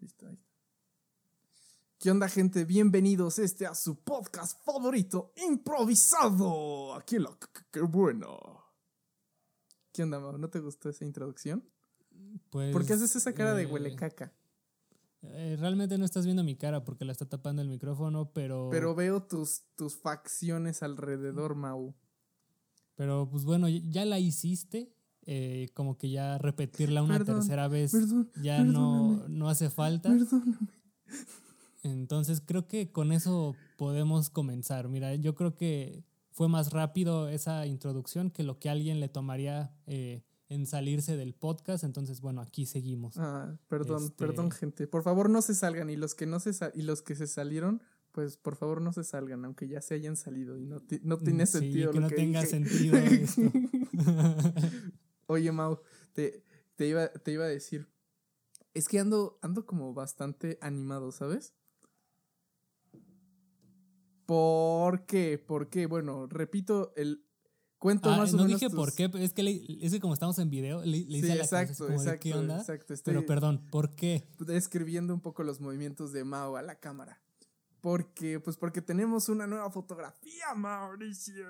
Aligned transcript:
Listo, 0.00 0.28
ahí. 0.28 0.38
¿Qué 1.98 2.10
onda, 2.12 2.28
gente? 2.28 2.64
Bienvenidos 2.64 3.40
este 3.40 3.66
a 3.66 3.74
su 3.74 4.04
podcast 4.04 4.62
favorito, 4.64 5.32
improvisado. 5.48 6.94
Aquí 6.94 7.18
la 7.18 7.36
qué 7.72 7.80
bueno. 7.80 8.38
¿Qué 9.92 10.04
onda, 10.04 10.20
Mau? 10.20 10.38
¿No 10.38 10.48
te 10.48 10.60
gustó 10.60 10.88
esa 10.88 11.04
introducción? 11.04 11.68
Pues. 12.50 12.72
¿Por 12.72 12.86
qué 12.86 12.92
haces 12.92 13.16
esa 13.16 13.34
cara 13.34 13.54
de 13.54 13.64
eh, 13.64 13.66
huele 13.66 13.96
caca? 13.96 14.32
eh, 15.22 15.56
realmente 15.58 15.98
no 15.98 16.04
estás 16.04 16.24
viendo 16.24 16.44
mi 16.44 16.54
cara 16.54 16.84
porque 16.84 17.04
la 17.04 17.10
está 17.10 17.28
tapando 17.28 17.60
el 17.60 17.68
micrófono, 17.68 18.30
pero. 18.32 18.68
Pero 18.70 18.94
veo 18.94 19.24
tus, 19.24 19.62
tus 19.74 19.96
facciones 19.96 20.84
alrededor, 20.84 21.56
Mau. 21.56 21.96
Pero 22.94 23.28
pues 23.28 23.44
bueno, 23.44 23.68
ya 23.68 24.04
la 24.04 24.20
hiciste. 24.20 24.94
Eh, 25.30 25.68
como 25.74 25.98
que 25.98 26.08
ya 26.10 26.38
repetirla 26.38 27.02
una 27.02 27.18
Perdón, 27.18 27.36
tercera 27.40 27.68
vez 27.68 27.92
perdón, 27.92 28.30
ya 28.42 28.64
no, 28.64 29.28
no 29.28 29.50
hace 29.50 29.68
falta. 29.68 30.08
Perdóname. 30.08 30.56
Entonces 31.82 32.42
creo 32.44 32.66
que 32.66 32.90
con 32.90 33.12
eso 33.12 33.54
podemos 33.76 34.30
comenzar. 34.30 34.88
Mira, 34.88 35.14
yo 35.14 35.34
creo 35.34 35.54
que 35.54 36.02
fue 36.32 36.48
más 36.48 36.72
rápido 36.72 37.28
esa 37.28 37.66
introducción 37.66 38.30
que 38.30 38.42
lo 38.42 38.58
que 38.58 38.68
alguien 38.70 39.00
le 39.00 39.08
tomaría 39.08 39.72
eh, 39.86 40.22
en 40.48 40.66
salirse 40.66 41.16
del 41.16 41.34
podcast. 41.34 41.84
Entonces, 41.84 42.20
bueno, 42.20 42.40
aquí 42.40 42.64
seguimos. 42.66 43.18
Ah, 43.18 43.54
perdón, 43.68 44.04
Este- 44.04 44.16
perdón, 44.16 44.50
gente. 44.50 44.86
Por 44.86 45.02
favor, 45.02 45.28
no 45.30 45.42
se 45.42 45.54
salgan. 45.54 45.90
Y 45.90 45.96
los 45.96 46.14
que 46.14 46.26
no 46.26 46.40
se 46.40 46.52
y 46.74 46.82
los 46.82 47.02
que 47.02 47.14
se 47.14 47.26
salieron, 47.26 47.82
pues 48.12 48.36
por 48.38 48.56
favor 48.56 48.80
no 48.80 48.92
se 48.92 49.04
salgan, 49.04 49.44
aunque 49.44 49.68
ya 49.68 49.80
se 49.82 49.94
hayan 49.94 50.16
salido. 50.16 50.56
Y 50.58 50.64
no, 50.64 50.78
no 51.02 51.18
tiene 51.18 51.44
Mm, 51.44 51.46
Sí, 51.46 51.52
sentido 51.58 51.90
que 51.92 51.96
lo 51.98 52.02
no 52.02 52.08
que 52.08 52.16
tenga 52.16 52.40
dije. 52.40 52.50
sentido 52.50 52.96
esto. 52.96 53.42
Oye, 55.30 55.52
Mau, 55.52 55.80
te, 56.14 56.42
te 56.76 56.86
iba, 56.88 57.08
te 57.08 57.32
iba 57.32 57.44
a 57.44 57.48
decir. 57.48 57.86
Es 58.72 58.88
que 58.88 58.98
ando, 58.98 59.38
ando 59.42 59.66
como 59.66 59.92
bastante 59.92 60.58
animado, 60.62 61.12
¿sabes? 61.12 61.54
¿Por 64.24 65.04
qué? 65.06 65.38
¿Por 65.38 65.68
qué? 65.68 65.86
Bueno, 65.86 66.26
repito 66.26 66.92
el 66.96 67.24
cuento 67.78 68.10
Ah, 68.10 68.16
más 68.18 68.32
o 68.32 68.38
no 68.38 68.44
menos. 68.44 68.60
dije 68.60 68.70
tus- 68.70 68.76
por 68.76 68.94
qué, 68.94 69.08
pero 69.10 69.22
es 69.22 69.34
que, 69.34 69.42
le- 69.42 69.84
es 69.84 69.92
que 69.92 70.00
como 70.00 70.14
estamos 70.14 70.38
en 70.38 70.48
video, 70.48 70.80
le, 70.80 70.86
le 70.86 70.96
Sí, 70.98 71.16
hice 71.18 71.32
a 71.32 71.36
la 71.36 71.42
exacto, 71.44 71.86
de, 71.88 71.94
exacto, 71.94 72.20
¿qué 72.20 72.34
onda? 72.34 72.56
exacto. 72.60 72.94
Estoy 72.94 73.12
Pero 73.14 73.26
perdón, 73.26 73.66
¿por 73.70 73.94
qué? 73.94 74.28
describiendo 74.38 75.12
un 75.12 75.20
poco 75.20 75.42
los 75.42 75.60
movimientos 75.60 76.12
de 76.12 76.24
Mao 76.24 76.56
a 76.56 76.62
la 76.62 76.78
cámara. 76.80 77.20
Porque, 77.82 78.40
pues 78.40 78.56
porque 78.56 78.80
tenemos 78.82 79.28
una 79.28 79.46
nueva 79.46 79.70
fotografía, 79.70 80.54
Mauricio. 80.54 81.46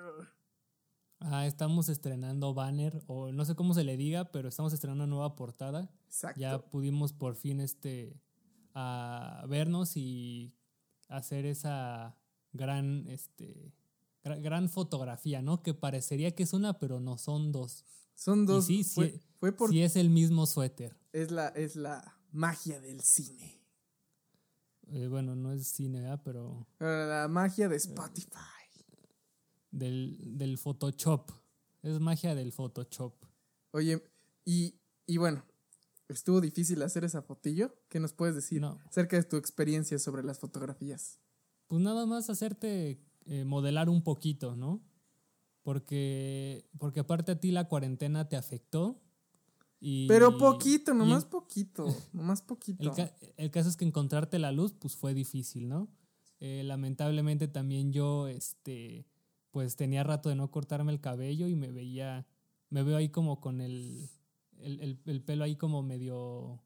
Ah, 1.20 1.46
estamos 1.46 1.88
estrenando 1.88 2.54
banner, 2.54 3.02
o 3.08 3.32
no 3.32 3.44
sé 3.44 3.54
cómo 3.56 3.74
se 3.74 3.82
le 3.84 3.96
diga, 3.96 4.30
pero 4.30 4.48
estamos 4.48 4.72
estrenando 4.72 5.04
una 5.04 5.10
nueva 5.10 5.34
portada. 5.36 5.90
Exacto. 6.06 6.40
Ya 6.40 6.58
pudimos 6.60 7.12
por 7.12 7.34
fin 7.34 7.60
este 7.60 8.20
a 8.74 9.44
vernos 9.48 9.96
y 9.96 10.54
hacer 11.08 11.44
esa 11.46 12.16
gran 12.52 13.06
este 13.08 13.74
gra- 14.22 14.40
gran 14.40 14.68
fotografía, 14.68 15.42
¿no? 15.42 15.62
Que 15.62 15.74
parecería 15.74 16.34
que 16.36 16.44
es 16.44 16.52
una, 16.52 16.78
pero 16.78 17.00
no 17.00 17.18
son 17.18 17.50
dos. 17.50 17.84
Son 18.14 18.46
dos. 18.46 18.66
sí, 18.66 18.84
sí, 18.84 18.94
fue, 18.94 19.20
fue 19.40 19.52
por. 19.52 19.70
Sí 19.70 19.82
es 19.82 19.96
el 19.96 20.10
mismo 20.10 20.46
suéter. 20.46 20.96
Es, 21.12 21.30
la, 21.32 21.48
es 21.48 21.74
la 21.76 22.16
magia 22.30 22.80
del 22.80 23.00
cine. 23.00 23.60
Eh, 24.90 25.06
bueno, 25.08 25.34
no 25.34 25.52
es 25.52 25.66
cine, 25.66 26.00
¿verdad? 26.00 26.22
Pero 26.24 26.66
La 26.78 27.26
magia 27.28 27.68
de 27.68 27.76
Spotify. 27.76 28.36
Del, 29.70 30.38
del 30.38 30.58
Photoshop. 30.58 31.30
Es 31.82 32.00
magia 32.00 32.34
del 32.34 32.52
Photoshop. 32.52 33.14
Oye, 33.72 34.02
y, 34.44 34.74
y 35.06 35.16
bueno, 35.18 35.44
estuvo 36.08 36.40
difícil 36.40 36.82
hacer 36.82 37.04
esa 37.04 37.22
fotillo. 37.22 37.74
¿Qué 37.88 38.00
nos 38.00 38.12
puedes 38.12 38.34
decir 38.34 38.60
No. 38.60 38.78
acerca 38.86 39.16
de 39.16 39.24
tu 39.24 39.36
experiencia 39.36 39.98
sobre 39.98 40.22
las 40.24 40.38
fotografías? 40.38 41.18
Pues 41.66 41.80
nada 41.82 42.06
más 42.06 42.30
hacerte 42.30 43.00
eh, 43.26 43.44
modelar 43.44 43.88
un 43.90 44.02
poquito, 44.02 44.56
¿no? 44.56 44.80
Porque, 45.62 46.66
porque 46.78 47.00
aparte 47.00 47.32
a 47.32 47.40
ti 47.40 47.50
la 47.50 47.68
cuarentena 47.68 48.28
te 48.28 48.36
afectó. 48.36 49.02
Y, 49.80 50.08
Pero 50.08 50.38
poquito, 50.38 50.92
y 50.92 50.96
nomás 50.96 51.24
en- 51.24 51.30
poquito, 51.30 51.86
nomás 52.12 52.42
poquito. 52.42 52.82
el, 52.82 52.92
ca- 52.96 53.14
el 53.36 53.50
caso 53.50 53.68
es 53.68 53.76
que 53.76 53.84
encontrarte 53.84 54.38
la 54.38 54.50
luz, 54.50 54.72
pues 54.72 54.96
fue 54.96 55.14
difícil, 55.14 55.68
¿no? 55.68 55.88
Eh, 56.40 56.62
lamentablemente 56.64 57.48
también 57.48 57.92
yo, 57.92 58.26
este, 58.28 59.06
pues 59.50 59.76
tenía 59.76 60.02
rato 60.04 60.28
de 60.28 60.34
no 60.36 60.50
cortarme 60.50 60.92
el 60.92 61.00
cabello 61.00 61.48
y 61.48 61.54
me 61.56 61.70
veía, 61.72 62.26
me 62.70 62.82
veo 62.82 62.96
ahí 62.96 63.08
como 63.08 63.40
con 63.40 63.60
el, 63.60 64.08
el, 64.58 64.80
el- 64.80 65.00
el 65.06 65.22
pelo 65.22 65.44
ahí 65.44 65.56
como 65.56 65.82
medio, 65.82 66.62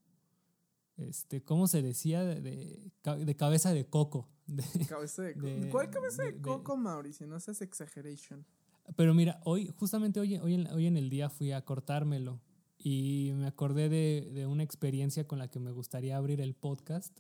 este, 0.97 1.43
¿cómo 1.43 1.67
se 1.67 1.83
decía? 1.83 2.25
De, 2.25 2.41
de, 2.41 2.91
ca- 3.03 3.17
de 3.17 3.37
cabeza 3.37 3.73
de 3.73 3.87
coco. 3.87 4.29
de- 4.47 4.65
Cabeza 4.89 5.23
de, 5.23 5.35
co- 5.35 5.47
de- 5.47 5.69
¿Cuál 5.71 5.91
cabeza 5.91 6.23
de- 6.25 6.41
coco, 6.41 6.77
Mauricio? 6.77 7.27
No 7.27 7.39
seas 7.41 7.63
exaggeration. 7.63 8.45
Pero 8.97 9.15
mira, 9.15 9.41
hoy, 9.45 9.73
justamente 9.79 10.19
hoy, 10.19 10.37
hoy, 10.39 10.55
en, 10.55 10.67
hoy 10.69 10.87
en 10.87 10.97
el 10.97 11.09
día 11.09 11.31
fui 11.31 11.53
a 11.53 11.65
cortármelo 11.65 12.41
y 12.79 13.31
me 13.35 13.47
acordé 13.47 13.89
de, 13.89 14.29
de 14.35 14.47
una 14.49 14.65
experiencia 14.65 15.27
con 15.29 15.39
la 15.39 15.49
que 15.49 15.61
me 15.61 15.71
gustaría 15.71 16.17
abrir 16.17 16.41
el 16.41 16.55
podcast. 16.55 17.17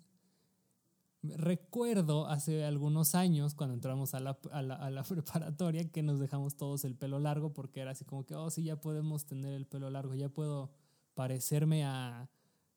Recuerdo 1.22 2.27
hace 2.27 2.65
algunos 2.65 3.15
años, 3.15 3.55
cuando 3.55 3.75
entramos 3.75 4.12
a 4.15 4.21
la, 4.21 4.38
a, 4.50 4.62
la, 4.62 4.75
a 4.75 4.91
la 4.91 5.03
preparatoria, 5.09 5.88
que 5.91 6.03
nos 6.03 6.19
dejamos 6.19 6.56
todos 6.56 6.84
el 6.84 6.97
pelo 6.97 7.21
largo 7.21 7.53
porque 7.53 7.81
era 7.81 7.93
así 7.93 8.05
como 8.05 8.27
que, 8.27 8.34
oh, 8.34 8.50
sí, 8.50 8.65
ya 8.65 8.81
podemos 8.81 9.25
tener 9.27 9.55
el 9.55 9.66
pelo 9.66 9.88
largo, 9.91 10.15
ya 10.15 10.28
puedo 10.28 10.72
parecerme 11.15 11.84
a... 11.84 12.28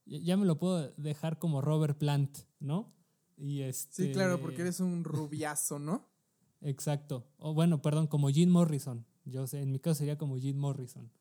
Ya, 0.05 0.37
me 0.37 0.45
lo 0.45 0.59
puedo 0.59 0.91
dejar 0.97 1.39
como 1.39 1.61
Robert 1.61 1.97
Plant, 1.97 2.37
¿no? 2.59 2.93
Y 3.37 3.61
este, 3.61 4.07
Sí, 4.07 4.11
claro, 4.11 4.39
porque 4.39 4.61
eres 4.61 4.79
un 4.79 5.03
rubiazo, 5.03 5.79
¿no? 5.79 6.07
Exacto. 6.61 7.25
O 7.37 7.55
bueno, 7.55 7.81
perdón, 7.81 8.05
como 8.05 8.29
Jim 8.29 8.51
Morrison. 8.51 9.05
Yo 9.25 9.47
sé, 9.47 9.61
en 9.61 9.71
mi 9.71 9.79
caso 9.79 9.95
sería 9.95 10.19
como 10.19 10.37
Jim 10.37 10.57
Morrison. 10.57 11.11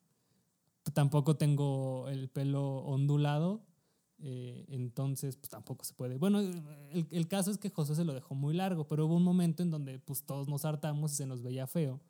Tampoco 0.93 1.39
tengo 1.39 2.09
el 2.11 2.29
pelo 2.29 2.79
ondulado, 2.81 3.65
eh, 4.27 4.65
entonces 4.69 5.37
pues 5.37 5.51
tampoco 5.51 5.85
se 5.85 5.93
puede. 5.93 6.17
Bueno, 6.17 6.41
el, 6.41 7.07
el 7.11 7.29
caso 7.29 7.51
es 7.51 7.59
que 7.59 7.69
José 7.69 7.95
se 7.95 8.07
lo 8.07 8.15
dejó 8.15 8.35
muy 8.35 8.55
largo, 8.55 8.89
pero 8.89 9.05
hubo 9.05 9.17
un 9.17 9.23
momento 9.23 9.63
en 9.63 9.71
donde 9.71 9.99
pues 9.99 10.25
todos 10.25 10.49
nos 10.49 10.65
hartamos 10.65 11.13
y 11.13 11.17
se 11.17 11.27
nos 11.27 11.43
veía 11.43 11.67
feo. 11.67 12.01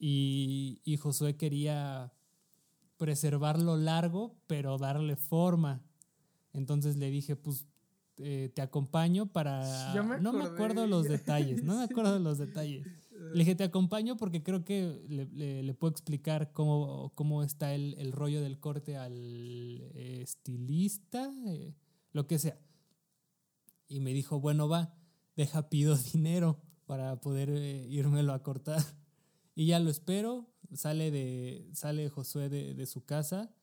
Y, 0.00 0.80
y 0.84 0.96
Josué 0.96 1.36
quería 1.36 2.12
preservarlo 2.96 3.76
largo, 3.76 4.34
pero 4.48 4.76
darle 4.76 5.14
forma. 5.14 5.82
Entonces 6.52 6.96
le 6.96 7.10
dije, 7.10 7.36
pues 7.36 7.64
eh, 8.18 8.50
te 8.52 8.60
acompaño 8.60 9.26
para... 9.26 9.94
Me 10.02 10.20
no 10.20 10.32
me 10.32 10.42
acuerdo 10.52 10.88
los 10.88 11.04
detalles, 11.04 11.62
no 11.62 11.76
me 11.76 11.84
acuerdo 11.84 12.18
los 12.18 12.38
detalles. 12.38 12.88
Le 13.32 13.40
dije, 13.40 13.54
te 13.54 13.64
acompaño 13.64 14.16
porque 14.16 14.42
creo 14.42 14.64
que 14.64 15.04
le, 15.08 15.26
le- 15.26 15.62
le 15.62 15.74
puedo 15.74 15.90
explicar 15.90 16.52
cómo, 16.52 17.12
cómo 17.14 17.42
está 17.42 17.74
el, 17.74 17.94
el 17.98 18.12
rollo 18.12 18.40
del 18.40 18.58
corte 18.58 18.96
al 18.96 19.80
estilista, 19.94 21.32
eh, 21.46 21.74
lo 22.12 22.26
que 22.26 22.38
sea. 22.38 22.58
Y 23.88 24.00
me 24.00 24.12
dijo, 24.12 24.40
bueno, 24.40 24.68
va, 24.68 24.94
deja, 25.36 25.68
pido 25.68 25.96
dinero 26.12 26.60
para 26.86 27.20
poder 27.20 27.50
eh, 27.50 27.86
írmelo 27.88 28.32
a 28.32 28.42
cortar. 28.42 28.82
Y 29.54 29.66
ya 29.66 29.78
lo 29.80 29.90
espero, 29.90 30.46
sale, 30.74 31.10
de, 31.10 31.68
sale 31.72 32.08
Josué 32.10 32.48
de, 32.48 32.74
de 32.74 32.86
su 32.86 33.04
casa 33.04 33.54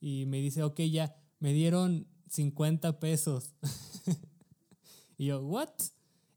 y 0.00 0.26
me 0.26 0.38
dice, 0.40 0.62
ok, 0.62 0.80
ya, 0.82 1.14
me 1.38 1.52
dieron 1.52 2.06
50 2.28 2.98
pesos. 3.00 3.54
y 5.18 5.26
yo, 5.26 5.40
¿what? 5.46 5.68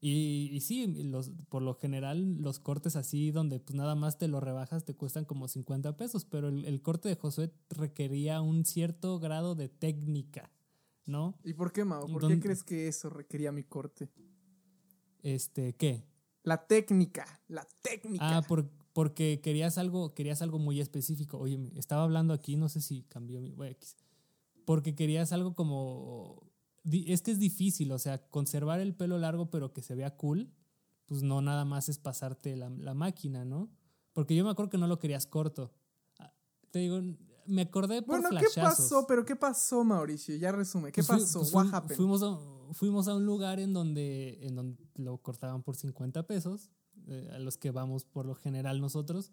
Y, 0.06 0.50
y 0.52 0.60
sí, 0.60 0.86
los, 1.06 1.32
por 1.48 1.62
lo 1.62 1.76
general 1.76 2.42
los 2.42 2.60
cortes 2.60 2.98
así 2.98 3.32
donde 3.32 3.62
pues 3.62 3.74
nada 3.78 3.96
más 3.96 4.18
te 4.18 4.28
lo 4.28 4.42
rebajas 4.42 4.84
te 4.84 4.96
cuestan 4.96 5.24
como 5.24 5.48
50 5.48 5.96
pesos, 5.96 6.26
pero 6.26 6.50
el, 6.50 6.66
el 6.66 6.82
corte 6.82 7.08
de 7.08 7.16
Josué 7.16 7.54
requería 7.70 8.42
un 8.42 8.66
cierto 8.66 9.18
grado 9.20 9.56
de 9.56 9.70
técnica, 9.70 10.52
¿no? 11.06 11.40
¿Y 11.46 11.54
por 11.54 11.72
qué, 11.72 11.86
Mao? 11.86 12.02
¿Por 12.08 12.20
qué 12.20 12.28
¿Dónde- 12.28 12.40
crees 12.42 12.64
que 12.66 12.90
eso 12.90 13.10
requería 13.10 13.54
mi 13.54 13.64
corte? 13.64 14.10
Este, 15.22 15.74
¿qué? 15.76 16.04
La 16.44 16.68
técnica, 16.68 17.42
la 17.48 17.66
técnica. 17.82 18.38
Ah, 18.38 18.42
por- 18.42 18.70
porque 18.92 19.40
querías 19.42 19.78
algo, 19.78 20.14
querías 20.14 20.42
algo 20.42 20.60
muy 20.60 20.82
específico. 20.82 21.38
Oye, 21.40 21.72
estaba 21.78 22.04
hablando 22.04 22.34
aquí, 22.34 22.58
no 22.58 22.68
sé 22.68 22.82
si 22.82 23.04
cambió 23.04 23.40
mi 23.40 23.54
bueno, 23.54 23.72
X. 23.72 23.96
Porque 24.66 24.96
querías 24.96 25.32
algo 25.32 25.56
como 25.56 26.44
es 26.84 27.22
que 27.22 27.32
es 27.32 27.40
difícil, 27.40 27.92
o 27.92 28.00
sea, 28.00 28.28
conservar 28.30 28.80
el 28.80 28.94
pelo 28.96 29.18
largo 29.18 29.50
pero 29.50 29.74
que 29.74 29.82
se 29.82 29.96
vea 29.96 30.16
cool, 30.18 30.52
pues 31.06 31.24
no 31.24 31.42
nada 31.42 31.66
más 31.66 31.90
es 31.90 31.98
pasarte 32.00 32.56
la, 32.56 32.70
la 32.70 32.94
máquina, 32.94 33.46
¿no? 33.46 33.70
Porque 34.14 34.36
yo 34.36 34.44
me 34.44 34.50
acuerdo 34.52 34.70
que 34.70 34.78
no 34.78 34.88
lo 34.88 35.00
querías 35.00 35.26
corto. 35.26 35.74
Ah, 36.20 36.34
Te 36.72 36.80
digo, 36.80 37.00
me 37.46 37.64
acordé 37.64 38.02
por 38.02 38.22
bueno, 38.22 38.40
¿qué 38.40 38.48
pasó? 38.62 39.06
Pero 39.08 39.26
¿qué 39.26 39.36
pasó, 39.36 39.84
Mauricio? 39.84 40.36
Ya 40.38 40.52
resume. 40.52 40.92
¿Qué 40.92 41.04
Pues 41.04 41.22
pasó? 41.24 41.40
pues 41.40 41.54
What 41.54 41.66
fui- 41.66 41.74
happened? 41.76 41.98
Fuimos 41.98 42.24
a, 42.24 42.38
fuimos 42.74 43.08
a 43.08 43.16
un 43.16 43.26
lugar 43.26 43.60
en 43.60 43.74
donde, 43.74 44.40
en 44.46 44.56
donde 44.56 44.84
lo 44.96 45.18
cortaban 45.18 45.64
por 45.64 45.76
50 45.76 46.26
pesos, 46.28 46.70
eh, 47.08 47.30
a 47.34 47.40
los 47.40 47.58
que 47.58 47.72
vamos 47.72 48.06
por 48.06 48.26
lo 48.26 48.36
general 48.36 48.80
nosotros. 48.82 49.32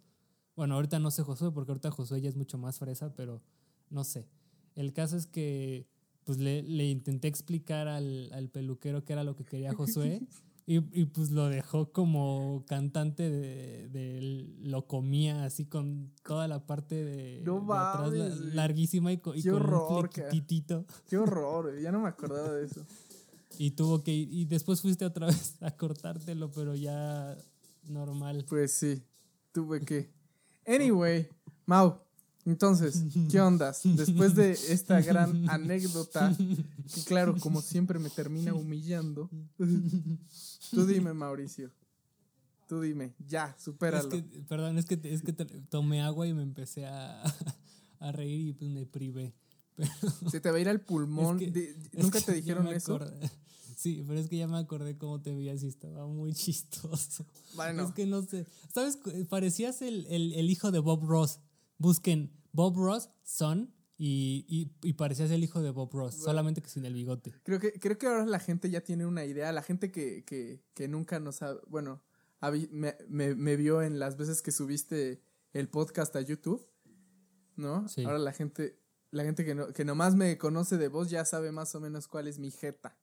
Bueno, 0.56 0.75
ahorita 0.75 0.99
no 0.99 1.11
sé 1.11 1.23
Josué, 1.23 1.50
porque 1.52 1.73
ahorita 1.73 1.91
Josué 1.91 2.20
ya 2.20 2.29
es 2.29 2.37
mucho 2.37 2.58
más 2.58 2.79
fresa, 2.79 3.14
pero 3.14 3.43
no 3.91 4.02
sé. 4.05 4.29
El 4.75 4.93
caso 4.93 5.17
es 5.17 5.26
que 5.26 5.88
pues 6.30 6.38
le, 6.38 6.62
le 6.62 6.88
intenté 6.88 7.26
explicar 7.26 7.88
al, 7.88 8.30
al 8.32 8.48
peluquero 8.50 9.04
qué 9.04 9.14
era 9.14 9.24
lo 9.24 9.34
que 9.34 9.42
quería 9.44 9.74
Josué. 9.74 10.22
Y, 10.66 10.76
y, 10.92 11.06
pues 11.06 11.32
lo 11.32 11.48
dejó 11.48 11.90
como 11.90 12.64
cantante 12.68 13.28
de, 13.28 13.88
de, 13.88 14.46
lo 14.60 14.86
comía 14.86 15.44
así 15.44 15.64
con 15.64 16.12
toda 16.22 16.46
la 16.46 16.64
parte 16.64 17.04
de, 17.04 17.42
no 17.44 17.66
de 17.66 17.74
atrás 17.74 18.12
la, 18.12 18.28
mames, 18.28 18.54
larguísima 18.54 19.10
y, 19.10 19.18
co- 19.18 19.34
y 19.34 19.42
Qué 19.42 19.50
con 19.50 19.62
horror, 19.62 20.04
un 20.04 20.12
flequitito. 20.12 20.84
Qué 21.08 21.18
horror, 21.18 21.76
ya 21.80 21.90
no 21.90 21.98
me 22.02 22.08
acordaba 22.08 22.52
de 22.52 22.66
eso. 22.66 22.86
Y 23.58 23.72
tuvo 23.72 24.04
que 24.04 24.12
ir, 24.12 24.32
y 24.32 24.44
después 24.44 24.80
fuiste 24.80 25.04
otra 25.04 25.26
vez 25.26 25.60
a 25.60 25.72
cortártelo, 25.72 26.52
pero 26.52 26.76
ya 26.76 27.36
normal. 27.88 28.44
Pues 28.48 28.70
sí, 28.70 29.02
tuve 29.50 29.80
que. 29.80 30.12
Anyway, 30.64 31.26
Mau, 31.66 31.98
entonces, 32.46 33.02
¿qué 33.31 33.40
ondas? 33.40 33.81
Después 33.84 34.34
de 34.34 34.52
esta 34.52 35.00
gran 35.00 35.48
anécdota, 35.50 36.34
que 36.37 37.04
claro, 37.04 37.37
como 37.38 37.60
siempre 37.62 37.98
me 37.98 38.10
termina 38.10 38.54
humillando. 38.54 39.28
Tú 40.70 40.87
dime, 40.87 41.12
Mauricio. 41.12 41.70
Tú 42.69 42.81
dime, 42.81 43.14
ya, 43.26 43.54
Es 43.58 43.64
supéralo. 43.64 44.08
que, 44.08 44.22
perdón, 44.48 44.78
es 44.78 44.87
que, 44.87 45.00
es 45.02 45.22
que 45.22 45.32
tomé 45.32 46.02
agua 46.02 46.28
y 46.28 46.32
me 46.34 46.42
empecé 46.44 46.87
a, 46.87 47.20
a 47.98 48.12
reír 48.12 48.46
y 48.48 48.52
pues 48.52 48.70
me 48.70 48.87
privé. 48.87 49.34
Pero 49.76 49.90
Se 50.31 50.40
te 50.40 50.50
va 50.50 50.58
a 50.58 50.60
ir 50.60 50.69
al 50.69 50.81
pulmón. 50.81 51.40
Es 51.40 51.52
que- 51.52 51.76
es 51.92 52.02
¿Nunca 52.04 52.20
te 52.20 52.32
dijeron 52.32 52.69
eso? 52.69 52.94
acordé. 52.96 53.28
Sí, 53.76 54.04
pero 54.06 54.20
es 54.20 54.28
que 54.28 54.37
ya 54.37 54.46
me 54.46 54.58
acordé 54.58 54.98
cómo 54.98 55.22
te 55.22 55.34
veías 55.34 55.62
y 55.62 55.66
estaba 55.66 56.06
muy 56.06 56.34
chistoso. 56.34 57.25
Bueno, 57.56 57.82
Es 57.88 57.92
que 57.94 58.04
no 58.04 58.20
sé. 58.22 58.46
¿Sabes? 58.75 58.98
Parecías 59.31 59.81
el, 59.81 60.06
el- 60.10 60.34
el 60.34 60.50
hijo 60.50 60.70
de 60.70 60.81
Bob 60.81 61.02
Ross. 61.06 61.38
Busquen 61.80 62.30
Bob 62.52 62.76
Ross, 62.76 63.08
son, 63.22 63.72
y, 63.96 64.44
y, 64.48 64.70
y 64.86 64.92
parecías 64.92 65.30
el 65.30 65.42
hijo 65.42 65.62
de 65.62 65.70
Bob 65.70 65.90
Ross, 65.92 66.14
solamente 66.14 66.60
que 66.62 66.68
sin 66.68 66.84
el 66.84 66.92
bigote. 66.94 67.32
creo 67.42 67.58
que, 67.58 67.72
creo 67.72 67.96
que 67.98 68.06
ahora 68.06 68.26
la 68.26 68.38
gente 68.38 68.68
ya 68.70 68.82
tiene 68.82 69.06
una 69.06 69.24
idea. 69.24 69.50
La 69.50 69.62
gente 69.62 69.90
que, 69.90 70.24
que, 70.24 70.62
que 70.74 70.88
nunca 70.88 71.20
nos 71.20 71.42
ha. 71.42 71.54
Bueno, 71.68 72.02
me, 72.70 72.96
me, 73.08 73.34
me 73.34 73.56
vio 73.56 73.82
en 73.82 73.98
las 73.98 74.16
veces 74.16 74.42
que 74.42 74.52
subiste 74.52 75.22
el 75.54 75.68
podcast 75.68 76.14
a 76.16 76.20
YouTube. 76.20 76.66
¿No? 77.56 77.88
Sí. 77.88 78.04
Ahora 78.04 78.18
la 78.18 78.32
gente. 78.32 78.78
La 79.10 79.24
gente 79.24 79.44
que, 79.44 79.54
no, 79.54 79.72
que 79.72 79.84
nomás 79.84 80.14
me 80.14 80.38
conoce 80.38 80.78
de 80.78 80.88
voz 80.88 81.10
ya 81.10 81.24
sabe 81.24 81.50
más 81.50 81.74
o 81.74 81.80
menos 81.80 82.06
cuál 82.06 82.28
es 82.28 82.38
mi 82.38 82.50
jeta. 82.50 82.96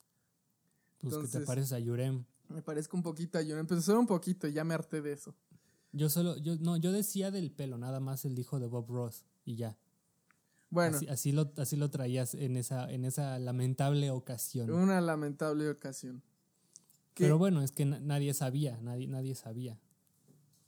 Pues 1.00 1.16
que 1.18 1.40
te 1.40 1.46
pareces 1.46 1.74
a 1.74 1.80
Yurem. 1.80 2.26
Me 2.50 2.62
parezco 2.62 2.96
un 2.96 3.04
poquito 3.04 3.38
a 3.38 3.42
John. 3.48 3.68
Pero 3.68 3.82
solo 3.82 4.00
un 4.00 4.08
poquito, 4.08 4.48
ya 4.48 4.64
me 4.64 4.74
harté 4.74 5.02
de 5.02 5.14
eso. 5.14 5.36
Yo 5.92 6.10
solo, 6.10 6.38
yo, 6.38 6.56
no, 6.60 6.78
yo 6.78 6.92
decía 6.92 7.32
del 7.32 7.52
pelo, 7.52 7.78
nada 7.78 8.00
más 8.00 8.26
el 8.26 8.38
hijo 8.38 8.60
de 8.60 8.68
Bob 8.68 8.88
Ross 8.90 9.26
y 9.46 9.56
ya. 9.56 9.78
Bueno, 10.70 10.98
Así, 10.98 11.08
así 11.08 11.32
lo, 11.32 11.52
así 11.58 11.76
lo 11.78 11.90
traías 11.90 12.34
en 12.36 12.58
esa, 12.58 12.92
en 12.92 13.06
esa 13.06 13.40
lamentable 13.40 14.12
ocasión. 14.12 14.70
una 14.70 15.00
lamentable 15.00 15.70
ocasión. 15.70 16.22
Pero 17.16 17.38
bueno, 17.38 17.62
es 17.64 17.72
que 17.72 17.86
na- 17.86 18.00
nadie 18.00 18.34
sabía, 18.34 18.78
nadie, 18.82 19.08
nadie 19.08 19.34
sabía. 19.34 19.80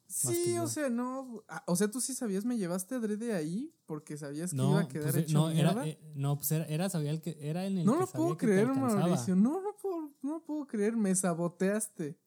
Sí, 0.07 0.57
o 0.57 0.65
sea, 0.65 0.89
no. 0.89 1.43
ah, 1.47 1.63
O 1.67 1.75
sea, 1.75 1.91
tú 1.91 2.01
sí 2.01 2.15
sabías, 2.15 2.43
me 2.43 2.57
llevaste 2.57 2.95
adrede 2.95 3.35
ahí 3.35 3.71
porque 3.85 4.17
sabías 4.17 4.49
que 4.51 4.57
No, 4.57 4.71
iba 4.71 4.79
a 4.81 4.87
quedar 4.87 5.03
pues, 5.11 5.15
eh, 5.17 5.19
hecho 5.19 5.37
no, 5.37 5.49
mierda. 5.53 5.71
era, 5.73 5.87
eh, 5.87 5.99
no, 6.15 6.35
pues 6.37 6.51
era, 6.51 6.65
era, 6.65 6.89
sabía 6.89 7.11
el 7.11 7.21
que, 7.21 7.37
era 7.39 7.67
en 7.67 7.77
el 7.77 7.85
no 7.85 7.93
que 7.93 7.99
lo 7.99 8.05
sabía 8.07 8.25
puedo 8.25 8.37
que 8.37 8.45
creer. 8.47 8.67
Mauricio. 8.69 9.35
No, 9.35 9.61
no 9.61 9.75
puedo, 9.79 10.11
no 10.23 10.41
puedo 10.43 10.65
creer, 10.65 10.95
me 10.97 11.13
saboteaste. 11.13 12.17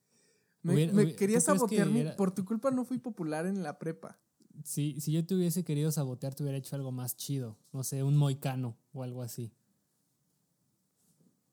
Me, 0.62 0.74
Hubiera- 0.74 0.92
me 0.92 1.02
hubiera- 1.02 1.18
querías 1.18 1.44
¿tú 1.44 1.50
crees 1.52 1.62
que 1.70 1.76
sabotear. 1.76 2.16
Por 2.16 2.32
tu 2.34 2.44
culpa 2.44 2.70
no 2.70 2.84
fui 2.84 2.98
popular 2.98 3.46
en 3.46 3.62
la 3.62 3.78
prepa. 3.78 4.18
Si, 4.64 5.00
si 5.00 5.12
yo 5.12 5.24
te 5.26 5.34
hubiese 5.34 5.64
querido 5.64 5.90
sabotear, 5.90 6.34
te 6.34 6.42
hubiera 6.42 6.58
hecho 6.58 6.76
algo 6.76 6.92
más 6.92 7.16
chido. 7.16 7.56
No 7.72 7.82
sé, 7.82 8.02
un 8.02 8.16
moicano 8.16 8.76
o 8.92 9.02
algo 9.02 9.22
así. 9.22 9.52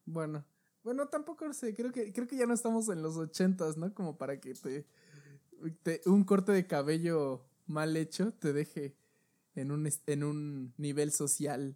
Bueno, 0.05 0.45
bueno, 0.83 1.07
tampoco 1.07 1.51
sé. 1.53 1.73
Creo 1.75 1.91
que, 1.91 2.11
creo 2.13 2.27
que 2.27 2.37
ya 2.37 2.45
no 2.45 2.53
estamos 2.53 2.89
en 2.89 3.01
los 3.01 3.17
ochentas, 3.17 3.77
¿no? 3.77 3.93
Como 3.93 4.17
para 4.17 4.39
que 4.39 4.53
te, 4.53 4.85
te- 5.83 6.01
un 6.05 6.23
corte 6.23 6.51
de 6.51 6.67
cabello 6.67 7.45
mal 7.67 7.95
hecho 7.95 8.31
te 8.33 8.53
deje 8.53 8.95
en 9.55 9.71
un, 9.71 9.89
en 10.07 10.23
un 10.23 10.73
nivel 10.77 11.11
social 11.11 11.75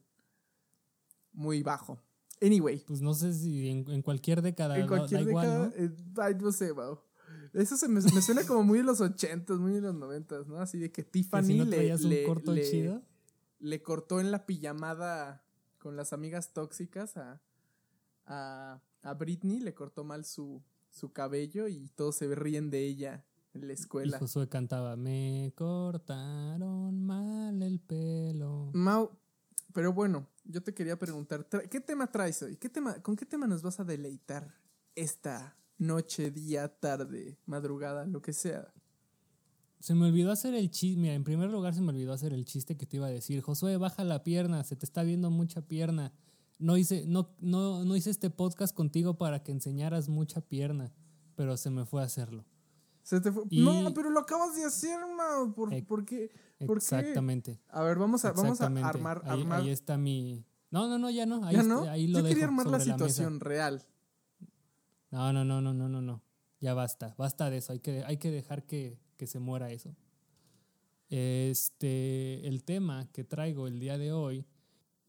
muy 1.31 1.63
bajo. 1.63 1.99
Anyway, 2.41 2.83
Pues 2.87 3.01
no 3.01 3.13
sé 3.13 3.33
si 3.33 3.69
en, 3.69 3.89
en 3.89 4.01
cualquier 4.01 4.41
década 4.41 4.77
en 4.77 4.87
cualquier 4.87 5.21
da 5.21 5.27
década, 5.27 5.71
¿no? 5.77 6.29
eh, 6.29 6.35
no 6.39 6.51
sé, 6.51 6.71
wow. 6.71 6.99
Eso 7.53 7.77
se 7.77 7.87
me, 7.87 8.01
me 8.01 8.21
suena 8.21 8.45
como 8.45 8.63
muy 8.63 8.79
de 8.79 8.83
los 8.83 8.99
ochentas, 9.01 9.59
muy 9.59 9.73
de 9.73 9.81
los 9.81 9.93
noventas, 9.95 10.47
¿no? 10.47 10.57
Así 10.59 10.79
de 10.79 10.91
que 10.91 11.03
Tiffany 11.03 11.43
si 11.45 11.57
no 11.57 11.65
le, 11.65 11.93
un 11.95 12.09
le- 12.09 12.23
corto 12.25 12.51
le- 12.53 12.69
chido. 12.69 13.01
le 13.59 13.81
cortó 13.83 14.19
en 14.19 14.31
la 14.31 14.45
pijamada 14.45 15.43
con 15.77 15.95
las 15.95 16.13
amigas 16.13 16.51
tóxicas 16.53 17.15
a, 17.17 17.41
a, 18.25 18.81
a 19.03 19.13
Britney, 19.13 19.59
le 19.59 19.73
cortó 19.73 20.03
mal 20.03 20.25
su, 20.25 20.63
su 20.89 21.11
cabello 21.13 21.67
y 21.67 21.89
todos 21.89 22.15
se 22.15 22.33
ríen 22.33 22.69
de 22.71 22.85
ella 22.85 23.23
en 23.53 23.67
la 23.67 23.73
Y 23.73 23.75
escuela. 23.75 24.17
Josué 24.17 24.49
cantaba, 24.49 24.95
me 24.95 25.53
cortaron 25.55 27.03
mal 27.05 27.61
el 27.61 27.79
pelo. 27.79 28.71
Mau, 28.73 29.11
pero 29.73 29.93
bueno, 29.93 30.27
yo 30.45 30.63
te 30.63 30.73
quería 30.73 30.97
preguntar, 30.97 31.47
¿qué 31.69 31.79
tema 31.79 32.07
traes 32.11 32.41
hoy? 32.41 32.55
¿Qué 32.57 32.69
tema, 32.69 33.01
¿Con 33.01 33.15
qué 33.15 33.25
tema 33.25 33.45
nos 33.45 33.61
vas 33.61 33.79
a 33.79 33.83
deleitar 33.83 34.55
esta 34.95 35.55
noche, 35.77 36.31
día, 36.31 36.67
tarde, 36.79 37.37
madrugada, 37.45 38.05
lo 38.05 38.21
que 38.21 38.33
sea? 38.33 38.73
Se 39.79 39.93
me 39.95 40.07
olvidó 40.07 40.31
hacer 40.31 40.53
el 40.53 40.69
chiste. 40.71 40.99
Mira, 41.01 41.13
en 41.13 41.23
primer 41.25 41.49
lugar 41.49 41.73
se 41.73 41.81
me 41.81 41.89
olvidó 41.89 42.13
hacer 42.13 42.31
el 42.33 42.45
chiste 42.45 42.77
que 42.77 42.85
te 42.85 42.97
iba 42.97 43.07
a 43.07 43.11
decir. 43.11 43.41
Josué, 43.41 43.75
baja 43.77 44.03
la 44.05 44.23
pierna, 44.23 44.63
se 44.63 44.75
te 44.77 44.85
está 44.85 45.03
viendo 45.03 45.29
mucha 45.29 45.61
pierna. 45.67 46.13
No 46.59 46.77
hice, 46.77 47.05
no, 47.05 47.35
no, 47.39 47.83
no 47.83 47.95
hice 47.95 48.09
este 48.09 48.29
podcast 48.29 48.73
contigo 48.73 49.17
para 49.17 49.43
que 49.43 49.51
enseñaras 49.51 50.07
mucha 50.07 50.39
pierna, 50.39 50.93
pero 51.35 51.57
se 51.57 51.69
me 51.69 51.85
fue 51.85 52.01
a 52.01 52.05
hacerlo. 52.05 52.45
Se 53.01 53.19
te 53.19 53.33
fue- 53.33 53.43
Y- 53.49 53.61
No, 53.61 53.93
pero 53.93 54.09
lo 54.09 54.21
acabas 54.21 54.55
de 54.55 54.63
hacer, 54.63 54.97
Mau. 55.17 55.53
¿Por, 55.53 55.69
por 55.85 56.05
qué? 56.05 56.31
¿Por 56.65 56.77
qué? 56.79 56.85
Exactamente. 56.85 57.59
A 57.67 57.83
ver, 57.83 57.97
vamos 57.97 58.23
a, 58.23 58.31
vamos 58.31 58.61
a 58.61 58.67
armar, 58.67 59.21
ahí, 59.25 59.41
armar. 59.41 59.61
ahí 59.61 59.69
está 59.69 59.97
mi. 59.97 60.45
No, 60.71 60.87
no, 60.87 60.97
no, 60.97 61.09
ya 61.09 61.25
no. 61.25 61.43
Ahí, 61.43 61.57
¿Ya 61.57 61.63
no? 61.63 61.81
ahí 61.89 62.07
lo 62.07 62.19
Yo 62.19 62.23
quería 62.23 62.47
dejo 62.47 62.61
armar 62.61 62.67
la 62.67 62.79
situación 62.79 63.41
real. 63.41 63.83
No, 65.13 65.31
no, 65.31 65.45
no, 65.45 65.61
no, 65.61 65.75
no, 65.75 65.87
no, 65.87 66.01
no. 66.01 66.23
Ya 66.59 66.73
basta, 66.73 67.13
basta 67.19 67.51
de 67.51 67.57
eso. 67.57 67.71
Hay 67.71 67.81
que, 67.81 68.03
hay 68.03 68.17
que 68.17 68.31
dejar 68.31 68.65
que, 68.65 68.97
que 69.15 69.27
se 69.27 69.37
muera 69.37 69.71
eso. 69.71 69.95
Este, 71.11 72.47
el 72.47 72.63
tema 72.63 73.11
que 73.11 73.23
traigo 73.23 73.67
el 73.67 73.79
día 73.79 73.99
de 73.99 74.11
hoy, 74.11 74.47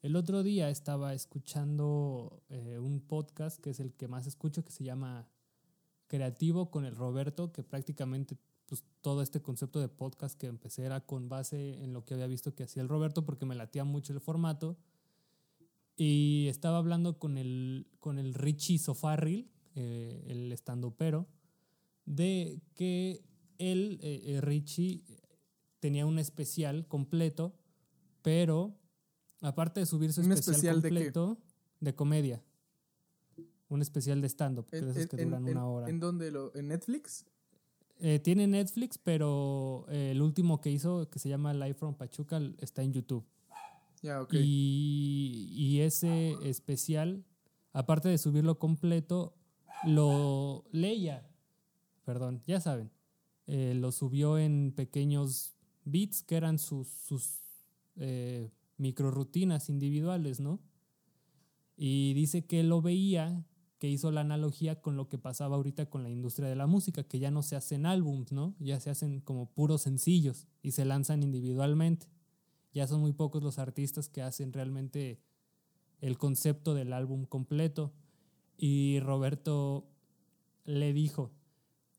el 0.02 0.16
otro 0.16 0.42
día 0.42 0.68
estaba 0.68 1.14
escuchando 1.14 2.42
eh, 2.50 2.78
un 2.78 3.00
podcast 3.00 3.58
que 3.58 3.70
es 3.70 3.80
el 3.80 3.94
que 3.94 4.06
más 4.06 4.26
escucho, 4.26 4.62
que 4.62 4.72
se 4.72 4.84
llama 4.84 5.26
Creativo 6.06 6.70
con 6.70 6.84
el 6.84 6.96
Roberto, 6.96 7.50
que 7.50 7.62
prácticamente 7.62 8.36
pues, 8.66 8.84
todo 9.00 9.22
este 9.22 9.40
concepto 9.40 9.80
de 9.80 9.88
podcast 9.88 10.38
que 10.38 10.48
empecé 10.48 10.84
era 10.84 11.00
con 11.00 11.30
base 11.30 11.82
en 11.82 11.94
lo 11.94 12.04
que 12.04 12.12
había 12.12 12.26
visto 12.26 12.54
que 12.54 12.64
hacía 12.64 12.82
el 12.82 12.90
Roberto, 12.90 13.24
porque 13.24 13.46
me 13.46 13.54
latía 13.54 13.84
mucho 13.84 14.12
el 14.12 14.20
formato. 14.20 14.76
Y 15.96 16.48
estaba 16.48 16.76
hablando 16.76 17.18
con 17.18 17.38
el, 17.38 17.86
con 18.00 18.18
el 18.18 18.34
Richie 18.34 18.78
Sofarril, 18.78 19.53
eh, 19.74 20.24
el 20.28 20.52
estandopero, 20.52 21.26
de 22.06 22.60
que 22.74 23.22
él, 23.58 23.98
eh, 24.02 24.22
eh, 24.24 24.40
Richie, 24.40 25.02
tenía 25.80 26.06
un 26.06 26.18
especial 26.18 26.86
completo, 26.86 27.54
pero 28.22 28.74
aparte 29.40 29.80
de 29.80 29.86
subir 29.86 30.12
su 30.12 30.20
¿Un 30.22 30.32
especial, 30.32 30.54
especial 30.76 30.82
completo, 30.82 31.38
de, 31.80 31.94
comedia, 31.94 32.42
un 33.68 33.82
especial 33.82 34.20
de 34.20 34.28
stand-up, 34.28 34.70
de 34.70 34.78
En, 34.78 34.88
esos 34.88 35.06
que 35.08 35.16
en- 35.22 35.28
duran 35.28 35.46
en- 35.48 35.56
una 35.56 35.66
hora. 35.68 35.88
¿En 35.88 36.00
dónde 36.00 36.30
lo? 36.30 36.54
¿En 36.54 36.68
Netflix? 36.68 37.26
Eh, 38.00 38.18
tiene 38.18 38.46
Netflix, 38.46 38.98
pero 38.98 39.86
eh, 39.88 40.10
el 40.10 40.20
último 40.20 40.60
que 40.60 40.70
hizo, 40.70 41.08
que 41.10 41.18
se 41.18 41.28
llama 41.28 41.54
Live 41.54 41.74
from 41.74 41.94
Pachuca, 41.94 42.40
está 42.58 42.82
en 42.82 42.92
YouTube. 42.92 43.24
Y, 44.32 45.48
y 45.56 45.80
ese 45.80 46.36
especial, 46.42 47.24
aparte 47.72 48.08
de 48.08 48.18
subirlo 48.18 48.58
completo, 48.58 49.34
lo 49.82 50.64
leía, 50.72 51.28
perdón, 52.04 52.42
ya 52.46 52.60
saben, 52.60 52.90
eh, 53.46 53.74
lo 53.74 53.92
subió 53.92 54.38
en 54.38 54.72
pequeños 54.74 55.54
beats 55.84 56.22
que 56.22 56.36
eran 56.36 56.58
sus, 56.58 56.88
sus 56.88 57.40
eh, 57.96 58.50
microrutinas 58.78 59.68
individuales, 59.68 60.40
¿no? 60.40 60.60
Y 61.76 62.14
dice 62.14 62.46
que 62.46 62.62
lo 62.62 62.80
veía, 62.80 63.44
que 63.78 63.88
hizo 63.90 64.10
la 64.10 64.22
analogía 64.22 64.80
con 64.80 64.96
lo 64.96 65.08
que 65.08 65.18
pasaba 65.18 65.56
ahorita 65.56 65.90
con 65.90 66.02
la 66.02 66.10
industria 66.10 66.48
de 66.48 66.56
la 66.56 66.66
música, 66.66 67.04
que 67.04 67.18
ya 67.18 67.30
no 67.30 67.42
se 67.42 67.56
hacen 67.56 67.86
álbums, 67.86 68.32
¿no? 68.32 68.54
Ya 68.58 68.80
se 68.80 68.90
hacen 68.90 69.20
como 69.20 69.50
puros 69.50 69.82
sencillos 69.82 70.46
y 70.62 70.70
se 70.72 70.84
lanzan 70.84 71.22
individualmente. 71.22 72.06
Ya 72.72 72.86
son 72.86 73.00
muy 73.00 73.12
pocos 73.12 73.42
los 73.42 73.58
artistas 73.58 74.08
que 74.08 74.22
hacen 74.22 74.52
realmente 74.52 75.20
el 76.00 76.18
concepto 76.18 76.74
del 76.74 76.92
álbum 76.92 77.24
completo. 77.26 77.92
Y 78.56 79.00
Roberto 79.00 79.86
le 80.64 80.92
dijo, 80.92 81.32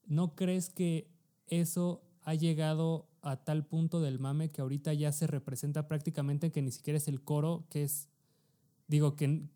¿no 0.05 0.35
crees 0.35 0.69
que 0.69 1.11
eso 1.47 2.03
ha 2.21 2.33
llegado 2.33 3.09
a 3.21 3.43
tal 3.43 3.65
punto 3.65 4.01
del 4.01 4.19
mame 4.19 4.51
que 4.51 4.61
ahorita 4.61 4.93
ya 4.93 5.11
se 5.11 5.27
representa 5.27 5.87
prácticamente 5.87 6.51
que 6.51 6.61
ni 6.61 6.71
siquiera 6.71 6.97
es 6.97 7.07
el 7.07 7.21
coro, 7.23 7.65
que 7.69 7.83
es, 7.83 8.09
digo, 8.87 9.15
que 9.15 9.49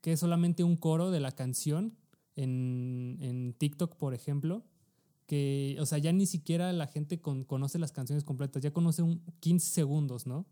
que 0.00 0.12
es 0.12 0.20
solamente 0.20 0.64
un 0.64 0.76
coro 0.76 1.10
de 1.10 1.20
la 1.20 1.32
canción 1.32 1.96
en, 2.36 3.18
en 3.20 3.54
TikTok, 3.54 3.96
por 3.96 4.14
ejemplo, 4.14 4.64
que, 5.26 5.76
o 5.78 5.86
sea, 5.86 5.98
ya 5.98 6.12
ni 6.12 6.26
siquiera 6.26 6.72
la 6.72 6.86
gente 6.86 7.20
conoce 7.20 7.78
las 7.78 7.92
canciones 7.92 8.24
completas, 8.24 8.62
ya 8.62 8.72
conoce 8.72 9.02
un 9.02 9.22
15 9.40 9.70
segundos, 9.70 10.26
¿no? 10.26 10.46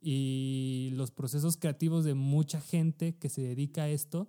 Y 0.00 0.90
los 0.94 1.10
procesos 1.10 1.56
creativos 1.56 2.04
de 2.04 2.14
mucha 2.14 2.60
gente 2.60 3.16
que 3.16 3.28
se 3.28 3.42
dedica 3.42 3.84
a 3.84 3.88
esto 3.88 4.28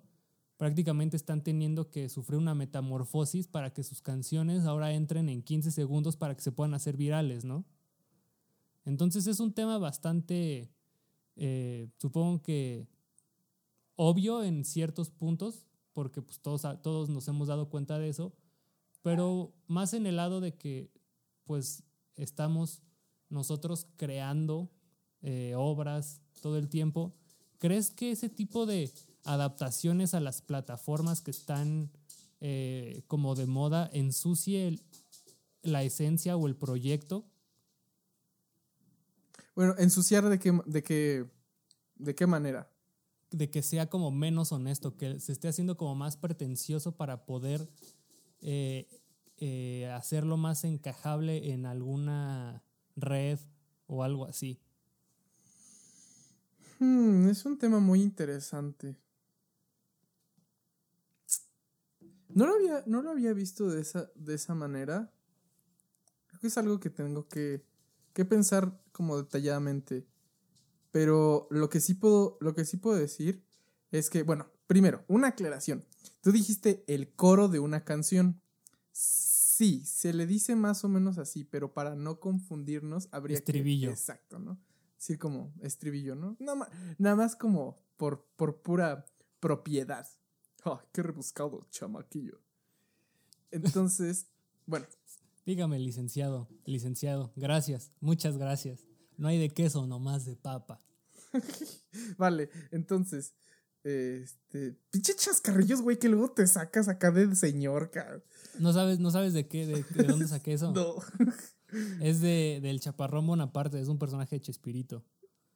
prácticamente 0.58 1.18
están 1.18 1.44
teniendo 1.44 1.90
que 1.90 2.10
sufrir 2.10 2.38
una 2.38 2.56
metamorfosis 2.56 3.48
para 3.48 3.74
que 3.74 3.84
sus 3.84 4.02
canciones 4.02 4.66
ahora 4.66 4.94
entren 4.94 5.30
en 5.30 5.42
15 5.42 5.72
segundos 5.72 6.16
para 6.16 6.36
que 6.36 6.42
se 6.42 6.52
puedan 6.52 6.74
hacer 6.74 6.96
virales, 6.96 7.44
¿no? 7.44 7.66
Entonces 8.86 9.28
es 9.28 9.40
un 9.40 9.54
tema 9.54 9.78
bastante, 9.78 10.70
eh, 11.36 11.90
supongo 11.98 12.42
que 12.42 12.88
obvio 13.96 14.44
en 14.44 14.64
ciertos 14.64 15.10
puntos, 15.10 15.66
porque 15.92 16.22
pues 16.22 16.40
todos, 16.40 16.64
todos 16.82 17.10
nos 17.10 17.28
hemos 17.28 17.48
dado 17.48 17.70
cuenta 17.70 17.98
de 17.98 18.10
eso, 18.10 18.34
pero 19.02 19.54
más 19.68 19.94
en 19.94 20.06
el 20.06 20.18
lado 20.18 20.40
de 20.40 20.56
que 20.56 20.92
pues 21.46 21.84
estamos 22.16 22.82
nosotros 23.30 23.88
creando 23.98 24.70
eh, 25.22 25.54
obras 25.58 26.22
todo 26.42 26.58
el 26.58 26.70
tiempo. 26.70 27.16
¿Crees 27.58 27.90
que 27.92 28.12
ese 28.12 28.30
tipo 28.30 28.66
de 28.66 28.92
adaptaciones 29.26 30.14
a 30.14 30.20
las 30.20 30.42
plataformas 30.42 31.22
que 31.22 31.32
están 31.32 31.92
eh, 32.42 33.04
como 33.08 33.36
de 33.36 33.48
moda 33.48 33.90
ensucie 33.92 34.80
la 35.64 35.84
esencia 35.84 36.38
o 36.38 36.48
el 36.48 36.56
proyecto? 36.56 37.26
Bueno, 39.56 39.76
ensuciar 39.78 40.28
de 40.30 40.40
qué, 40.40 40.60
de 40.66 40.84
qué, 40.84 41.26
de 41.96 42.16
qué 42.16 42.28
manera? 42.28 42.70
De 43.32 43.50
que 43.50 43.62
sea 43.62 43.90
como 43.90 44.12
menos 44.12 44.52
honesto, 44.52 44.96
que 44.96 45.20
se 45.20 45.32
esté 45.32 45.48
haciendo 45.48 45.76
como 45.78 45.96
más 45.96 46.18
pretencioso 46.18 46.96
para 46.96 47.26
poder 47.26 47.68
eh, 48.42 48.88
eh, 49.38 49.90
hacerlo 49.94 50.38
más 50.38 50.64
encajable 50.64 51.52
en 51.52 51.66
alguna 51.66 52.64
red 52.96 53.40
o 53.88 54.04
algo 54.04 54.26
así. 54.26 54.60
Hmm, 56.80 57.30
es 57.30 57.46
un 57.46 57.58
tema 57.58 57.80
muy 57.80 58.02
interesante. 58.02 58.98
No 62.36 62.46
lo 62.46 62.56
había, 62.56 62.84
no 62.86 63.02
lo 63.02 63.12
había 63.12 63.32
visto 63.34 63.70
de 63.70 63.82
esa, 63.82 64.12
de 64.14 64.36
esa 64.36 64.54
manera. 64.54 65.10
Creo 66.28 66.42
que 66.42 66.48
es 66.48 66.58
algo 66.58 66.82
que 66.82 66.90
tengo 66.90 67.30
que, 67.30 67.66
que 68.14 68.26
pensar 68.26 68.78
como 68.92 69.18
detalladamente. 69.18 70.06
Pero 70.92 71.48
lo 71.50 71.70
que 71.70 71.80
sí 71.80 71.94
puedo, 71.94 72.38
lo 72.42 72.54
que 72.54 72.66
sí 72.66 72.76
puedo 72.76 72.98
decir 72.98 73.46
es 73.92 74.10
que, 74.10 74.24
bueno, 74.24 74.52
primero, 74.68 75.06
una 75.08 75.30
aclaración. 75.30 75.86
Tú 76.20 76.34
dijiste 76.34 76.84
el 76.88 77.14
coro 77.16 77.48
de 77.48 77.60
una 77.60 77.86
canción. 77.86 78.42
Sí, 78.92 79.86
se 79.86 80.14
le 80.14 80.28
dice 80.28 80.58
más 80.58 80.84
o 80.84 80.90
menos 80.90 81.18
así, 81.18 81.46
pero 81.46 81.74
para 81.74 81.96
no 81.96 82.20
confundirnos 82.20 83.08
habría 83.14 83.38
estribillo. 83.38 83.90
Exacto, 83.90 84.40
¿no? 84.40 84.60
Decir 84.98 85.20
como 85.20 85.54
estribillo, 85.62 86.16
¿no? 86.16 86.36
Nada 86.42 86.70
nada 86.98 87.16
más 87.16 87.38
como 87.38 87.78
por, 87.96 88.28
por 88.36 88.62
pura 88.62 89.06
propiedad. 89.40 90.06
¡Ah, 90.66 90.84
qué 90.92 91.04
rebuscado, 91.04 91.68
chamaquillo! 91.70 92.42
Entonces, 93.52 94.28
bueno. 94.66 94.88
Dígame, 95.46 95.78
licenciado, 95.78 96.50
licenciado, 96.66 97.32
gracias, 97.36 97.92
muchas 98.00 98.38
gracias. 98.38 98.84
No 99.18 99.28
hay 99.28 99.38
de 99.38 99.50
queso, 99.50 99.86
nomás 99.86 100.26
de 100.26 100.36
papa. 100.36 100.82
vale, 102.18 102.50
entonces, 102.72 103.36
este, 103.84 104.76
pinche 104.90 105.16
chascarrillos, 105.16 105.84
güey, 105.84 106.00
que 106.00 106.10
luego 106.10 106.32
te 106.32 106.48
sacas 106.48 106.88
acá 106.88 107.12
de 107.12 107.36
señor, 107.36 107.92
cabrón. 107.92 108.24
¿No 108.58 108.74
sabes, 108.74 109.00
no 109.00 109.12
sabes 109.12 109.34
de 109.34 109.48
qué, 109.48 109.68
de, 109.68 110.04
dónde 110.04 110.28
saqué 110.28 110.54
eso? 110.54 110.72
no. 110.74 110.96
Es 112.02 112.22
de, 112.22 112.60
del 112.64 112.80
Chaparrón 112.80 113.28
Bonaparte, 113.28 113.80
es 113.80 113.88
un 113.88 114.00
personaje 114.00 114.38
de 114.38 114.42
Chespirito. 114.42 115.06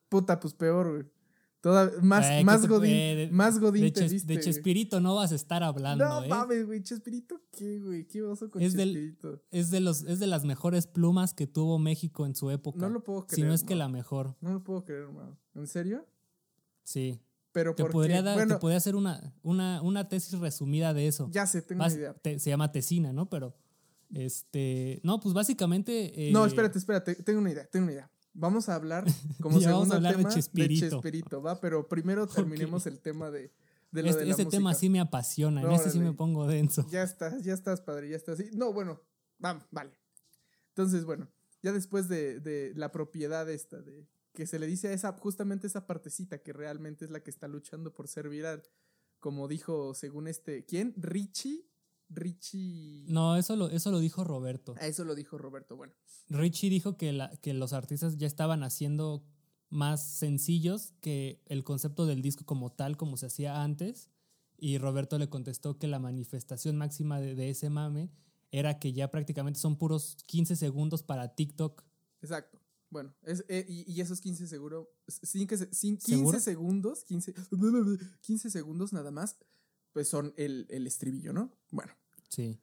Puta, 0.09 0.39
pues 0.39 0.53
peor, 0.53 0.91
güey. 0.91 1.18
Toda, 1.61 1.91
más, 2.01 2.43
más 2.45 2.67
Godín. 2.67 3.33
más 3.33 3.59
Godín 3.59 3.91
de, 3.93 4.21
de 4.23 4.39
Chespirito 4.39 5.01
no 5.01 5.15
vas 5.15 5.33
a 5.33 5.35
estar 5.35 5.61
hablando. 5.61 6.05
No 6.05 6.23
¿eh? 6.23 6.27
mames, 6.29 6.65
güey. 6.65 6.81
¿Chespirito 6.81 7.41
qué, 7.51 7.79
güey? 7.79 8.07
¿Qué 8.07 8.23
oso 8.23 8.49
con 8.49 8.61
Chespirito? 8.61 9.43
es, 9.51 9.69
de 9.69 9.81
los, 9.81 10.03
es 10.03 10.19
de 10.19 10.27
las 10.27 10.45
mejores 10.45 10.87
plumas 10.87 11.33
que 11.33 11.47
tuvo 11.47 11.77
México 11.77 12.25
en 12.25 12.33
su 12.33 12.49
época. 12.49 12.79
No 12.79 12.89
lo 12.89 13.03
puedo 13.03 13.27
creer. 13.27 13.35
Si 13.35 13.41
no 13.43 13.53
es 13.53 13.63
que 13.63 13.75
la 13.75 13.89
mejor. 13.89 14.37
No 14.39 14.53
lo 14.53 14.63
puedo 14.63 14.85
creer, 14.85 15.03
hermano. 15.03 15.37
¿En 15.53 15.67
serio? 15.67 16.07
Sí. 16.83 17.19
Pero 17.51 17.75
te 17.75 17.83
podría 17.85 18.21
dar, 18.21 18.47
te 18.47 18.57
podría 18.57 18.77
hacer 18.77 18.95
una, 18.95 19.33
una, 19.41 19.81
una, 19.81 20.07
tesis 20.07 20.39
resumida 20.39 20.93
de 20.93 21.07
eso. 21.07 21.27
Ya 21.31 21.47
sé, 21.47 21.61
tengo 21.61 21.83
una 21.83 21.93
idea. 21.93 22.15
se 22.23 22.49
llama 22.49 22.71
tesina, 22.71 23.11
¿no? 23.11 23.27
Pero, 23.29 23.55
este, 24.13 25.01
no, 25.03 25.19
pues 25.19 25.33
básicamente. 25.33 26.29
Eh, 26.29 26.31
no, 26.31 26.45
espérate, 26.45 26.77
espérate, 26.77 27.15
tengo 27.15 27.39
una 27.39 27.51
idea, 27.51 27.65
tengo 27.65 27.85
una 27.85 27.93
idea. 27.93 28.11
Vamos 28.39 28.69
a 28.69 28.75
hablar 28.75 29.05
como 29.41 29.59
segundo 29.59 29.95
tema 30.01 30.29
de 30.29 30.33
Chespirito. 30.33 31.41
¿va? 31.41 31.59
Pero 31.59 31.87
primero 31.89 32.25
terminemos 32.25 32.87
el 32.87 32.99
tema 32.99 33.29
de, 33.29 33.51
de 33.91 34.03
lo 34.03 34.09
este, 34.09 34.21
de 34.21 34.25
la 34.27 34.33
Ese 34.33 34.45
tema 34.45 34.73
sí 34.73 34.89
me 34.89 35.01
apasiona, 35.01 35.61
en 35.61 35.71
ese 35.71 35.91
sí 35.91 35.99
me 35.99 36.13
pongo 36.13 36.47
denso. 36.47 36.87
Ya 36.89 37.03
estás, 37.03 37.43
ya 37.43 37.53
estás, 37.53 37.81
padre, 37.81 38.09
ya 38.09 38.15
estás. 38.15 38.39
No, 38.53 38.71
bueno, 38.71 39.01
vamos, 39.39 39.65
vale. 39.71 39.91
Entonces, 40.69 41.03
bueno, 41.03 41.29
ya 41.61 41.73
después 41.73 42.07
de, 42.07 42.39
de, 42.39 42.71
la 42.75 42.93
propiedad 42.93 43.49
esta, 43.49 43.81
de 43.81 44.07
que 44.33 44.47
se 44.47 44.57
le 44.57 44.67
dice 44.67 44.87
a 44.87 44.93
esa, 44.93 45.11
justamente 45.13 45.67
esa 45.67 45.85
partecita 45.85 46.37
que 46.37 46.53
realmente 46.53 47.03
es 47.03 47.11
la 47.11 47.19
que 47.19 47.31
está 47.31 47.49
luchando 47.49 47.93
por 47.93 48.07
ser 48.07 48.29
viral, 48.29 48.63
como 49.19 49.49
dijo 49.49 49.93
según 49.93 50.27
este, 50.27 50.63
¿quién? 50.63 50.93
Richie 50.95 51.68
Richie. 52.09 53.05
No, 53.07 53.37
eso 53.37 53.55
lo, 53.55 53.69
eso 53.69 53.91
lo 53.91 53.99
dijo 53.99 54.23
Roberto. 54.23 54.75
Ah, 54.79 54.87
eso 54.87 55.05
lo 55.05 55.15
dijo 55.15 55.37
Roberto, 55.37 55.75
bueno. 55.77 55.93
Richie 56.27 56.69
dijo 56.69 56.97
que, 56.97 57.13
la, 57.13 57.31
que 57.37 57.53
los 57.53 57.73
artistas 57.73 58.17
ya 58.17 58.27
estaban 58.27 58.63
haciendo 58.63 59.23
más 59.69 60.03
sencillos 60.03 60.93
que 61.01 61.41
el 61.45 61.63
concepto 61.63 62.05
del 62.05 62.21
disco 62.21 62.45
como 62.45 62.71
tal, 62.71 62.97
como 62.97 63.17
se 63.17 63.27
hacía 63.27 63.63
antes. 63.63 64.09
Y 64.57 64.77
Roberto 64.77 65.17
le 65.17 65.29
contestó 65.29 65.77
que 65.77 65.87
la 65.87 65.99
manifestación 65.99 66.75
máxima 66.75 67.21
de, 67.21 67.49
ese 67.49 67.69
mame 67.69 68.11
era 68.51 68.79
que 68.79 68.91
ya 68.91 69.09
prácticamente 69.09 69.59
son 69.59 69.77
puros 69.77 70.17
15 70.25 70.55
segundos 70.55 71.03
para 71.03 71.35
TikTok. 71.35 71.83
Exacto. 72.21 72.59
Bueno, 72.89 73.13
es, 73.21 73.45
eh, 73.47 73.65
y, 73.67 74.01
esos 74.01 74.19
15 74.19 74.47
seguro, 74.47 74.91
15, 75.31 75.69
15 75.69 76.39
segundos, 76.39 77.03
15, 77.03 77.35
15 78.21 78.49
segundos 78.49 78.93
nada 78.93 79.11
más, 79.11 79.37
pues 79.93 80.07
son 80.07 80.33
el, 80.37 80.67
el 80.69 80.87
estribillo, 80.87 81.33
¿no? 81.33 81.51
Bueno. 81.71 81.93
Sí. 82.29 82.59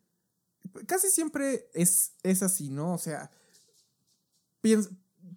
Casi 0.86 1.08
siempre 1.08 1.70
es, 1.74 2.14
es 2.22 2.42
así, 2.42 2.70
¿no? 2.70 2.94
O 2.94 2.98
sea, 2.98 3.30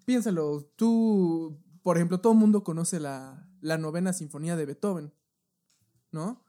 piénsalo, 0.05 0.65
tú, 0.75 1.59
por 1.83 1.97
ejemplo, 1.97 2.19
todo 2.19 2.33
el 2.33 2.39
mundo 2.39 2.63
conoce 2.63 2.99
la, 2.99 3.47
la 3.61 3.77
novena 3.77 4.13
sinfonía 4.13 4.55
de 4.55 4.65
Beethoven, 4.65 5.13
¿no? 6.11 6.43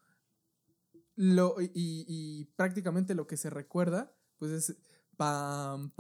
Lo, 1.17 1.61
y, 1.61 1.71
y, 1.75 2.45
prácticamente 2.57 3.15
lo 3.15 3.27
que 3.27 3.37
se 3.37 3.51
recuerda, 3.51 4.15
pues 4.39 4.53
es 4.53 4.77
pam 5.21 5.93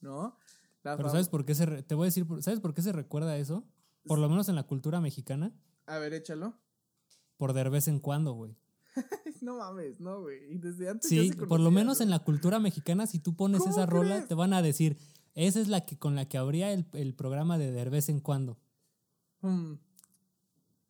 ¿no? 0.00 0.38
Pero 0.82 1.08
¿sabes 1.10 1.28
por 1.28 1.44
qué 1.44 1.54
se 1.54 1.82
te 1.82 1.94
voy 1.94 2.04
a 2.04 2.06
decir, 2.06 2.26
¿sabes 2.40 2.60
por 2.60 2.74
qué 2.74 2.82
se 2.82 2.92
recuerda 2.92 3.36
eso? 3.36 3.64
Por 4.04 4.18
lo 4.18 4.28
menos 4.28 4.48
en 4.48 4.54
la 4.54 4.62
cultura 4.62 5.00
mexicana. 5.00 5.52
A 5.86 5.98
ver, 5.98 6.14
échalo. 6.14 6.58
Por 7.36 7.52
de 7.52 7.68
vez 7.68 7.88
en 7.88 8.00
cuando, 8.00 8.32
güey. 8.32 8.56
no 9.42 9.58
mames, 9.58 10.00
no, 10.00 10.22
güey. 10.22 10.58
Desde 10.58 10.88
antes. 10.88 11.08
Sí, 11.08 11.32
por 11.32 11.60
lo 11.60 11.70
menos 11.70 12.00
en 12.00 12.10
la 12.10 12.20
cultura 12.20 12.58
mexicana, 12.58 13.06
si 13.06 13.18
tú 13.18 13.36
pones 13.36 13.66
esa 13.66 13.86
rola, 13.86 14.26
te 14.26 14.34
van 14.34 14.52
a 14.52 14.62
decir, 14.62 14.98
esa 15.34 15.60
es 15.60 15.68
la 15.68 15.84
que 15.84 15.98
con 15.98 16.14
la 16.14 16.28
que 16.28 16.38
habría 16.38 16.72
el, 16.72 17.14
programa 17.14 17.58
de 17.58 17.72
de 17.72 17.84
vez 17.88 18.08
en 18.08 18.20
cuando. 18.20 18.58
Hmm. 19.40 19.74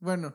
Bueno, 0.01 0.35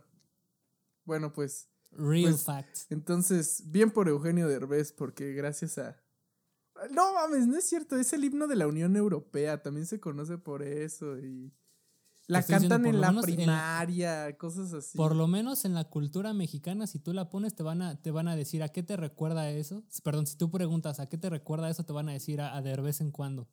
bueno, 1.05 1.33
pues. 1.33 1.69
Real 1.91 2.31
pues, 2.31 2.43
facts. 2.43 2.87
Entonces, 2.89 3.63
bien 3.67 3.91
por 3.91 4.09
Eugenio 4.09 4.47
Derbez, 4.47 4.91
porque 4.91 5.33
gracias 5.33 5.77
a. 5.77 6.01
No 6.91 7.13
mames, 7.13 7.47
no 7.47 7.57
es 7.57 7.65
cierto, 7.65 7.95
es 7.95 8.11
el 8.13 8.23
himno 8.23 8.47
de 8.47 8.55
la 8.55 8.67
Unión 8.67 8.95
Europea, 8.95 9.61
también 9.61 9.85
se 9.85 9.99
conoce 9.99 10.37
por 10.37 10.63
eso 10.63 11.17
y. 11.19 11.53
La 12.27 12.41
cantan 12.41 12.87
en 12.87 12.99
la 12.99 13.13
primaria, 13.21 14.35
cosas 14.37 14.73
así. 14.73 14.97
Por 14.97 15.15
lo 15.15 15.27
menos 15.27 15.63
en 15.63 15.75
la 15.75 15.83
cultura 15.83 16.33
mexicana, 16.33 16.87
si 16.87 16.97
tú 16.97 17.13
la 17.13 17.29
pones, 17.29 17.53
te 17.53 17.61
van 17.61 17.83
a, 17.83 18.01
te 18.01 18.09
van 18.09 18.27
a 18.27 18.35
decir 18.35 18.63
a 18.63 18.69
qué 18.69 18.81
te 18.81 18.97
recuerda 18.97 19.47
eso. 19.51 19.83
Perdón, 20.03 20.25
si 20.25 20.35
tú 20.35 20.49
preguntas 20.49 20.99
a 20.99 21.05
qué 21.05 21.19
te 21.19 21.29
recuerda 21.29 21.69
eso, 21.69 21.85
te 21.85 21.93
van 21.93 22.09
a 22.09 22.13
decir 22.13 22.41
a, 22.41 22.59
de 22.63 22.75
vez 22.77 22.99
en 22.99 23.11
cuando. 23.11 23.47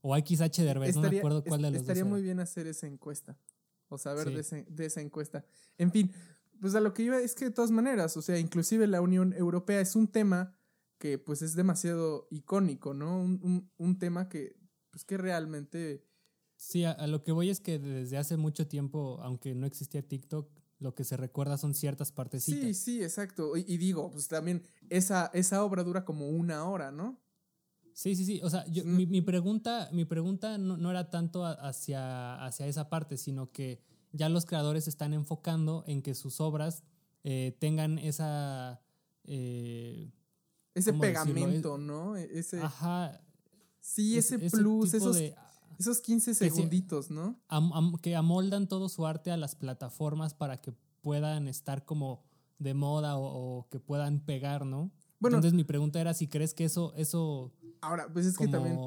O 0.00 0.14
a 0.14 0.18
XH 0.18 0.62
Derbez, 0.62 0.96
no 0.96 1.10
me 1.10 1.18
acuerdo 1.18 1.44
cuál 1.44 1.60
de 1.60 1.72
los 1.72 1.82
Estaría 1.82 2.06
muy 2.06 2.22
bien 2.22 2.40
hacer 2.40 2.66
esa 2.66 2.86
encuesta. 2.86 3.36
O 3.90 3.98
saber 3.98 4.30
de, 4.30 4.64
de, 4.66 4.86
esa 4.86 5.02
encuesta. 5.02 5.44
En 5.76 5.92
fin, 5.92 6.10
pues 6.58 6.74
a 6.74 6.80
lo 6.80 6.94
que 6.94 7.02
iba 7.02 7.18
es 7.18 7.34
que 7.34 7.46
de 7.46 7.50
todas 7.50 7.70
maneras, 7.70 8.16
o 8.16 8.22
sea, 8.22 8.38
inclusive 8.38 8.86
la 8.86 9.02
Unión 9.02 9.34
Europea 9.34 9.80
es 9.80 9.94
un 9.94 10.08
tema 10.08 10.54
que 11.00 11.18
pues 11.18 11.42
es 11.42 11.56
demasiado 11.56 12.28
icónico, 12.30 12.94
¿no? 12.94 13.20
Un, 13.20 13.40
un, 13.42 13.72
un 13.76 13.98
tema 13.98 14.28
que, 14.28 14.54
pues 14.92 15.04
que 15.04 15.16
realmente 15.18 16.04
Sí, 16.60 16.84
a, 16.84 17.06
lo 17.06 17.24
que 17.24 17.32
voy 17.32 17.48
es 17.48 17.58
que 17.58 17.78
desde 17.78 18.18
hace 18.18 18.36
mucho 18.36 18.68
tiempo, 18.68 19.18
aunque 19.22 19.54
no 19.54 19.64
existía 19.64 20.06
TikTok, 20.06 20.46
lo 20.78 20.94
que 20.94 21.04
se 21.04 21.16
recuerda 21.16 21.56
son 21.56 21.72
ciertas 21.72 22.12
partecitas. 22.12 22.60
Sí, 22.60 22.74
sí, 22.74 23.02
exacto. 23.02 23.56
Y, 23.56 23.78
digo, 23.78 24.10
pues 24.10 24.28
también 24.28 24.62
esa, 24.90 25.30
esa 25.32 25.64
obra 25.64 25.84
dura 25.84 26.04
como 26.04 26.28
una 26.28 26.68
hora, 26.68 26.90
¿no? 26.90 27.18
Sí, 27.94 28.14
sí, 28.14 28.26
sí. 28.26 28.40
O 28.42 28.50
sea, 28.50 28.66
mi, 28.84 29.06
mi, 29.06 29.22
pregunta, 29.22 29.88
mi 29.92 30.04
pregunta 30.04 30.58
no, 30.58 30.90
era 30.90 31.08
tanto 31.08 31.46
hacia, 31.46 32.44
hacia 32.44 32.66
esa 32.66 32.90
parte, 32.90 33.16
sino 33.16 33.50
que 33.52 33.82
ya 34.12 34.28
los 34.28 34.44
creadores 34.44 34.86
están 34.86 35.14
enfocando 35.14 35.82
en 35.86 36.02
que 36.02 36.14
sus 36.14 36.42
obras 36.42 36.84
eh, 37.24 37.56
tengan 37.58 37.98
esa... 37.98 38.82
Eh, 39.24 40.12
ese 40.74 40.92
pegamento, 40.92 41.78
¿no? 41.78 42.16
E, 42.16 42.38
ese, 42.38 42.60
ajá. 42.60 43.20
Sí, 43.80 44.16
ese, 44.18 44.38
plus, 44.38 44.94
esos, 44.94 45.16
esos 45.78 46.00
15 46.00 46.34
segunditos, 46.34 47.10
¿no? 47.10 47.40
que 48.02 48.14
amoldan 48.14 48.68
todo 48.68 48.88
su 48.88 49.06
arte 49.06 49.30
a 49.30 49.36
las 49.36 49.54
plataformas 49.54 50.34
para 50.34 50.60
que 50.60 50.72
puedan 51.00 51.48
estar 51.48 51.84
como 51.84 52.22
de 52.58 52.74
moda 52.74 53.16
o, 53.16 53.66
que 53.70 53.80
puedan 53.80 54.20
pegar, 54.20 54.66
¿no? 54.66 54.90
Bueno, 55.18 55.38
Entonces 55.38 55.56
mi 55.56 55.64
pregunta 55.64 56.00
era 56.00 56.14
si 56.14 56.28
crees 56.28 56.54
que 56.54 56.64
eso, 56.64 56.92
eso. 56.96 57.52
Ahora, 57.80 58.12
pues 58.12 58.26
es 58.26 58.36
que 58.36 58.48
también. 58.48 58.78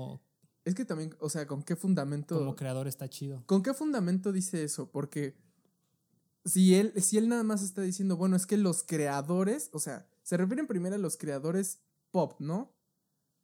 Es 0.66 0.76
que 0.76 0.86
también, 0.86 1.14
o 1.20 1.30
sea, 1.30 1.46
¿con 1.46 1.62
qué 1.62 1.76
fundamento? 1.76 2.38
Como 2.40 2.56
creador 2.56 2.88
está 2.88 3.10
chido. 3.10 3.44
¿Con 3.46 3.64
qué 3.64 3.74
fundamento 3.74 4.32
dice 4.32 4.64
eso? 4.64 4.90
Porque 4.90 5.36
si 6.46 6.76
él, 6.76 6.94
si 7.02 7.18
él 7.18 7.28
nada 7.28 7.44
más 7.44 7.62
está 7.62 7.82
diciendo, 7.82 8.16
bueno, 8.16 8.36
es 8.36 8.46
que 8.46 8.58
los 8.58 8.84
creadores, 8.84 9.70
o 9.74 9.80
sea, 9.80 10.08
se 10.24 10.38
refieren 10.38 10.68
primero 10.68 10.96
a 10.96 11.00
los 11.00 11.18
creadores 11.18 11.80
pop, 12.12 12.40
¿no? 12.40 12.76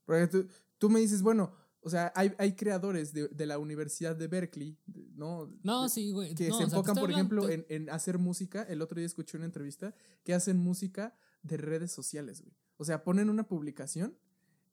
Porque 0.05 0.27
tú, 0.27 0.48
tú 0.77 0.89
me 0.89 1.00
dices, 1.00 1.21
bueno, 1.21 1.53
o 1.81 1.89
sea, 1.89 2.12
hay, 2.15 2.33
hay 2.38 2.53
creadores 2.53 3.13
de, 3.13 3.27
de, 3.29 3.45
la 3.45 3.57
Universidad 3.57 4.15
de 4.15 4.27
Berkeley, 4.27 4.77
¿no? 5.15 5.53
No, 5.63 5.88
sí, 5.88 6.12
güey. 6.12 6.36
Que 6.36 6.51
se 6.51 6.63
enfocan, 6.63 6.95
por 6.95 7.09
ejemplo, 7.09 7.48
en, 7.48 7.65
en, 7.69 7.89
hacer 7.89 8.17
música. 8.17 8.63
El 8.63 8.81
otro 8.81 8.98
día 8.98 9.05
escuché 9.05 9.38
una 9.38 9.45
entrevista 9.45 9.95
que 10.24 10.33
hacen 10.33 10.57
música 10.57 11.15
de 11.41 11.57
redes 11.57 11.91
sociales, 11.91 12.41
güey. 12.41 12.53
O 12.77 12.86
sea, 12.86 13.03
ponen 13.03 13.29
una 13.29 13.48
publicación 13.48 14.17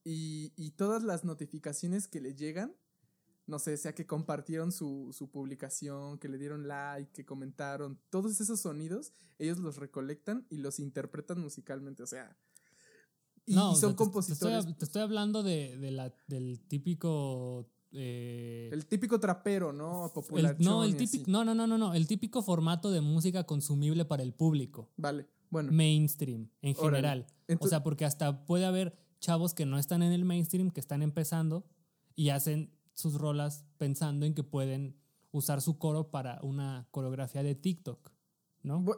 y, 0.04 0.52
y 0.56 0.72
todas 0.72 1.02
las 1.02 1.25
notificaciones 1.25 2.08
que 2.08 2.20
le 2.20 2.34
llegan, 2.34 2.75
no 3.46 3.58
sé, 3.58 3.76
sea 3.76 3.94
que 3.94 4.06
compartieron 4.06 4.72
su, 4.72 5.14
su 5.16 5.30
publicación, 5.30 6.18
que 6.18 6.28
le 6.28 6.38
dieron 6.38 6.66
like, 6.66 7.12
que 7.12 7.24
comentaron, 7.24 7.98
todos 8.10 8.40
esos 8.40 8.60
sonidos, 8.60 9.12
ellos 9.38 9.58
los 9.58 9.76
recolectan 9.76 10.46
y 10.50 10.58
los 10.58 10.80
interpretan 10.80 11.40
musicalmente. 11.40 12.02
O 12.02 12.06
sea, 12.06 12.36
y, 13.46 13.54
son 13.54 13.94
compositores. 13.94 14.66
Te 14.76 14.84
estoy, 14.84 15.02
hablando 15.02 15.42
de, 15.44 15.78
la, 15.92 16.12
del 16.26 16.60
típico. 16.66 17.70
Eh, 17.92 18.68
el 18.72 18.86
típico 18.86 19.20
trapero, 19.20 19.72
¿no? 19.72 20.10
Popular. 20.12 20.56
no, 20.58 20.82
el 20.82 20.96
típico, 20.96 21.30
no, 21.30 21.44
no, 21.44 21.54
no, 21.54 21.68
no, 21.68 21.78
no. 21.78 21.94
El 21.94 22.08
típico 22.08 22.42
formato 22.42 22.90
de 22.90 23.00
música 23.00 23.44
consumible 23.44 24.04
para 24.04 24.24
el 24.24 24.34
público. 24.34 24.90
Vale, 24.96 25.28
bueno. 25.50 25.70
Mainstream, 25.70 26.50
en 26.62 26.74
general. 26.74 27.26
o 27.60 27.68
sea, 27.68 27.84
porque 27.84 28.04
hasta 28.04 28.44
puede 28.44 28.66
haber 28.66 28.98
chavos 29.20 29.54
que 29.54 29.64
no 29.64 29.78
están 29.78 30.02
en 30.02 30.12
el 30.12 30.24
mainstream, 30.24 30.72
que 30.72 30.80
están 30.80 31.02
empezando 31.02 31.64
y 32.16 32.30
hacen 32.30 32.75
sus 32.96 33.14
rolas 33.14 33.64
pensando 33.76 34.26
en 34.26 34.34
que 34.34 34.42
pueden 34.42 34.96
usar 35.30 35.60
su 35.60 35.78
coro 35.78 36.10
para 36.10 36.40
una 36.42 36.88
coreografía 36.90 37.42
de 37.42 37.54
TikTok. 37.54 38.10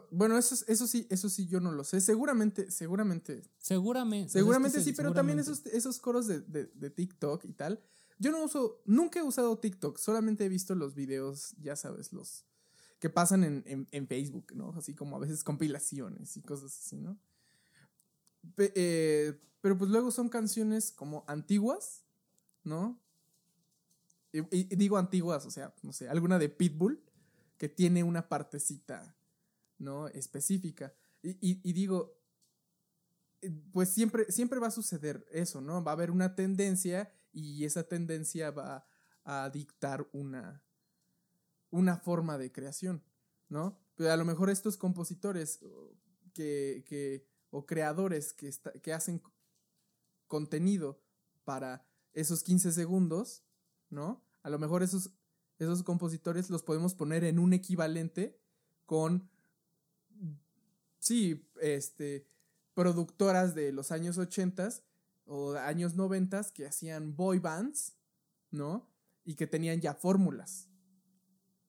Bueno, 0.09 0.35
eso, 0.37 0.55
eso 0.67 0.87
sí, 0.87 1.05
eso 1.11 1.29
sí 1.29 1.45
yo 1.45 1.59
no 1.59 1.71
lo 1.71 1.83
sé. 1.83 2.01
Seguramente, 2.01 2.71
seguramente. 2.71 3.43
Seguramente. 3.59 4.31
Seguramente 4.31 4.81
sí, 4.81 4.93
pero 4.93 5.13
también 5.13 5.37
esos, 5.37 5.63
esos 5.67 5.99
coros 5.99 6.25
de, 6.25 6.39
de, 6.41 6.89
TikTok 6.89 7.45
y 7.45 7.53
tal. 7.53 7.79
Yo 8.17 8.31
no 8.31 8.43
uso, 8.43 8.81
nunca 8.85 9.19
he 9.19 9.23
usado 9.23 9.59
TikTok, 9.59 9.97
solamente 9.97 10.45
he 10.45 10.49
visto 10.49 10.73
los 10.73 10.95
videos, 10.95 11.55
ya 11.61 11.75
sabes, 11.75 12.11
los 12.11 12.45
que 12.99 13.09
pasan 13.09 13.43
en, 13.43 13.87
en, 13.91 14.07
Facebook, 14.07 14.53
¿no? 14.55 14.73
Así 14.75 14.93
como 14.95 15.15
a 15.15 15.19
veces 15.19 15.43
compilaciones 15.43 16.35
y 16.35 16.41
cosas 16.41 16.77
así, 16.77 16.99
¿no? 16.99 17.17
Eh, 18.57 19.39
pero 19.61 19.77
pues 19.77 19.91
luego 19.91 20.09
son 20.11 20.29
canciones 20.29 20.91
como 20.91 21.23
antiguas, 21.27 22.03
¿no? 22.63 22.99
Y, 24.31 24.75
digo 24.75 24.97
antiguas, 24.97 25.45
o 25.45 25.51
sea, 25.51 25.73
no 25.81 25.93
sé, 25.93 26.09
alguna 26.09 26.37
de 26.39 26.49
Pitbull 26.49 27.03
que 27.57 27.69
tiene 27.69 28.03
una 28.03 28.29
partecita 28.29 29.15
¿no? 29.79 30.07
Específica. 30.09 30.93
Y, 31.21 31.73
digo, 31.73 32.17
eh, 33.41 33.51
pues 33.71 33.89
siempre, 33.89 34.31
siempre 34.31 34.59
va 34.59 34.67
a 34.67 34.71
suceder 34.71 35.25
eso, 35.31 35.59
¿no? 35.61 35.83
Va 35.83 35.91
a 35.91 35.95
haber 35.95 36.11
una 36.11 36.35
tendencia 36.35 37.11
y 37.31 37.65
esa 37.65 37.83
tendencia 37.83 38.51
va 38.51 38.85
a 39.23 39.49
dictar 39.49 40.07
una, 40.13 40.63
una 41.71 41.97
forma 41.97 42.37
de 42.37 42.51
creación, 42.51 43.03
¿no? 43.49 43.79
Pero 43.95 44.11
a 44.11 44.17
lo 44.17 44.25
mejor 44.25 44.49
estos 44.49 44.77
compositores 44.77 45.59
que, 46.33 47.27
o 47.49 47.65
creadores 47.65 48.33
que, 48.33 48.51
que 48.81 48.93
hacen 48.93 49.21
contenido 50.27 51.01
para 51.43 51.85
esos 52.13 52.43
15 52.43 52.71
segundos, 52.71 53.43
¿no? 53.89 54.23
A 54.43 54.49
lo 54.49 54.59
mejor 54.59 54.83
esos, 54.83 55.11
esos 55.57 55.83
compositores 55.83 56.49
los 56.49 56.63
podemos 56.63 56.95
poner 56.95 57.23
en 57.23 57.39
un 57.39 57.53
equivalente 57.53 58.39
con 58.85 59.29
sí, 60.99 61.49
este, 61.61 62.27
productoras 62.73 63.55
de 63.55 63.71
los 63.71 63.91
años 63.91 64.17
80 64.17 64.69
o 65.25 65.53
años 65.53 65.95
90 65.95 66.51
que 66.53 66.67
hacían 66.67 67.15
boy 67.15 67.39
bands, 67.39 67.95
¿no? 68.51 68.89
Y 69.23 69.35
que 69.35 69.47
tenían 69.47 69.79
ya 69.81 69.93
fórmulas, 69.93 70.69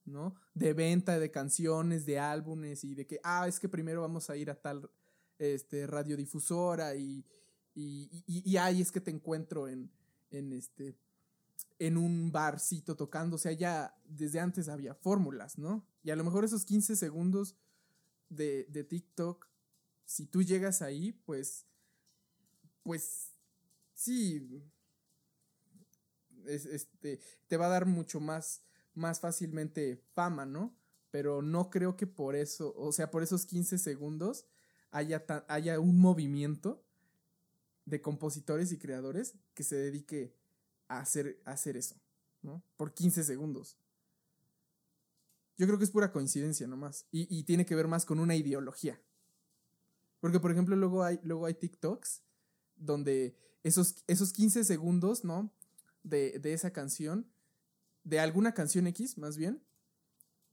¿no? 0.05 0.35
De 0.53 0.73
venta 0.73 1.19
de 1.19 1.31
canciones, 1.31 2.05
de 2.05 2.19
álbumes 2.19 2.83
y 2.83 2.95
de 2.95 3.05
que, 3.05 3.19
ah, 3.23 3.47
es 3.47 3.59
que 3.59 3.69
primero 3.69 4.01
vamos 4.01 4.29
a 4.29 4.37
ir 4.37 4.49
a 4.49 4.59
tal 4.59 4.89
este, 5.37 5.87
radiodifusora 5.87 6.95
y, 6.95 7.25
y, 7.73 8.23
y, 8.27 8.57
ahí 8.57 8.81
es 8.81 8.91
que 8.91 9.01
te 9.01 9.11
encuentro 9.11 9.67
en, 9.67 9.91
en 10.29 10.53
este 10.53 10.97
en 11.81 11.97
un 11.97 12.31
barcito 12.31 12.95
tocando, 12.95 13.37
o 13.37 13.39
sea, 13.39 13.53
ya 13.53 13.97
desde 14.05 14.39
antes 14.39 14.69
había 14.69 14.93
fórmulas, 14.93 15.57
¿no? 15.57 15.83
Y 16.03 16.11
a 16.11 16.15
lo 16.15 16.23
mejor 16.23 16.45
esos 16.45 16.63
15 16.63 16.95
segundos 16.95 17.55
de, 18.29 18.67
de 18.69 18.83
TikTok, 18.83 19.47
si 20.05 20.27
tú 20.27 20.43
llegas 20.43 20.83
ahí, 20.83 21.11
pues, 21.11 21.65
pues, 22.83 23.31
sí, 23.95 24.63
este, 26.45 27.19
te 27.47 27.57
va 27.57 27.65
a 27.65 27.69
dar 27.69 27.87
mucho 27.87 28.19
más, 28.19 28.61
más 28.93 29.19
fácilmente 29.19 30.03
fama, 30.13 30.45
¿no? 30.45 30.77
Pero 31.09 31.41
no 31.41 31.71
creo 31.71 31.97
que 31.97 32.05
por 32.05 32.35
eso, 32.35 32.75
o 32.77 32.91
sea, 32.91 33.09
por 33.09 33.23
esos 33.23 33.47
15 33.47 33.79
segundos 33.79 34.45
haya, 34.91 35.25
haya 35.47 35.79
un 35.79 35.99
movimiento 35.99 36.85
de 37.85 38.03
compositores 38.03 38.71
y 38.71 38.77
creadores 38.77 39.33
que 39.55 39.63
se 39.63 39.77
dedique 39.77 40.40
hacer, 40.99 41.41
hacer 41.45 41.77
eso, 41.77 41.95
¿no? 42.41 42.63
Por 42.77 42.93
15 42.93 43.23
segundos. 43.23 43.77
Yo 45.57 45.67
creo 45.67 45.77
que 45.77 45.85
es 45.85 45.91
pura 45.91 46.11
coincidencia 46.11 46.67
nomás. 46.67 47.05
Y, 47.11 47.27
y 47.35 47.43
tiene 47.43 47.65
que 47.65 47.75
ver 47.75 47.87
más 47.87 48.05
con 48.05 48.19
una 48.19 48.35
ideología. 48.35 48.99
Porque, 50.19 50.39
por 50.39 50.51
ejemplo, 50.51 50.75
luego 50.75 51.03
hay, 51.03 51.19
luego 51.23 51.45
hay 51.45 51.53
TikToks 51.53 52.21
donde 52.75 53.35
esos, 53.63 54.03
esos 54.07 54.33
15 54.33 54.63
segundos, 54.63 55.23
¿no? 55.23 55.51
De, 56.03 56.39
de 56.39 56.53
esa 56.53 56.71
canción, 56.71 57.27
de 58.03 58.19
alguna 58.19 58.53
canción 58.53 58.87
X, 58.87 59.17
más 59.17 59.37
bien, 59.37 59.61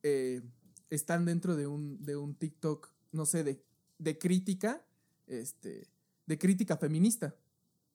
eh, 0.03 0.43
están 0.91 1.25
dentro 1.25 1.57
de 1.57 1.67
un, 1.67 2.05
de 2.05 2.17
un 2.17 2.35
TikTok, 2.35 2.91
no 3.13 3.25
sé, 3.27 3.45
de, 3.45 3.63
de 3.99 4.19
crítica, 4.19 4.85
este, 5.27 5.87
de 6.27 6.39
crítica 6.39 6.77
feminista, 6.77 7.35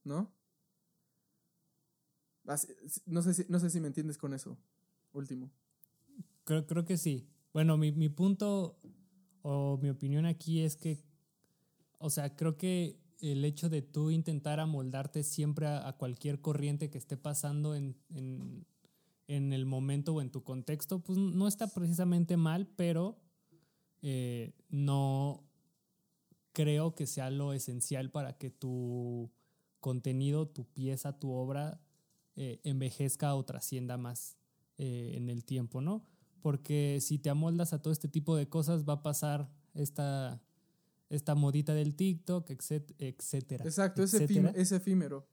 ¿no? 0.04 0.32
No 2.44 2.58
sé, 2.58 3.34
si, 3.34 3.46
no 3.48 3.60
sé 3.60 3.70
si 3.70 3.80
me 3.80 3.88
entiendes 3.88 4.18
con 4.18 4.34
eso, 4.34 4.58
último. 5.14 5.50
Creo, 6.44 6.66
creo 6.68 6.86
que 6.86 6.98
sí. 6.98 7.28
Bueno, 7.54 7.78
mi, 7.78 7.92
mi 7.92 8.10
punto 8.10 8.80
o 9.42 9.78
mi 9.82 9.90
opinión 9.90 10.26
aquí 10.26 10.62
es 10.62 10.76
que, 10.76 11.04
o 12.00 12.10
sea, 12.10 12.36
creo 12.36 12.58
que 12.58 13.00
el 13.22 13.46
hecho 13.46 13.70
de 13.70 13.82
tú 13.82 14.12
intentar 14.12 14.60
amoldarte 14.60 15.24
siempre 15.24 15.68
a, 15.68 15.94
cualquier 15.98 16.42
corriente 16.42 16.90
que 16.90 16.98
esté 16.98 17.16
pasando 17.16 17.76
en, 17.76 17.96
en, 18.10 18.66
en, 19.28 19.54
el 19.54 19.66
momento 19.66 20.14
o 20.14 20.22
en 20.22 20.30
tu 20.30 20.44
contexto, 20.44 21.00
pues 21.00 21.18
no 21.18 21.48
está 21.48 21.68
precisamente 21.68 22.36
mal, 22.36 22.68
pero 22.76 23.18
eh, 24.02 24.54
no 24.70 25.44
creo 26.52 26.96
que 26.96 27.08
sea 27.08 27.30
lo 27.30 27.54
esencial 27.54 28.12
para 28.12 28.38
que 28.38 28.50
tu 28.50 29.32
contenido, 29.80 30.48
tu 30.48 30.66
pieza, 30.66 31.18
tu 31.18 31.32
obra 31.32 31.82
eh, 32.36 32.60
envejezca 32.63 33.36
o 33.36 33.43
trascienda 33.46 33.98
más 33.98 34.38
eh, 34.78 35.13
en 35.15 35.30
el 35.30 35.46
tiempo, 35.46 35.82
¿no? 35.82 36.06
porque 36.43 37.00
si 37.02 37.17
te 37.17 37.30
amoldas 37.32 37.72
a 37.74 37.82
todo 37.82 37.93
este 37.93 38.10
tipo 38.10 38.36
de 38.36 38.48
cosas 38.50 38.84
va 38.84 38.96
a 38.96 39.02
pasar 39.02 39.50
esta, 39.74 40.43
esta 41.10 41.36
modita 41.36 41.74
del 41.74 41.96
TikTok, 41.96 42.50
etcétera. 42.50 43.63
Exacto, 43.63 44.04
Es, 44.04 44.13
efímero. 44.74 45.26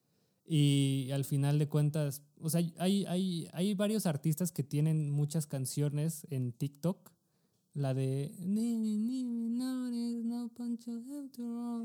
Y 0.47 1.11
al 1.13 1.25
final 1.25 1.59
de 1.59 1.69
cuentas, 1.69 2.23
o 2.41 2.49
sea, 2.49 2.63
hay, 2.79 3.05
hay, 3.07 3.49
hay 3.53 3.75
varios 3.75 4.07
artistas 4.07 4.53
que 4.53 4.63
tienen 4.63 5.11
muchas 5.11 5.47
canciones 5.47 6.29
en 6.31 6.53
TikTok. 6.53 7.11
La 7.75 7.93
de 7.93 8.33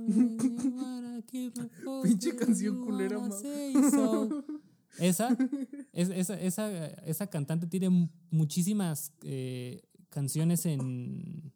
Pinche 2.04 2.36
canción 2.36 2.86
culera, 2.86 3.18
Esa, 5.00 5.38
esa, 5.94 6.40
esa, 6.40 6.88
esa, 6.88 7.28
cantante 7.28 7.68
tiene 7.68 8.10
muchísimas 8.32 9.14
eh, 9.24 9.84
canciones 10.10 10.66
en, 10.66 11.54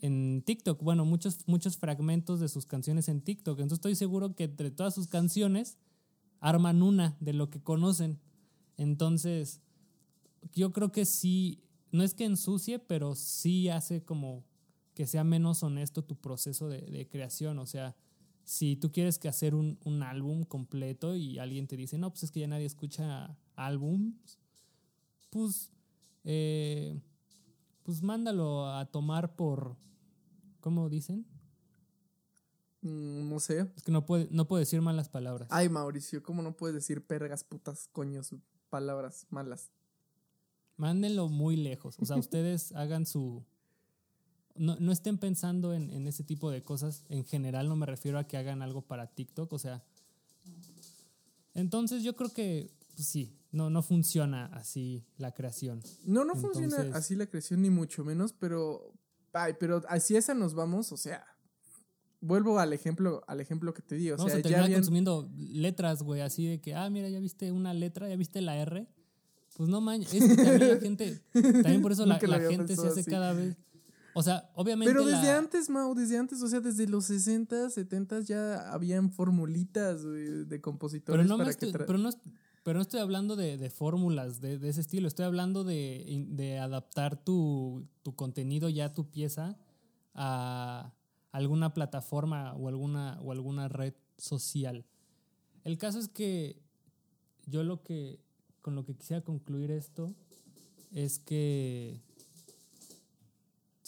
en 0.00 0.42
TikTok. 0.44 0.82
Bueno, 0.82 1.04
muchos, 1.04 1.46
muchos 1.46 1.76
fragmentos 1.76 2.40
de 2.40 2.48
sus 2.48 2.66
canciones 2.66 3.08
en 3.08 3.20
TikTok. 3.20 3.58
Entonces 3.58 3.78
estoy 3.78 3.94
seguro 3.94 4.34
que 4.34 4.44
entre 4.44 4.70
todas 4.70 4.94
sus 4.94 5.08
canciones 5.08 5.78
arman 6.40 6.82
una 6.82 7.16
de 7.20 7.32
lo 7.32 7.50
que 7.50 7.60
conocen. 7.60 8.20
Entonces, 8.76 9.60
yo 10.52 10.72
creo 10.72 10.92
que 10.92 11.04
sí, 11.04 11.64
no 11.90 12.02
es 12.04 12.14
que 12.14 12.24
ensucie, 12.24 12.78
pero 12.78 13.14
sí 13.14 13.68
hace 13.68 14.04
como 14.04 14.44
que 14.94 15.06
sea 15.06 15.24
menos 15.24 15.62
honesto 15.62 16.02
tu 16.02 16.16
proceso 16.16 16.68
de, 16.68 17.08
creación. 17.08 17.58
O 17.58 17.66
sea, 17.66 17.96
si 18.48 18.76
tú 18.76 18.90
quieres 18.90 19.18
que 19.18 19.28
hacer 19.28 19.54
un, 19.54 19.78
un, 19.84 20.02
álbum 20.02 20.44
completo 20.44 21.14
y 21.14 21.38
alguien 21.38 21.66
te 21.66 21.76
dice, 21.76 21.98
no, 21.98 22.08
pues 22.08 22.22
es 22.22 22.30
que 22.30 22.40
ya 22.40 22.46
nadie 22.46 22.64
escucha 22.64 23.36
álbums, 23.56 24.38
pues, 25.28 25.70
eh, 26.24 26.98
pues 27.82 28.02
mándalo 28.02 28.66
a 28.66 28.86
tomar 28.86 29.36
por, 29.36 29.76
¿cómo 30.60 30.88
dicen? 30.88 31.26
Mm, 32.80 33.28
no 33.28 33.38
sé. 33.38 33.70
Es 33.76 33.82
que 33.82 33.92
no 33.92 34.06
puede, 34.06 34.28
no 34.30 34.48
puedo 34.48 34.60
decir 34.60 34.80
malas 34.80 35.10
palabras. 35.10 35.48
Ay, 35.50 35.68
Mauricio, 35.68 36.22
¿cómo 36.22 36.40
no 36.40 36.56
puedes 36.56 36.74
decir 36.74 37.06
pergas, 37.06 37.44
putas, 37.44 37.90
coños, 37.92 38.34
palabras 38.70 39.26
malas? 39.28 39.70
Mándenlo 40.76 41.28
muy 41.28 41.56
lejos. 41.56 41.98
O 42.00 42.06
sea, 42.06 42.16
ustedes 42.16 42.72
hagan 42.72 43.04
su. 43.04 43.44
No, 44.58 44.76
no 44.78 44.92
estén 44.92 45.18
pensando 45.18 45.72
en, 45.74 45.90
en, 45.90 46.06
ese 46.06 46.24
tipo 46.24 46.50
de 46.50 46.62
cosas. 46.62 47.04
En 47.08 47.24
general, 47.24 47.68
no 47.68 47.76
me 47.76 47.86
refiero 47.86 48.18
a 48.18 48.24
que 48.24 48.36
hagan 48.36 48.62
algo 48.62 48.82
para 48.82 49.06
TikTok. 49.06 49.52
O 49.52 49.58
sea. 49.58 49.82
Entonces, 51.54 52.02
yo 52.02 52.16
creo 52.16 52.32
que 52.32 52.70
pues, 52.94 53.08
sí, 53.08 53.36
no, 53.52 53.70
no 53.70 53.82
funciona 53.82 54.46
así 54.46 55.04
la 55.16 55.32
creación. 55.32 55.82
No, 56.04 56.24
no 56.24 56.34
funciona 56.34 56.90
así 56.94 57.14
la 57.14 57.26
creación, 57.26 57.62
ni 57.62 57.70
mucho 57.70 58.04
menos, 58.04 58.32
pero. 58.32 58.92
Ay, 59.32 59.54
pero 59.60 59.82
así 59.88 60.16
esa 60.16 60.34
nos 60.34 60.54
vamos, 60.54 60.90
o 60.90 60.96
sea 60.96 61.24
vuelvo 62.20 62.58
al 62.58 62.72
ejemplo, 62.72 63.22
al 63.26 63.40
ejemplo 63.40 63.74
que 63.74 63.82
te 63.82 63.96
di. 63.96 64.10
O 64.10 64.18
sea, 64.18 64.40
ya 64.40 64.72
consumiendo 64.72 65.30
letras, 65.36 66.02
güey, 66.02 66.20
así 66.20 66.46
de 66.46 66.60
que, 66.60 66.74
ah, 66.74 66.88
mira, 66.90 67.08
ya 67.08 67.20
viste 67.20 67.52
una 67.52 67.74
letra, 67.74 68.08
ya 68.08 68.16
viste 68.16 68.40
la 68.40 68.56
R. 68.56 68.86
Pues 69.56 69.68
no 69.68 69.80
manches, 69.80 70.22
es 70.22 70.36
que 70.36 70.44
también 70.44 70.70
la 70.70 70.76
gente, 70.80 71.20
también 71.32 71.82
por 71.82 71.90
eso 71.90 72.06
la, 72.06 72.18
gente 72.20 72.76
se 72.76 72.86
hace 72.86 73.04
cada 73.04 73.32
vez. 73.32 73.56
O 74.18 74.22
sea, 74.24 74.50
obviamente. 74.56 74.92
Pero 74.92 75.06
desde 75.06 75.30
antes, 75.30 75.70
Mau, 75.70 75.94
desde 75.94 76.18
antes, 76.18 76.42
o 76.42 76.48
sea, 76.48 76.58
desde 76.58 76.88
los 76.88 77.04
60, 77.04 77.70
70 77.70 78.20
ya 78.22 78.72
habían 78.72 79.12
formulitas 79.12 80.02
de 80.02 80.60
compositores. 80.60 81.24
Pero 81.24 81.28
no, 81.28 81.38
para 81.38 81.50
estoy, 81.50 81.70
pero 81.70 81.98
no, 81.98 82.10
pero 82.64 82.78
no 82.78 82.82
estoy 82.82 82.98
hablando 82.98 83.36
de, 83.36 83.56
de 83.58 83.70
fórmulas 83.70 84.40
de, 84.40 84.58
de, 84.58 84.70
ese 84.70 84.80
estilo, 84.80 85.06
estoy 85.06 85.24
hablando 85.24 85.62
de, 85.62 86.26
de 86.30 86.58
adaptar 86.58 87.16
tu, 87.16 87.86
tu 88.02 88.16
contenido 88.16 88.68
ya, 88.68 88.92
tu 88.92 89.08
pieza, 89.08 89.56
a, 90.14 90.92
alguna 91.30 91.72
plataforma 91.72 92.54
o 92.54 92.66
alguna, 92.66 93.20
o 93.22 93.30
alguna 93.30 93.68
red 93.68 93.94
social. 94.16 94.84
El 95.62 95.78
caso 95.78 96.00
es 96.00 96.08
que 96.08 96.60
yo 97.46 97.62
lo 97.62 97.84
que, 97.84 98.18
con 98.62 98.74
lo 98.74 98.84
que 98.84 98.96
quisiera 98.96 99.22
concluir 99.22 99.70
esto 99.70 100.12
es 100.90 101.20
que 101.20 102.02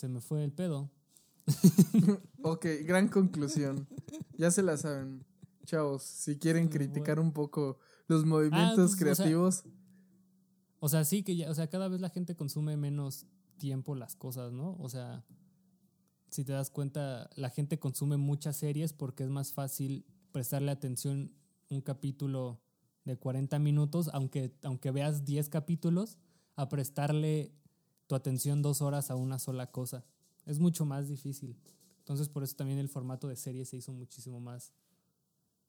se 0.01 0.09
me 0.09 0.23
fue 0.23 0.43
el 0.43 0.51
pedo. 0.51 0.91
ok, 2.43 2.65
gran 2.87 3.09
conclusión. 3.09 3.87
Ya 4.39 4.51
se 4.51 4.63
la 4.63 4.79
saben. 4.79 5.27
Chavos, 5.67 6.03
si 6.03 6.39
quieren 6.39 6.69
criticar 6.69 7.21
un 7.21 7.33
poco 7.33 7.79
los 8.07 8.25
movimientos 8.25 8.95
ah, 8.95 8.97
pues, 8.97 8.97
creativos. 8.97 9.65
O 10.79 10.89
sea, 10.89 11.05
sí 11.05 11.23
que 11.23 11.37
ya, 11.37 11.51
o 11.51 11.55
sea, 11.55 11.69
cada 11.69 11.89
vez 11.89 12.01
la 12.01 12.09
gente 12.09 12.35
consume 12.35 12.79
menos 12.79 13.27
tiempo 13.59 13.95
las 13.95 14.17
cosas, 14.17 14.53
¿no? 14.53 14.75
O 14.79 14.89
sea, 14.89 15.23
si 16.31 16.45
te 16.45 16.53
das 16.53 16.71
cuenta, 16.71 17.29
la 17.37 17.51
gente 17.51 17.79
consume 17.79 18.17
muchas 18.17 18.57
series 18.57 18.95
porque 18.95 19.25
es 19.25 19.29
más 19.29 19.53
fácil 19.53 20.07
prestarle 20.33 20.71
atención 20.71 21.35
un 21.69 21.83
capítulo 21.83 22.63
de 23.05 23.19
40 23.19 23.59
minutos, 23.59 24.09
aunque, 24.15 24.57
aunque 24.63 24.93
veas 24.93 25.27
10 25.27 25.51
capítulos, 25.51 26.17
a 26.57 26.71
prestarle 26.71 27.53
tu 28.11 28.17
atención 28.17 28.61
dos 28.61 28.83
horas 28.83 29.09
a 29.13 29.15
una 29.15 29.39
sola 29.39 29.71
cosa. 29.71 30.05
Es 30.45 30.59
mucho 30.59 30.85
más 30.85 31.07
difícil. 31.07 31.57
Entonces 32.01 32.29
por 32.29 32.43
eso 32.43 32.57
también 32.57 32.81
el 32.81 32.89
formato 32.89 33.29
de 33.29 33.37
serie 33.37 33.65
se 33.65 33.77
hizo 33.77 33.93
muchísimo 33.93 34.41
más, 34.41 34.73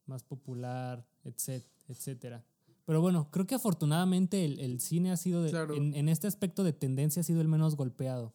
más 0.06 0.24
popular, 0.24 1.06
etcétera. 1.22 2.44
Pero 2.84 3.00
bueno, 3.00 3.30
creo 3.30 3.46
que 3.46 3.54
afortunadamente 3.54 4.44
el, 4.44 4.80
cine 4.80 5.12
ha 5.12 5.16
sido, 5.16 5.46
en, 5.46 5.94
en, 5.94 6.08
este 6.08 6.26
aspecto 6.26 6.64
de 6.64 6.72
tendencia, 6.72 7.20
ha 7.20 7.22
sido 7.22 7.40
el 7.40 7.46
menos 7.46 7.76
golpeado. 7.76 8.34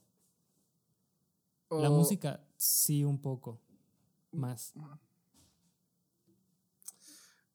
La 1.70 1.89
música, 1.89 2.39
sí, 2.56 3.04
un 3.04 3.20
poco. 3.20 3.60
Más. 4.32 4.72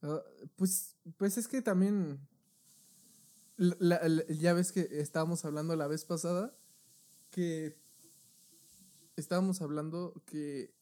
Ah, 0.03 0.21
pues, 0.57 0.97
pues 1.17 1.38
es 1.38 1.49
que 1.49 1.62
también. 1.62 2.21
Ya 3.59 4.53
ves 4.55 4.73
que 4.73 4.88
estábamos 5.01 5.45
hablando 5.45 5.77
la 5.77 5.87
vez 5.87 6.05
pasada. 6.05 6.57
Que. 7.31 7.79
Estábamos 9.17 9.62
hablando 9.62 10.23
que. 10.27 10.75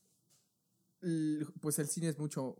Pues 1.61 1.79
el 1.79 1.89
cine 1.89 2.09
es 2.09 2.19
mucho, 2.19 2.57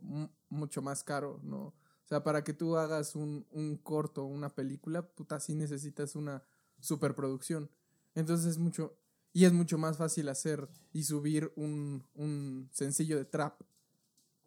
mucho 0.49 0.81
más 0.81 1.03
caro, 1.03 1.39
¿no? 1.43 1.59
O 1.67 2.07
sea, 2.07 2.23
para 2.23 2.43
que 2.43 2.53
tú 2.53 2.75
hagas 2.75 3.15
un, 3.15 3.45
un 3.51 3.77
corto, 3.77 4.25
una 4.25 4.53
película, 4.53 5.07
puta, 5.07 5.39
sí 5.39 5.53
necesitas 5.53 6.15
una 6.15 6.43
superproducción. 6.79 7.69
Entonces 8.15 8.47
es 8.47 8.57
mucho, 8.57 8.97
y 9.31 9.45
es 9.45 9.53
mucho 9.53 9.77
más 9.77 9.97
fácil 9.97 10.27
hacer 10.29 10.67
y 10.91 11.03
subir 11.03 11.53
un, 11.55 12.03
un 12.15 12.69
sencillo 12.73 13.17
de 13.17 13.25
trap. 13.25 13.61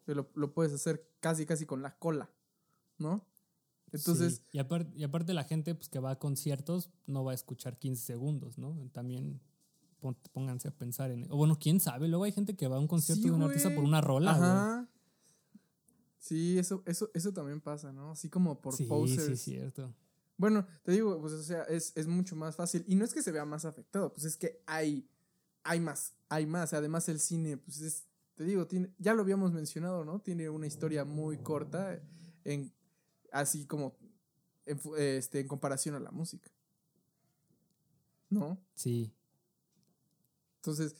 Lo, 0.05 0.29
lo, 0.35 0.53
puedes 0.53 0.73
hacer 0.73 1.09
casi, 1.19 1.47
casi 1.47 1.65
con 1.65 1.81
la 1.81 1.97
cola, 1.97 2.29
¿no? 2.99 3.25
Entonces. 3.95 4.41
Y, 4.51 4.59
aparte, 4.59 4.91
y 4.97 5.03
aparte 5.03 5.33
la 5.33 5.43
gente 5.43 5.75
pues, 5.75 5.89
que 5.89 5.99
va 5.99 6.11
a 6.11 6.19
conciertos 6.19 6.89
no 7.07 7.23
va 7.23 7.31
a 7.31 7.35
escuchar 7.35 7.77
15 7.77 8.03
segundos, 8.03 8.57
¿no? 8.57 8.75
También 8.91 9.41
pónganse 10.31 10.67
a 10.67 10.71
pensar 10.71 11.11
en. 11.11 11.31
O 11.31 11.37
bueno, 11.37 11.57
quién 11.59 11.79
sabe. 11.79 12.07
Luego 12.07 12.25
hay 12.25 12.31
gente 12.31 12.55
que 12.55 12.67
va 12.67 12.77
a 12.77 12.79
un 12.79 12.87
concierto 12.87 13.27
de 13.27 13.31
un 13.31 13.41
artista 13.41 13.73
por 13.73 13.83
una 13.83 14.01
rola. 14.01 14.31
Ajá. 14.31 14.89
Sí, 16.19 16.57
eso, 16.57 16.81
eso, 16.87 17.11
eso 17.13 17.33
también 17.33 17.61
pasa, 17.61 17.93
¿no? 17.93 18.11
Así 18.11 18.29
como 18.29 18.59
por 18.59 18.75
sí, 18.75 18.85
posers. 18.85 19.39
Sí, 19.39 19.51
cierto. 19.51 19.93
Bueno, 20.37 20.65
te 20.83 20.91
digo, 20.91 21.19
pues 21.21 21.33
o 21.33 21.43
sea, 21.43 21.63
es, 21.63 22.07
mucho 22.07 22.35
más 22.35 22.55
fácil. 22.55 22.83
Y 22.87 22.95
no 22.95 23.05
es 23.05 23.13
que 23.13 23.21
se 23.21 23.31
vea 23.31 23.45
más 23.45 23.63
afectado, 23.65 24.11
pues 24.11 24.25
es 24.25 24.35
que 24.35 24.61
hay, 24.65 25.07
hay 25.63 25.79
más, 25.79 26.13
hay 26.29 26.45
más. 26.45 26.73
Además 26.73 27.07
el 27.09 27.19
cine, 27.19 27.57
pues 27.57 27.79
es, 27.81 28.05
te 28.33 28.43
digo, 28.43 28.67
tiene, 28.67 28.91
ya 28.97 29.13
lo 29.13 29.21
habíamos 29.21 29.53
mencionado, 29.53 30.03
¿no? 30.03 30.19
Tiene 30.19 30.49
una 30.49 30.67
historia 30.67 31.05
muy 31.05 31.37
corta, 31.37 32.01
en, 32.43 32.73
así 33.35 33.65
como 33.65 33.97
en, 34.65 34.79
este, 34.97 35.41
en 35.41 35.47
comparación 35.47 35.95
a 35.95 35.99
la 35.99 36.11
música. 36.11 36.49
¿No? 38.29 38.57
Sí. 38.73 39.13
Entonces, 40.57 40.95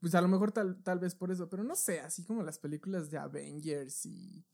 pues 0.00 0.14
a 0.14 0.20
lo 0.20 0.28
mejor 0.28 0.52
tal, 0.52 0.82
tal 0.82 0.98
vez 0.98 1.14
por 1.14 1.30
eso, 1.30 1.48
pero 1.48 1.62
no 1.62 1.76
sé, 1.76 2.00
así 2.00 2.24
como 2.24 2.42
las 2.42 2.58
películas 2.58 3.10
de 3.10 3.18
Avengers 3.18 4.04
y 4.06 4.44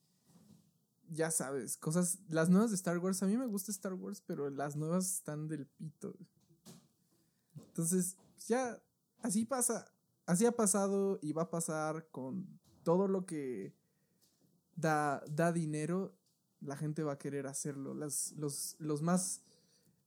ya 1.09 1.31
sabes, 1.31 1.77
cosas, 1.77 2.19
las 2.29 2.51
nuevas 2.51 2.71
de 2.71 2.77
Star 2.77 2.99
Wars, 2.99 3.23
a 3.23 3.27
mí 3.27 3.37
me 3.37 3.47
gusta 3.47 3.71
Star 3.71 3.95
Wars, 3.95 4.23
pero 4.27 4.51
las 4.51 4.77
nuevas 4.77 5.11
están 5.11 5.49
del 5.49 5.67
pito. 5.67 6.15
Entonces, 7.69 8.17
ya, 8.47 8.81
así 9.23 9.45
pasa, 9.45 9.93
así 10.27 10.45
ha 10.47 10.53
pasado 10.53 11.19
y 11.23 11.33
va 11.33 11.43
a 11.43 11.51
pasar 11.51 12.09
con 12.11 12.61
todo 12.83 13.09
lo 13.09 13.25
que 13.25 13.75
da, 14.77 15.23
da 15.29 15.53
dinero, 15.53 16.15
la 16.61 16.77
gente 16.77 17.03
va 17.03 17.13
a 17.13 17.19
querer 17.19 17.47
hacerlo. 17.47 17.95
Las, 17.95 18.33
los, 18.33 18.77
los 18.79 19.03
más 19.03 19.43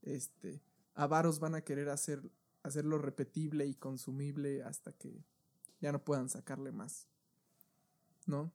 este, 0.01 0.61
avaros 0.95 1.39
van 1.39 1.55
a 1.55 1.61
querer 1.61 1.89
hacer, 1.89 2.21
hacerlo 2.63 2.97
repetible 2.97 3.65
y 3.65 3.75
consumible 3.75 4.63
hasta 4.63 4.93
que 4.93 5.23
ya 5.81 5.91
no 5.91 6.03
puedan 6.03 6.29
sacarle 6.29 6.71
más. 6.71 7.07
¿No? 8.25 8.51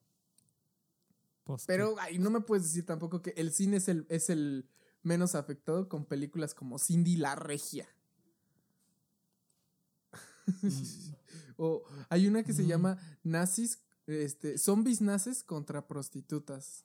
Pero 1.66 1.96
ay, 1.98 2.18
no 2.18 2.30
me 2.30 2.40
puedes 2.40 2.64
decir 2.64 2.86
tampoco 2.86 3.20
que 3.20 3.34
el 3.36 3.52
cine 3.52 3.76
es 3.76 3.88
el, 3.88 4.06
es 4.08 4.30
el 4.30 4.66
menos 5.02 5.34
afectado 5.34 5.88
con 5.88 6.06
películas 6.06 6.54
como 6.54 6.78
Cindy 6.78 7.16
la 7.16 7.34
Regia. 7.34 7.88
Mm. 10.62 10.68
o 11.56 11.84
hay 12.08 12.26
una 12.26 12.42
que 12.42 12.52
se 12.52 12.62
mm. 12.62 12.66
llama 12.66 12.98
Nazis 13.22 13.83
Este, 14.06 14.58
zombies 14.58 15.00
naces 15.00 15.42
contra 15.42 15.86
prostitutas. 15.86 16.84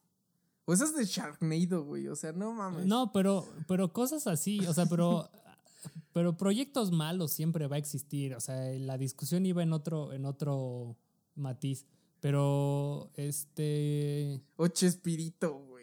O 0.65 0.73
esas 0.73 0.95
de 0.95 1.03
Sharknado, 1.05 1.83
güey. 1.83 2.07
O 2.07 2.15
sea, 2.15 2.31
no 2.31 2.53
mames. 2.53 2.85
No, 2.85 3.11
pero, 3.11 3.45
pero 3.67 3.91
cosas 3.91 4.27
así, 4.27 4.59
o 4.67 4.73
sea, 4.73 4.85
pero, 4.85 5.29
pero 6.13 6.37
proyectos 6.37 6.91
malos 6.91 7.31
siempre 7.31 7.67
va 7.67 7.75
a 7.75 7.79
existir. 7.79 8.35
O 8.35 8.39
sea, 8.39 8.55
la 8.79 8.97
discusión 8.97 9.45
iba 9.45 9.63
en 9.63 9.73
otro, 9.73 10.13
en 10.13 10.25
otro 10.25 10.95
matiz. 11.35 11.85
Pero, 12.21 13.09
este. 13.15 14.41
O 14.57 14.67
Chespirito, 14.67 15.53
güey. 15.53 15.79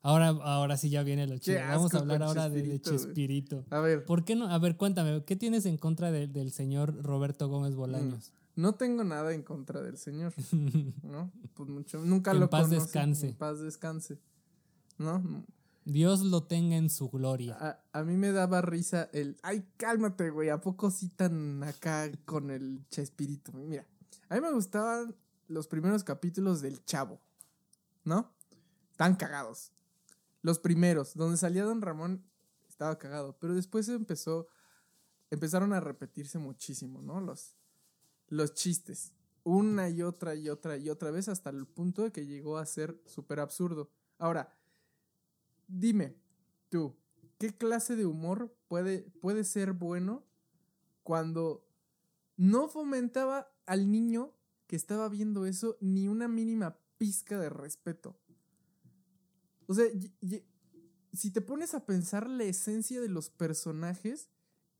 Ahora, 0.00 0.28
ahora 0.28 0.76
sí 0.76 0.88
ya 0.90 1.02
viene 1.02 1.26
lo 1.26 1.38
chido. 1.38 1.58
Vamos 1.60 1.92
a 1.94 1.98
hablar 1.98 2.22
ahora 2.22 2.48
de, 2.48 2.62
de 2.62 2.80
Chespirito. 2.80 3.64
A 3.70 3.80
ver, 3.80 4.04
¿Por 4.06 4.24
qué 4.24 4.36
no? 4.36 4.46
A 4.48 4.58
ver, 4.58 4.76
cuéntame, 4.76 5.22
¿qué 5.24 5.36
tienes 5.36 5.66
en 5.66 5.76
contra 5.76 6.10
de- 6.10 6.28
del 6.28 6.50
señor 6.50 7.02
Roberto 7.02 7.48
Gómez 7.48 7.74
Bolaños? 7.74 8.32
No 8.58 8.74
tengo 8.74 9.04
nada 9.04 9.34
en 9.34 9.44
contra 9.44 9.82
del 9.82 9.96
señor, 9.98 10.34
¿no? 11.04 11.30
Pues 11.54 11.68
mucho, 11.68 12.04
nunca 12.04 12.32
en 12.32 12.40
lo 12.40 12.50
paz 12.50 12.62
conocí. 12.66 12.80
descanse. 12.80 13.28
En 13.28 13.34
paz 13.36 13.60
descanse. 13.60 14.18
¿No? 14.98 15.46
Dios 15.84 16.22
lo 16.22 16.42
tenga 16.42 16.76
en 16.76 16.90
su 16.90 17.08
gloria. 17.08 17.56
A, 17.60 18.00
a 18.00 18.02
mí 18.02 18.16
me 18.16 18.32
daba 18.32 18.60
risa 18.60 19.08
el. 19.12 19.38
Ay, 19.44 19.64
cálmate, 19.76 20.30
güey. 20.30 20.48
¿A 20.48 20.60
poco 20.60 20.90
sí 20.90 21.08
tan 21.08 21.62
acá 21.62 22.10
con 22.24 22.50
el 22.50 22.84
Chespirito? 22.90 23.52
Mira, 23.52 23.86
a 24.28 24.34
mí 24.34 24.40
me 24.40 24.50
gustaban 24.50 25.14
los 25.46 25.68
primeros 25.68 26.02
capítulos 26.02 26.60
del 26.60 26.84
Chavo, 26.84 27.20
¿no? 28.02 28.34
Tan 28.96 29.14
cagados. 29.14 29.70
Los 30.42 30.58
primeros, 30.58 31.14
donde 31.14 31.36
salía 31.36 31.62
Don 31.62 31.80
Ramón, 31.80 32.24
estaba 32.68 32.98
cagado. 32.98 33.36
Pero 33.38 33.54
después 33.54 33.88
empezó. 33.88 34.48
Empezaron 35.30 35.72
a 35.74 35.78
repetirse 35.80 36.38
muchísimo, 36.38 37.02
¿no? 37.02 37.20
Los, 37.20 37.57
los 38.28 38.54
chistes. 38.54 39.12
Una 39.44 39.88
y 39.88 40.02
otra 40.02 40.34
y 40.34 40.48
otra 40.48 40.76
y 40.76 40.90
otra 40.90 41.10
vez 41.10 41.28
hasta 41.28 41.50
el 41.50 41.66
punto 41.66 42.02
de 42.02 42.12
que 42.12 42.26
llegó 42.26 42.58
a 42.58 42.66
ser 42.66 43.00
súper 43.06 43.40
absurdo. 43.40 43.90
Ahora, 44.18 44.54
dime, 45.66 46.16
tú, 46.68 46.96
¿qué 47.38 47.56
clase 47.56 47.96
de 47.96 48.06
humor 48.06 48.54
puede, 48.68 49.10
puede 49.20 49.44
ser 49.44 49.72
bueno 49.72 50.26
cuando 51.02 51.66
no 52.36 52.68
fomentaba 52.68 53.50
al 53.64 53.90
niño 53.90 54.34
que 54.66 54.76
estaba 54.76 55.08
viendo 55.08 55.46
eso 55.46 55.78
ni 55.80 56.08
una 56.08 56.28
mínima 56.28 56.78
pizca 56.98 57.38
de 57.38 57.48
respeto? 57.48 58.18
O 59.66 59.74
sea, 59.74 59.86
si 61.12 61.30
te 61.30 61.40
pones 61.40 61.74
a 61.74 61.86
pensar 61.86 62.28
la 62.28 62.44
esencia 62.44 63.00
de 63.00 63.08
los 63.08 63.30
personajes, 63.30 64.30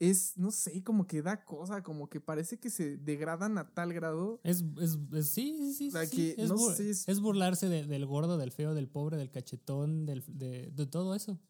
es, 0.00 0.36
no 0.36 0.50
sé, 0.52 0.82
como 0.84 1.06
que 1.06 1.22
da 1.22 1.44
cosa, 1.44 1.82
como 1.82 2.08
que 2.08 2.20
parece 2.20 2.58
que 2.60 2.70
se 2.70 2.96
degradan 2.96 3.58
a 3.58 3.74
tal 3.74 3.92
grado. 3.92 4.40
Es, 4.44 4.64
es, 4.80 4.98
es- 5.12 5.28
sí, 5.30 5.56
sí, 5.58 5.74
sí. 5.74 5.88
O 5.88 5.90
sea, 5.92 6.06
sí, 6.06 6.16
que 6.34 6.42
es, 6.42 6.48
no 6.48 6.56
bur- 6.56 6.74
sé, 6.74 6.90
es- 6.90 7.08
es 7.08 7.20
burlarse 7.20 7.68
de- 7.68 7.84
del 7.86 8.06
gordo, 8.06 8.38
del 8.38 8.52
feo, 8.52 8.74
del 8.74 8.88
pobre, 8.88 9.16
del 9.16 9.30
cachetón, 9.30 10.06
del, 10.06 10.22
de, 10.28 10.70
de 10.70 10.86
todo 10.86 11.14
eso. 11.14 11.40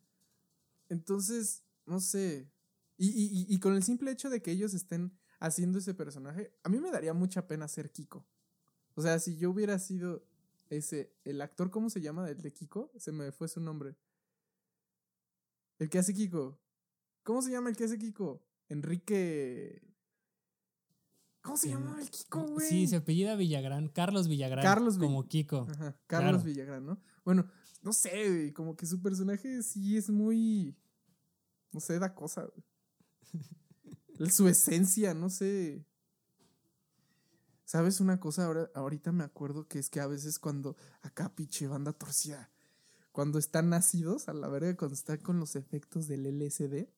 Entonces, 0.89 1.65
no 1.87 2.01
sé. 2.01 2.51
Y, 2.97 3.09
y- 3.09 3.27
y- 3.43 3.55
y 3.55 3.59
con 3.61 3.75
el 3.75 3.83
simple 3.83 4.11
hecho 4.11 4.31
de 4.31 4.41
que 4.43 4.51
ellos 4.51 4.75
estén 4.75 5.17
haciendo 5.41 5.79
ese 5.79 5.95
personaje, 5.95 6.53
a 6.65 6.69
mí 6.69 6.81
me 6.81 6.91
daría 6.91 7.13
mucha 7.15 7.47
pena 7.47 7.69
ser 7.69 7.93
Kiko. 7.93 8.27
O 8.95 9.03
sea, 9.03 9.19
si 9.21 9.37
yo 9.37 9.51
hubiera 9.51 9.79
sido 9.79 10.27
ese, 10.71 11.15
el 11.25 11.41
actor, 11.41 11.71
¿cómo 11.71 11.91
se 11.91 12.01
llama? 12.01 12.29
El 12.29 12.41
de 12.43 12.53
Kiko, 12.53 12.91
se 12.97 13.13
me 13.13 13.31
fue 13.31 13.47
su 13.49 13.61
nombre. 13.61 13.95
El 15.79 15.89
que 15.91 15.99
hace 15.99 16.13
Kiko. 16.15 16.59
¿Cómo 17.29 17.43
se 17.43 17.51
llama 17.51 17.69
el 17.69 17.77
que 17.77 17.85
hace 17.85 17.99
Kiko? 17.99 18.43
Enrique. 18.71 19.83
¿Cómo 21.43 21.59
se 21.59 21.69
llama 21.69 22.01
el 22.01 22.09
Kiko, 22.09 22.41
güey? 22.41 22.67
Sí, 22.67 22.87
se 22.87 22.97
apellida 22.97 23.37
Villagrán, 23.37 23.91
Carlos 23.91 24.29
Villagrán. 24.29 24.65
Carlos 24.65 24.97
como 24.97 25.29
Kiko. 25.29 25.67
Ajá, 25.71 25.95
Carlos 26.07 26.31
Claro. 26.37 26.43
Villagrán, 26.43 26.87
¿no? 26.87 27.03
Bueno, 27.27 27.47
no 27.83 27.93
sé, 27.93 28.31
güey, 28.31 28.53
como 28.55 28.77
que 28.77 28.87
su 28.87 29.03
personaje 29.03 29.63
sí 29.63 29.99
es 29.99 30.09
muy. 30.09 30.75
No 31.71 31.81
sé, 31.81 31.99
da 31.99 32.15
cosa, 32.15 32.47
güey. 32.47 34.31
Su 34.31 34.49
esencia, 34.49 35.13
no 35.13 35.29
sé. 35.29 35.85
¿Sabes 37.67 38.01
una 38.01 38.19
cosa? 38.21 38.47
Ahora, 38.47 38.71
ahorita 38.75 39.13
me 39.13 39.25
acuerdo 39.25 39.69
que 39.69 39.79
es 39.79 39.91
que 39.91 40.01
a 40.01 40.07
veces 40.07 40.39
cuando 40.39 40.79
acá 41.03 41.35
pinche 41.35 41.69
banda 41.69 41.93
torcida, 41.93 42.51
cuando 43.13 43.39
están 43.39 43.69
nacidos, 43.69 44.31
a 44.31 44.33
la 44.33 44.49
verga, 44.49 44.75
cuando 44.79 44.95
están 44.95 45.19
con 45.19 45.39
los 45.39 45.57
efectos 45.57 46.09
del 46.09 46.25
LSD, 46.25 46.89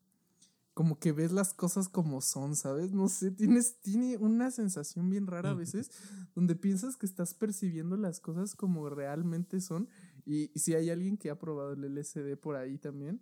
como 0.75 0.99
que 0.99 1.13
ves 1.13 1.33
las 1.33 1.53
cosas 1.53 1.89
como 1.89 2.21
son, 2.21 2.57
¿sabes? 2.57 2.93
No 2.93 3.09
sé, 3.09 3.31
tienes, 3.31 3.81
tiene 3.81 4.17
una 4.17 4.51
sensación 4.51 5.11
bien 5.11 5.27
rara 5.27 5.51
a 5.51 5.55
veces 5.55 5.91
donde 6.35 6.55
piensas 6.55 6.97
que 6.97 7.07
estás 7.07 7.35
percibiendo 7.35 7.97
las 7.97 8.21
cosas 8.21 8.55
como 8.55 8.89
realmente 8.89 9.61
son. 9.61 9.89
Y, 10.25 10.51
y 10.55 10.61
si 10.61 10.75
hay 10.75 10.91
alguien 10.91 11.17
que 11.17 11.31
ha 11.31 11.39
probado 11.39 11.73
el 11.73 11.85
LSD 11.85 12.37
por 12.37 12.57
ahí 12.57 12.79
también, 12.79 13.21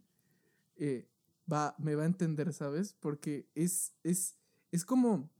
eh, 0.76 1.08
va, 1.50 1.74
me 1.78 1.94
va 1.94 2.04
a 2.04 2.06
entender, 2.06 2.52
¿sabes? 2.52 2.94
Porque 3.00 3.50
es, 3.54 3.94
es, 4.04 4.36
es 4.70 4.84
como, 4.84 5.30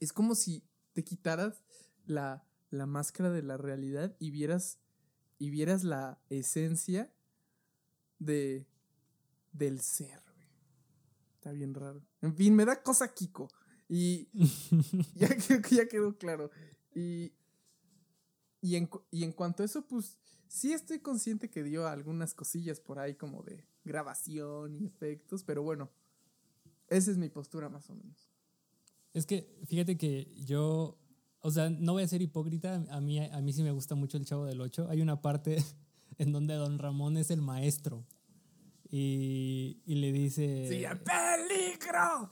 es 0.00 0.12
como 0.12 0.34
si 0.34 0.64
te 0.92 1.04
quitaras 1.04 1.62
la, 2.06 2.46
la 2.70 2.86
máscara 2.86 3.30
de 3.30 3.42
la 3.42 3.56
realidad 3.56 4.16
y 4.18 4.30
vieras, 4.30 4.78
y 5.38 5.50
vieras 5.50 5.84
la 5.84 6.20
esencia 6.30 7.12
de, 8.18 8.66
del 9.52 9.80
ser. 9.80 10.23
Está 11.44 11.52
bien 11.52 11.74
raro. 11.74 12.02
En 12.22 12.34
fin, 12.34 12.56
me 12.56 12.64
da 12.64 12.82
cosa 12.82 13.12
Kiko. 13.12 13.50
Y 13.86 14.30
ya 15.14 15.28
creo 15.28 15.60
que 15.60 15.76
ya 15.76 15.86
quedó 15.86 16.16
claro. 16.16 16.50
Y, 16.94 17.34
y, 18.62 18.76
en, 18.76 18.88
y 19.10 19.24
en 19.24 19.32
cuanto 19.32 19.62
a 19.62 19.66
eso, 19.66 19.86
pues 19.86 20.16
sí 20.48 20.72
estoy 20.72 21.00
consciente 21.00 21.50
que 21.50 21.62
dio 21.62 21.86
algunas 21.86 22.32
cosillas 22.32 22.80
por 22.80 22.98
ahí 22.98 23.14
como 23.14 23.42
de 23.42 23.68
grabación 23.84 24.74
y 24.74 24.86
efectos, 24.86 25.44
pero 25.44 25.62
bueno, 25.62 25.90
esa 26.88 27.10
es 27.10 27.18
mi 27.18 27.28
postura 27.28 27.68
más 27.68 27.90
o 27.90 27.94
menos. 27.94 28.30
Es 29.12 29.26
que 29.26 29.54
fíjate 29.66 29.98
que 29.98 30.32
yo, 30.46 30.98
o 31.40 31.50
sea, 31.50 31.68
no 31.68 31.92
voy 31.92 32.04
a 32.04 32.08
ser 32.08 32.22
hipócrita, 32.22 32.86
a 32.88 33.02
mí, 33.02 33.20
a 33.20 33.40
mí 33.42 33.52
sí 33.52 33.62
me 33.62 33.72
gusta 33.72 33.94
mucho 33.94 34.16
el 34.16 34.24
Chavo 34.24 34.46
del 34.46 34.62
Ocho. 34.62 34.88
Hay 34.88 35.02
una 35.02 35.20
parte 35.20 35.62
en 36.16 36.32
donde 36.32 36.54
Don 36.54 36.78
Ramón 36.78 37.18
es 37.18 37.30
el 37.30 37.42
maestro 37.42 38.06
y, 38.96 39.82
y 39.86 39.94
le 39.96 40.12
dice... 40.12 40.68
¡Sí, 40.68 40.84
el 40.84 40.98
peligro! 41.00 42.30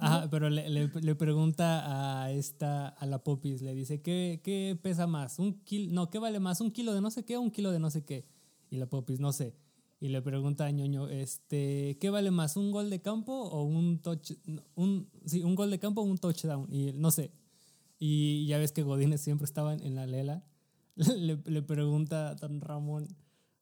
Ajá, 0.00 0.28
pero 0.30 0.48
le, 0.48 0.68
le- 0.70 0.88
le 0.88 1.14
pregunta 1.16 2.22
a 2.24 2.30
esta, 2.32 2.88
a 2.88 3.04
la 3.04 3.22
Popis, 3.22 3.62
le 3.62 3.74
dice, 3.74 4.00
¿qué, 4.00 4.40
qué 4.44 4.78
pesa 4.80 5.06
más? 5.06 5.38
¿Un 5.38 5.60
kilo? 5.64 5.92
No, 5.92 6.08
¿qué 6.08 6.18
vale 6.18 6.40
más? 6.40 6.60
¿Un 6.60 6.70
kilo 6.70 6.94
de 6.94 7.00
no 7.00 7.10
sé 7.10 7.24
qué 7.24 7.36
o 7.36 7.40
un 7.40 7.50
kilo 7.50 7.72
de 7.72 7.80
no 7.80 7.90
sé 7.90 8.04
qué? 8.04 8.24
Y 8.70 8.76
la 8.76 8.86
Popis, 8.86 9.20
no 9.20 9.32
sé. 9.32 9.54
Y 10.00 10.08
le 10.08 10.22
pregunta 10.22 10.64
a 10.66 10.70
Ñoño, 10.70 11.08
este, 11.08 11.98
¿qué 12.00 12.08
vale 12.10 12.30
más? 12.30 12.56
¿Un 12.56 12.70
gol 12.70 12.88
de 12.88 13.02
campo 13.02 13.32
o 13.34 13.64
un 13.64 13.98
touch, 14.00 14.32
un, 14.76 15.10
sí, 15.26 15.42
un 15.42 15.56
gol 15.56 15.70
de 15.70 15.78
campo 15.80 16.00
o 16.00 16.04
un 16.04 16.16
touchdown? 16.18 16.72
Y 16.72 16.92
no 16.92 17.10
sé. 17.10 17.32
Y 17.98 18.46
ya 18.46 18.58
ves 18.58 18.70
que 18.72 18.82
Godínez 18.84 19.20
siempre 19.20 19.44
estaba 19.44 19.74
en, 19.74 19.82
en 19.84 19.94
la 19.96 20.06
lela. 20.06 20.44
Le, 20.96 21.36
le 21.44 21.62
pregunta 21.62 22.30
a 22.30 22.34
Don 22.36 22.60
Ramón, 22.60 23.08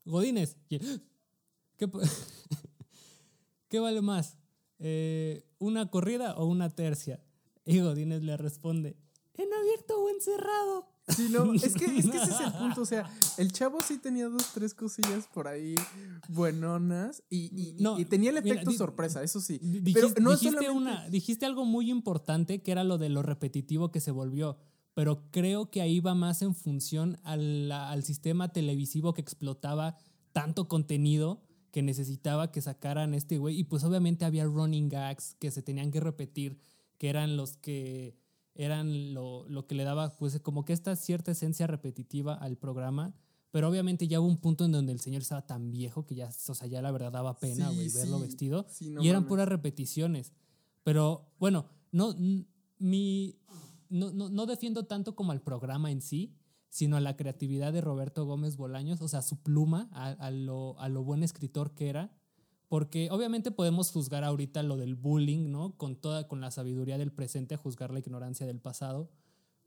Godínez, 0.05 0.59
y 0.69 0.77
él, 0.77 1.03
¿qué, 1.77 1.89
pa- 1.89 2.01
¿qué 3.69 3.79
vale 3.81 4.01
más? 4.03 4.39
Eh, 4.79 5.45
¿Una 5.59 5.91
corrida 5.91 6.35
o 6.37 6.47
una 6.47 6.71
tercia? 6.71 7.23
Y 7.65 7.81
Godínez 7.81 8.23
le 8.23 8.37
responde, 8.37 8.97
¿en 9.35 9.53
abierto 9.53 9.99
o 10.03 10.09
encerrado? 10.11 10.89
Sí, 11.09 11.29
no, 11.31 11.53
es 11.55 11.75
que, 11.75 11.85
es 11.85 12.09
que 12.11 12.17
ese 12.17 12.31
es 12.33 12.41
el 12.41 12.53
punto. 12.53 12.83
O 12.83 12.85
sea, 12.87 13.09
el 13.39 13.53
chavo 13.53 13.81
sí 13.81 13.99
tenía 13.99 14.29
dos, 14.29 14.53
tres 14.53 14.75
cosillas 14.75 15.29
por 15.33 15.49
ahí 15.49 15.75
buenonas 16.29 17.23
y, 17.31 17.47
y- 17.57 17.77
y- 17.79 17.83
No, 17.83 17.99
y 17.99 18.05
tenía 18.05 18.31
el 18.31 18.37
efecto 18.39 18.71
sorpresa, 18.73 19.23
eso 19.23 19.41
sí. 19.41 19.59
Dijiste, 19.59 19.93
Pero 20.15 20.21
no 20.21 20.31
dijiste 20.33 20.57
solamente- 20.57 20.71
una, 20.77 21.09
dijiste 21.09 21.47
algo 21.47 21.65
muy 21.65 21.91
importante 21.91 22.63
que 22.63 22.73
era 22.73 22.85
lo 22.85 22.99
de 22.99 23.09
lo 23.09 23.23
repetitivo 23.23 23.91
que 23.91 24.01
se 24.01 24.11
volvió, 24.11 24.59
pero 24.95 25.31
creo 25.31 25.71
que 25.71 25.81
ahí 25.83 26.01
va 26.01 26.15
más 26.15 26.43
en 26.43 26.55
función 26.55 27.19
al, 27.23 27.71
al 27.71 28.03
sistema 28.03 28.53
televisivo 28.53 29.15
que 29.15 29.21
explotaba 29.21 29.97
tanto 30.33 30.69
contenido 30.69 31.43
que 31.77 31.83
necesitaba 31.83 32.51
que 32.53 32.63
sacaran 32.63 33.13
este 33.13 33.37
güey 33.37 33.59
y 33.61 33.65
pues 33.65 33.85
obviamente 33.85 34.25
había 34.25 34.47
running 34.47 34.89
gags 34.89 35.35
que 35.39 35.51
se 35.51 35.61
tenían 35.63 35.91
que 35.91 36.01
repetir, 36.01 36.59
que 36.97 37.11
eran 37.11 37.37
los 37.37 37.59
que 37.59 38.17
eran 38.55 39.13
lo, 39.13 39.47
lo 39.47 39.67
que 39.67 39.75
le 39.75 39.85
daba 39.85 40.17
pues 40.17 40.41
como 40.41 40.65
que 40.65 40.73
esta 40.73 40.97
cierta 40.97 41.33
esencia 41.33 41.67
repetitiva 41.67 42.33
al 42.33 42.57
programa. 42.57 43.13
Pero 43.51 43.69
obviamente 43.69 44.09
ya 44.09 44.21
hubo 44.21 44.27
un 44.29 44.39
punto 44.39 44.65
en 44.65 44.73
donde 44.73 44.93
el 44.93 45.01
señor 45.01 45.21
estaba 45.21 45.45
tan 45.47 45.71
viejo 45.71 46.07
que 46.07 46.15
ya, 46.15 46.31
o 46.49 46.55
sea, 46.55 46.67
ya 46.67 46.81
la 46.81 46.91
verdad 46.93 47.13
daba 47.13 47.39
pena, 47.39 47.69
Sí, 47.71 47.91
verlo 47.95 48.17
sí, 48.17 48.23
vestido. 48.23 48.67
sí, 48.71 48.89
no 48.89 49.03
y 49.03 49.09
eran 49.11 49.25
mames. 49.25 49.29
puras 49.29 49.47
repeticiones. 49.49 50.33
Pero 50.83 51.29
bueno, 51.39 51.67
no, 51.93 52.15
mi, 52.79 53.37
no, 53.91 54.13
no, 54.13 54.31
no 54.31 54.47
defiendo 54.47 54.85
tanto 54.87 55.15
como 55.15 55.33
al 55.33 55.43
programa 55.43 55.91
en 55.91 56.01
sí, 56.01 56.33
sino 56.69 56.97
a 56.97 57.01
la 57.01 57.17
creatividad 57.17 57.73
de 57.73 57.81
Roberto 57.81 58.25
Gómez 58.25 58.57
Bolaños, 58.57 59.01
o 59.01 59.09
sea, 59.09 59.23
su 59.23 59.43
pluma, 59.43 59.89
a, 59.93 60.09
a 60.11 60.31
lo, 60.31 60.79
a 60.81 60.89
lo 60.89 61.03
buen 61.03 61.23
escritor 61.23 61.75
que 61.75 61.89
era. 61.89 62.13
Porque 62.69 63.09
obviamente 63.13 63.53
podemos 63.53 63.93
juzgar 63.93 64.25
ahorita 64.25 64.63
lo 64.63 64.77
del 64.77 64.97
bullying, 64.97 65.51
¿no? 65.51 65.77
Con 65.77 65.95
toda, 65.97 66.27
con 66.27 66.41
la 66.41 66.51
sabiduría 66.51 66.99
del 66.99 67.13
presente, 67.13 67.57
juzgar 67.57 67.93
la 67.93 68.01
ignorancia 68.01 68.45
del 68.45 68.61
pasado. 68.61 69.09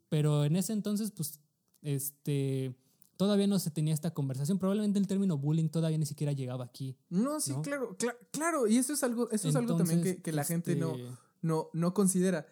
Pero 0.10 0.44
en 0.44 0.56
ese 0.56 0.74
entonces, 0.74 1.12
pues 1.12 1.40
este, 1.82 2.76
todavía 3.16 3.48
no 3.48 3.60
se 3.60 3.72
tenía 3.72 3.94
esta 3.94 4.14
conversación. 4.14 4.60
Probablemente 4.60 5.00
el 5.00 5.08
término 5.08 5.38
bullying 5.38 5.70
todavía 5.70 5.98
ni 5.98 6.06
siquiera 6.06 6.34
llegaba 6.34 6.66
aquí. 6.66 6.98
No, 7.10 7.40
sí, 7.40 7.54
claro, 7.64 7.96
claro. 8.32 8.68
Y 8.68 8.78
eso 8.78 8.94
es 8.94 9.04
algo, 9.04 9.30
eso 9.32 9.48
es 9.48 9.56
algo 9.56 9.78
también 9.78 10.22
que, 10.22 10.32
la 10.34 10.44
gente 10.44 10.76
no, 10.76 10.96
este 10.96 11.08
no, 11.42 11.70
no 11.74 11.94
considera. 11.94 12.48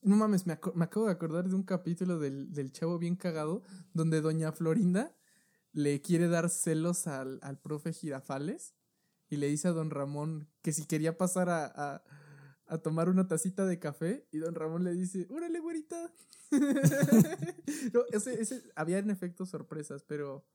No 0.00 0.16
mames, 0.16 0.46
me, 0.46 0.52
acabo 0.52 1.06
de 1.06 1.12
acordar 1.12 1.48
de 1.48 1.54
un 1.54 1.64
capítulo 1.64 2.18
del, 2.18 2.52
del, 2.52 2.72
chavo 2.72 2.98
bien 2.98 3.16
cagado 3.16 3.62
donde 3.92 4.20
doña 4.20 4.52
Florinda 4.52 5.14
le 5.72 6.00
quiere 6.00 6.28
dar 6.28 6.50
celos 6.50 7.06
al, 7.06 7.38
al 7.42 7.60
profe 7.60 7.92
Girafales 7.92 8.74
y 9.28 9.36
le 9.36 9.48
dice 9.48 9.68
a 9.68 9.72
don 9.72 9.90
Ramón 9.90 10.48
que 10.62 10.72
si 10.72 10.86
quería 10.86 11.18
pasar 11.18 11.50
a, 11.50 12.02
a, 12.66 12.78
tomar 12.78 13.08
una 13.08 13.28
tacita 13.28 13.66
de 13.66 13.78
café 13.78 14.26
y 14.30 14.38
don 14.38 14.54
Ramón 14.54 14.84
le 14.84 14.94
dice, 14.94 15.26
órale, 15.30 15.60
güerita. 15.60 16.12
había 18.76 18.98
en 18.98 19.10
efecto 19.10 19.46
sorpresas, 19.46 20.02
pero... 20.02 20.46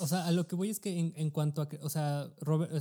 O 0.00 0.06
sea, 0.06 0.26
a 0.26 0.32
lo 0.32 0.46
que 0.46 0.56
voy 0.56 0.70
es 0.70 0.80
que 0.80 0.98
en, 0.98 1.30
cuanto 1.30 1.62
a... 1.62 1.68
O 1.82 1.88
sea, 1.88 2.30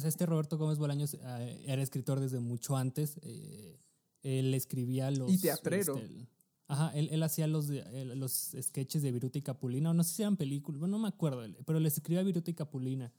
este 0.04 0.26
Roberto 0.26 0.58
Gómez 0.58 0.78
Bolaños 0.78 1.14
eh, 1.14 1.64
era 1.66 1.82
escritor 1.82 2.20
desde 2.20 2.40
mucho 2.40 2.76
antes. 2.76 3.18
Eh, 3.22 3.80
él 4.24 4.54
escribía 4.54 5.12
los... 5.12 5.32
Y 5.32 5.38
teatrero. 5.38 5.98
Este, 5.98 6.28
ajá, 6.68 6.92
él, 6.96 7.10
él 7.12 7.24
hacía 7.24 7.48
los, 7.48 7.70
los 7.70 8.56
sketches 8.62 9.02
de 9.02 9.12
Viruta 9.12 9.38
y 9.38 9.42
Capulina, 9.42 9.92
o 9.92 9.94
no 9.94 10.04
sé 10.04 10.16
si 10.16 10.22
eran 10.22 10.38
películas, 10.38 10.80
bueno, 10.80 10.98
no 10.98 11.04
me 11.04 11.10
acuerdo, 11.10 11.44
pero 11.66 11.80
les 11.80 11.94
escribía 11.98 12.24
Viruta 12.24 12.52
y 12.52 12.54
Capulina 12.54 13.14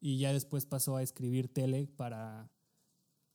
y 0.00 0.18
ya 0.18 0.32
después 0.32 0.66
pasó 0.66 0.96
a 0.96 1.02
escribir 1.02 1.52
tele 1.52 1.86
para, 1.86 2.50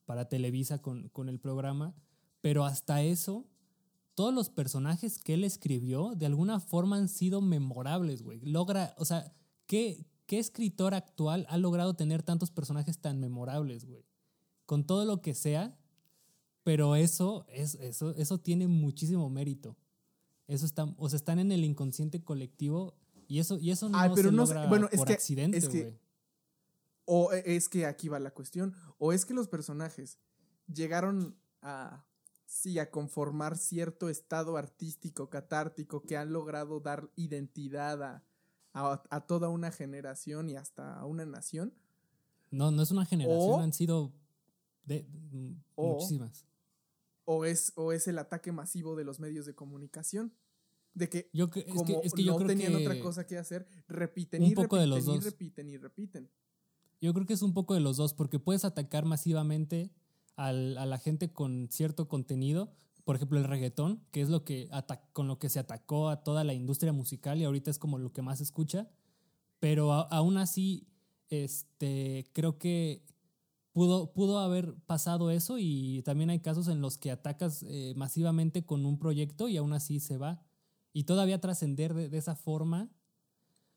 para 0.06 0.28
Televisa 0.28 0.82
con, 0.82 1.10
con 1.10 1.30
el 1.30 1.40
programa. 1.40 1.96
Pero 2.42 2.66
hasta 2.66 3.04
eso, 3.04 3.48
todos 4.16 4.34
los 4.34 4.50
personajes 4.50 5.20
que 5.20 5.36
él 5.36 5.44
escribió 5.44 6.14
de 6.16 6.26
alguna 6.26 6.60
forma 6.60 6.98
han 6.98 7.08
sido 7.08 7.42
memorables, 7.42 8.24
güey. 8.24 8.42
Logra, 8.42 8.96
o 8.98 9.06
sea, 9.06 9.34
¿qué, 9.68 10.08
¿qué 10.26 10.40
escritor 10.40 10.96
actual 10.96 11.46
ha 11.50 11.58
logrado 11.58 11.96
tener 11.96 12.24
tantos 12.24 12.52
personajes 12.52 13.00
tan 13.00 13.20
memorables, 13.20 13.86
güey? 13.86 14.06
Con 14.66 14.86
todo 14.86 15.06
lo 15.06 15.22
que 15.22 15.36
sea, 15.36 15.78
pero 16.66 16.96
eso, 16.96 17.46
es, 17.48 17.76
eso, 17.76 18.16
eso 18.16 18.40
tiene 18.40 18.68
muchísimo 18.68 19.30
mérito. 19.30 19.78
Eso 20.48 20.66
está, 20.66 20.92
o 20.98 21.08
sea, 21.08 21.18
están 21.18 21.38
en 21.38 21.52
el 21.52 21.64
inconsciente 21.64 22.24
colectivo 22.24 22.96
y 23.28 23.38
eso, 23.38 23.60
y 23.60 23.70
eso 23.70 23.88
no 23.88 24.00
pero 24.16 24.30
se 24.30 24.36
no 24.36 24.46
logra 24.46 24.66
bueno, 24.66 24.90
por 24.90 25.12
accidente, 25.12 25.60
güey. 25.60 25.94
O 27.06 27.32
e, 27.32 27.56
es 27.56 27.70
que 27.70 27.86
aquí 27.86 28.08
va 28.10 28.20
la 28.20 28.32
cuestión, 28.32 28.74
o 28.98 29.14
es 29.14 29.26
que 29.26 29.36
los 29.36 29.48
personajes 29.48 30.18
llegaron 30.66 31.38
a, 31.62 32.04
sí, 32.48 32.80
a 32.80 32.90
conformar 32.90 33.60
cierto 33.60 34.10
estado 34.10 34.58
artístico, 34.58 35.30
catártico, 35.30 36.02
que 36.02 36.18
han 36.18 36.34
logrado 36.34 36.80
dar 36.80 37.12
identidad 37.16 38.02
a, 38.02 38.24
a, 38.74 39.22
toda 39.28 39.50
una 39.50 39.70
generación 39.70 40.50
y 40.50 40.56
hasta 40.56 41.00
a 41.00 41.06
una 41.06 41.28
nación. 41.28 41.76
No, 42.50 42.72
no 42.72 42.82
es 42.82 42.90
una 42.90 43.06
generación, 43.06 43.62
han 43.62 43.74
sido 43.74 44.14
de, 44.84 45.08
muchísimas. 45.76 46.44
O 47.26 47.46
es, 47.46 47.74
o 47.76 47.92
es 47.92 48.08
el 48.08 48.20
ataque 48.20 48.52
masivo 48.52 48.96
de 48.96 49.04
los 49.04 49.20
medios 49.20 49.46
de 49.46 49.56
comunicación. 49.56 50.34
De 50.94 51.10
que, 51.10 51.30
yo, 51.34 51.50
como 51.50 52.02
no 52.26 52.46
tenían 52.46 52.76
otra 52.76 52.98
cosa 53.02 53.28
que 53.28 53.38
hacer, 53.38 53.68
repiten 53.88 54.42
y 54.44 54.56
repiten 54.56 55.10
y 55.10 55.20
repiten 55.20 55.70
y 55.70 55.78
repiten. 55.78 56.32
Yo 57.02 57.14
creo 57.14 57.26
que 57.26 57.34
es 57.34 57.42
un 57.42 57.54
poco 57.54 57.74
de 57.74 57.82
los 57.82 57.98
dos, 57.98 58.14
porque 58.14 58.40
puedes 58.40 58.64
atacar 58.64 59.04
masivamente 59.04 59.92
a 60.38 60.52
la 60.52 60.98
gente 60.98 61.32
con 61.32 61.70
cierto 61.72 62.08
contenido, 62.08 62.74
por 63.06 63.16
ejemplo 63.16 63.38
el 63.38 63.46
reggaetón, 63.46 64.04
que 64.12 64.22
es 64.22 64.30
lo 64.30 64.44
que 64.44 64.70
con 65.14 65.28
lo 65.28 65.40
que 65.40 65.50
se 65.50 65.60
atacó 65.60 66.10
a 66.10 66.24
toda 66.24 66.44
la 66.44 66.54
industria 66.54 66.92
musical 66.92 67.40
y 67.40 67.46
ahorita 67.46 67.72
es 67.72 67.80
como 67.80 67.98
lo 68.00 68.12
que 68.12 68.22
más 68.22 68.40
se 68.40 68.44
escucha, 68.44 68.90
pero 69.60 69.94
aún 69.94 70.38
así 70.38 70.88
este, 71.30 72.30
creo 72.34 72.58
que 72.58 73.06
pudo, 73.76 74.14
pudo 74.14 74.40
haber 74.40 74.74
pasado 74.86 75.30
eso 75.30 75.58
y 75.60 76.02
también 76.06 76.30
hay 76.30 76.40
casos 76.40 76.70
en 76.70 76.80
los 76.80 76.98
que 76.98 77.12
atacas 77.12 77.64
eh, 77.68 77.94
masivamente 77.98 78.66
con 78.66 78.86
un 78.86 78.98
proyecto 78.98 79.50
y 79.50 79.58
aún 79.58 79.74
así 79.74 80.00
se 80.00 80.18
va. 80.18 80.42
Y 80.94 81.04
todavía 81.04 81.42
trascender 81.42 81.94
de, 81.94 82.08
de 82.08 82.18
esa 82.18 82.36
forma, 82.36 82.90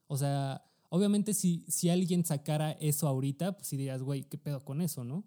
o 0.07 0.17
sea, 0.17 0.65
Obviamente, 0.91 1.35
si, 1.35 1.65
si 1.69 1.91
alguien 1.91 2.25
sacara 2.25 2.73
eso 2.73 3.09
ahorita, 3.09 3.53
pues 3.53 3.71
dirías, 3.71 4.03
güey, 4.03 4.25
¿qué 4.25 4.39
pedo 4.39 4.65
con 4.65 4.81
eso, 4.81 5.05
no? 5.05 5.25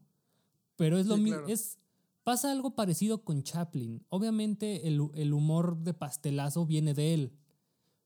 Pero 0.76 0.98
es 0.98 1.06
lo 1.06 1.18
mismo. 1.18 1.42
Es, 1.48 1.78
pasa 2.24 2.52
algo 2.52 2.74
parecido 2.76 3.24
con 3.24 3.44
Chaplin. 3.44 4.04
Obviamente, 4.10 4.88
el, 4.88 5.34
humor 5.34 5.78
de 5.78 5.94
pastelazo 5.94 6.66
viene 6.66 6.94
de 6.94 7.14
él. 7.14 7.38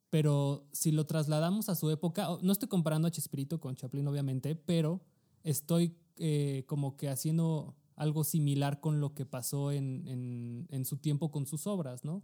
Pero 0.09 0.67
si 0.71 0.91
lo 0.91 1.05
trasladamos 1.05 1.69
a 1.69 1.75
su 1.75 1.89
época, 1.89 2.27
no 2.41 2.51
estoy 2.51 2.67
comparando 2.67 3.07
a 3.07 3.11
Chespirito 3.11 3.59
con 3.59 3.75
Chaplin, 3.75 4.07
obviamente, 4.07 4.55
pero 4.55 5.01
estoy 5.43 5.97
eh, 6.17 6.63
como 6.67 6.95
que 6.97 7.09
haciendo 7.09 7.75
algo 7.95 8.23
similar 8.23 8.79
con 8.79 8.99
lo 8.99 9.13
que 9.13 9.25
pasó 9.25 9.71
en, 9.71 10.67
en, 10.69 10.85
su 10.85 10.97
tiempo 10.97 11.31
con 11.31 11.45
sus 11.45 11.65
obras, 11.67 12.03
¿no? 12.03 12.23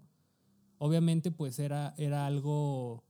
Obviamente, 0.77 1.31
pues 1.31 1.59
era, 1.59 1.93
era 1.97 2.25
algo 2.25 3.03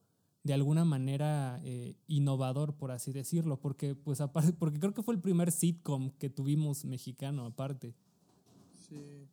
de 0.44 0.54
alguna 0.54 0.86
manera 0.86 1.60
eh, 1.64 1.96
innovador, 2.08 2.76
por 2.76 2.92
así 2.92 3.12
decirlo, 3.12 3.60
porque, 3.60 3.96
pues, 3.96 4.22
aparte, 4.22 4.54
porque 4.54 4.80
creo 4.80 4.94
que 4.94 5.04
fue 5.04 5.14
el 5.14 5.22
primer 5.22 5.52
sitcom 5.52 6.12
que 6.12 6.30
tuvimos 6.30 6.86
mexicano 6.86 7.46
aparte. 7.46 7.96
Sí. 8.90 9.28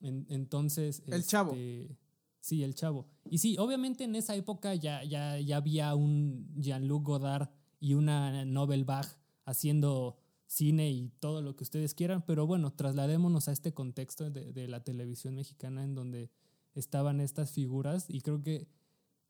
entonces... 0.00 1.02
El 1.06 1.24
chavo. 1.24 1.52
Este, 1.52 1.96
sí, 2.40 2.62
el 2.62 2.74
chavo. 2.74 3.06
Y 3.24 3.38
sí, 3.38 3.56
obviamente 3.58 4.04
en 4.04 4.16
esa 4.16 4.34
época 4.34 4.74
ya, 4.74 5.02
ya, 5.04 5.38
ya 5.40 5.56
había 5.56 5.94
un 5.94 6.52
Jean-Luc 6.56 7.04
Godard 7.04 7.48
y 7.80 7.94
una 7.94 8.44
Nobel 8.44 8.84
Bach 8.84 9.06
haciendo 9.44 10.18
cine 10.46 10.90
y 10.90 11.08
todo 11.20 11.42
lo 11.42 11.56
que 11.56 11.64
ustedes 11.64 11.94
quieran, 11.94 12.24
pero 12.26 12.46
bueno, 12.46 12.72
trasladémonos 12.72 13.48
a 13.48 13.52
este 13.52 13.72
contexto 13.72 14.30
de, 14.30 14.52
de 14.52 14.68
la 14.68 14.84
televisión 14.84 15.34
mexicana 15.34 15.82
en 15.82 15.94
donde 15.94 16.30
estaban 16.74 17.20
estas 17.20 17.52
figuras 17.52 18.06
y 18.08 18.20
creo 18.20 18.42
que 18.42 18.68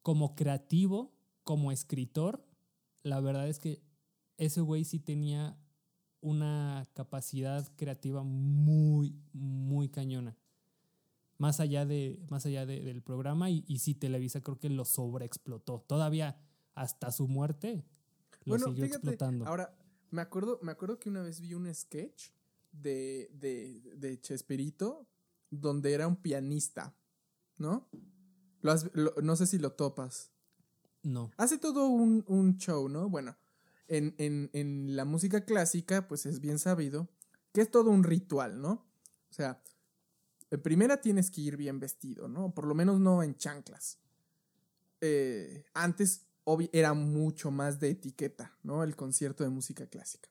como 0.03 0.35
creativo, 0.35 1.15
como 1.45 1.73
escritor, 1.73 2.45
la 3.03 3.21
verdad 3.21 3.49
es 3.49 3.59
que 3.59 3.83
ese 4.37 4.61
güey 4.61 4.85
sí 4.85 4.99
tenía 4.99 5.57
una 6.21 6.89
capacidad 6.95 7.67
creativa 7.77 8.23
muy, 8.23 9.15
muy 9.33 9.89
cañona. 9.89 10.37
Más 11.37 11.61
allá, 11.61 11.85
de, 11.85 12.25
más 12.31 12.47
allá 12.47 12.65
del 12.65 13.03
programa 13.03 13.51
y, 13.51 13.65
y 13.67 13.81
sí 13.81 13.95
Televisa 13.95 14.41
creo 14.41 14.59
que 14.59 14.71
lo 14.71 14.85
sobreexplotó. 14.85 15.85
Todavía 15.87 16.39
hasta 16.75 17.11
su 17.13 17.29
muerte 17.29 17.85
lo 18.45 18.59
siguió 18.59 18.85
explotando. 18.85 19.47
Ahora, 19.47 19.75
me 20.15 20.23
acuerdo, 20.23 20.59
me 20.63 20.73
acuerdo 20.73 20.99
que 20.99 21.11
una 21.11 21.23
vez 21.23 21.41
vi 21.41 21.55
un 21.55 21.73
sketch 21.75 22.31
de, 22.73 23.31
de, 23.35 23.83
de 23.97 24.21
Chespirito 24.21 25.07
donde 25.51 25.93
era 25.93 26.07
un 26.07 26.17
pianista, 26.17 26.95
¿no? 27.59 27.89
no 29.23 29.37
sé 29.37 29.47
si 29.47 29.59
lo 29.59 29.73
topas. 29.73 30.31
No. 31.03 31.31
Hace 31.37 31.59
todo 31.59 31.87
un, 31.87 32.57
show, 32.57 32.89
¿no? 32.89 33.11
Bueno, 33.11 33.37
en, 33.89 34.97
la 34.97 35.05
música 35.05 35.45
clásica, 35.45 36.09
pues 36.09 36.25
es 36.25 36.41
bien 36.41 36.59
sabido 36.59 37.09
que 37.53 37.61
es 37.61 37.71
todo 37.71 37.91
un 37.91 38.05
ritual, 38.05 38.61
¿no? 38.61 38.87
O 39.31 39.35
sea, 39.35 39.63
en 40.51 40.63
primera 40.63 41.01
tienes 41.01 41.31
que 41.31 41.43
ir 41.43 41.57
bien 41.57 41.79
vestido, 41.79 42.27
¿no? 42.27 42.55
Por 42.55 42.67
lo 42.67 42.75
menos 42.75 43.01
no 43.01 43.23
en 43.23 43.37
chanclas. 43.37 43.99
Eh, 45.01 45.67
antes 45.75 46.27
era 46.73 46.95
mucho 46.95 47.51
más 47.51 47.81
de 47.81 47.91
etiqueta, 47.91 48.57
¿no? 48.63 48.83
El 48.83 48.97
concierto 48.97 49.45
de 49.45 49.51
música 49.51 49.87
clásica. 49.87 50.29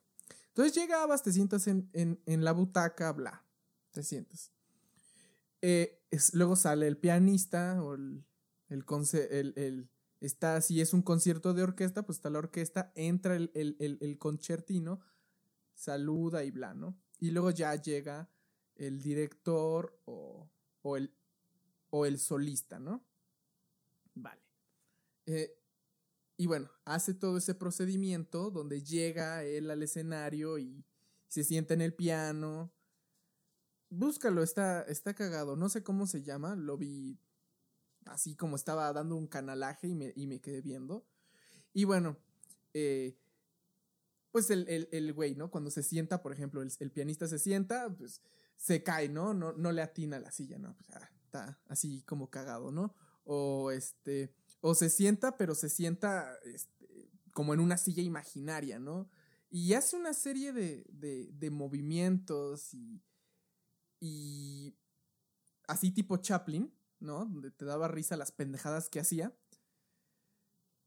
Entonces 0.48 0.74
llegabas, 0.74 1.22
te 1.22 1.32
sientas 1.32 1.66
en, 1.66 1.90
en 1.92 2.44
la 2.44 2.52
butaca, 2.52 3.12
bla, 3.12 3.44
te 3.90 4.02
sientas. 4.02 4.54
Eh, 5.66 5.98
luego 6.34 6.56
sale 6.56 6.86
el 6.86 6.98
pianista 6.98 7.82
o 7.82 7.94
el, 7.94 8.26
el, 8.68 9.88
está, 10.20 10.60
si 10.60 10.82
es 10.82 10.92
un 10.92 11.00
concierto 11.00 11.54
de 11.54 11.62
orquesta, 11.62 12.04
pues 12.04 12.18
está 12.18 12.28
la 12.28 12.40
orquesta, 12.40 12.92
entra 12.94 13.34
el, 13.34 13.50
el, 13.54 14.18
concertino, 14.18 15.00
saluda 15.74 16.44
y 16.44 16.50
bla, 16.50 16.74
¿no? 16.74 17.00
Y 17.18 17.30
luego 17.30 17.50
ya 17.50 17.74
llega 17.76 18.28
el 18.74 19.00
director 19.00 19.98
o, 20.04 20.50
o, 20.82 20.96
el, 20.98 21.14
o 21.88 22.04
el 22.04 22.18
solista, 22.18 22.78
¿no? 22.78 23.02
Vale. 24.12 24.42
Eh, 25.24 25.63
y 26.44 26.46
bueno, 26.46 26.70
hace 26.84 27.14
todo 27.14 27.38
ese 27.38 27.54
procedimiento 27.54 28.50
donde 28.50 28.82
llega 28.82 29.44
él 29.44 29.70
al 29.70 29.82
escenario 29.82 30.58
y 30.58 30.84
se 31.26 31.42
sienta 31.42 31.72
en 31.72 31.80
el 31.80 31.94
piano 31.94 32.70
Búscalo, 33.88 34.42
está, 34.42 34.82
está 34.82 35.14
cagado. 35.14 35.56
No 35.56 35.70
sé 35.70 35.82
cómo 35.82 36.06
se 36.06 36.22
llama. 36.22 36.54
Lo 36.54 36.76
vi 36.76 37.18
así 38.04 38.36
como 38.36 38.56
estaba 38.56 38.92
dando 38.92 39.16
un 39.16 39.26
canalaje 39.26 39.88
y 39.88 39.94
me, 39.94 40.12
y 40.14 40.26
me 40.26 40.42
quedé 40.42 40.60
viendo. 40.60 41.06
Y 41.72 41.84
bueno, 41.84 42.18
eh, 42.74 43.16
pues 44.32 44.50
el, 44.50 44.68
el, 44.68 45.12
güey, 45.14 45.34
¿no? 45.34 45.50
Cuando 45.50 45.70
se 45.70 45.82
sienta, 45.82 46.20
por 46.20 46.34
ejemplo, 46.34 46.60
el, 46.60 46.90
pianista 46.90 47.26
se 47.26 47.38
sienta, 47.38 47.88
pues 47.96 48.20
se 48.58 48.82
cae, 48.82 49.08
¿no? 49.08 49.32
No, 49.32 49.54
no 49.54 49.72
le 49.72 49.80
atina 49.80 50.18
la 50.18 50.30
silla, 50.30 50.58
¿no? 50.58 50.76
Pues, 50.76 50.90
ah, 50.90 51.10
está 51.24 51.58
así 51.68 52.02
como 52.02 52.28
cagado, 52.28 52.70
¿no? 52.70 52.94
o 53.24 53.70
este, 53.70 54.34
o 54.66 54.74
se 54.74 54.88
sienta, 54.88 55.36
pero 55.36 55.54
se 55.54 55.68
sienta 55.68 56.38
este, 56.42 57.10
como 57.34 57.52
en 57.52 57.60
una 57.60 57.76
silla 57.76 58.02
imaginaria, 58.02 58.78
¿no? 58.78 59.10
Y 59.50 59.74
hace 59.74 59.94
una 59.94 60.14
serie 60.14 60.54
de, 60.54 60.86
de, 60.88 61.28
de 61.32 61.50
movimientos 61.50 62.72
y, 62.72 63.02
y 64.00 64.74
así 65.68 65.90
tipo 65.90 66.16
Chaplin, 66.16 66.72
¿no? 66.98 67.26
Donde 67.26 67.50
te 67.50 67.66
daba 67.66 67.88
risa 67.88 68.16
las 68.16 68.32
pendejadas 68.32 68.88
que 68.88 69.00
hacía. 69.00 69.36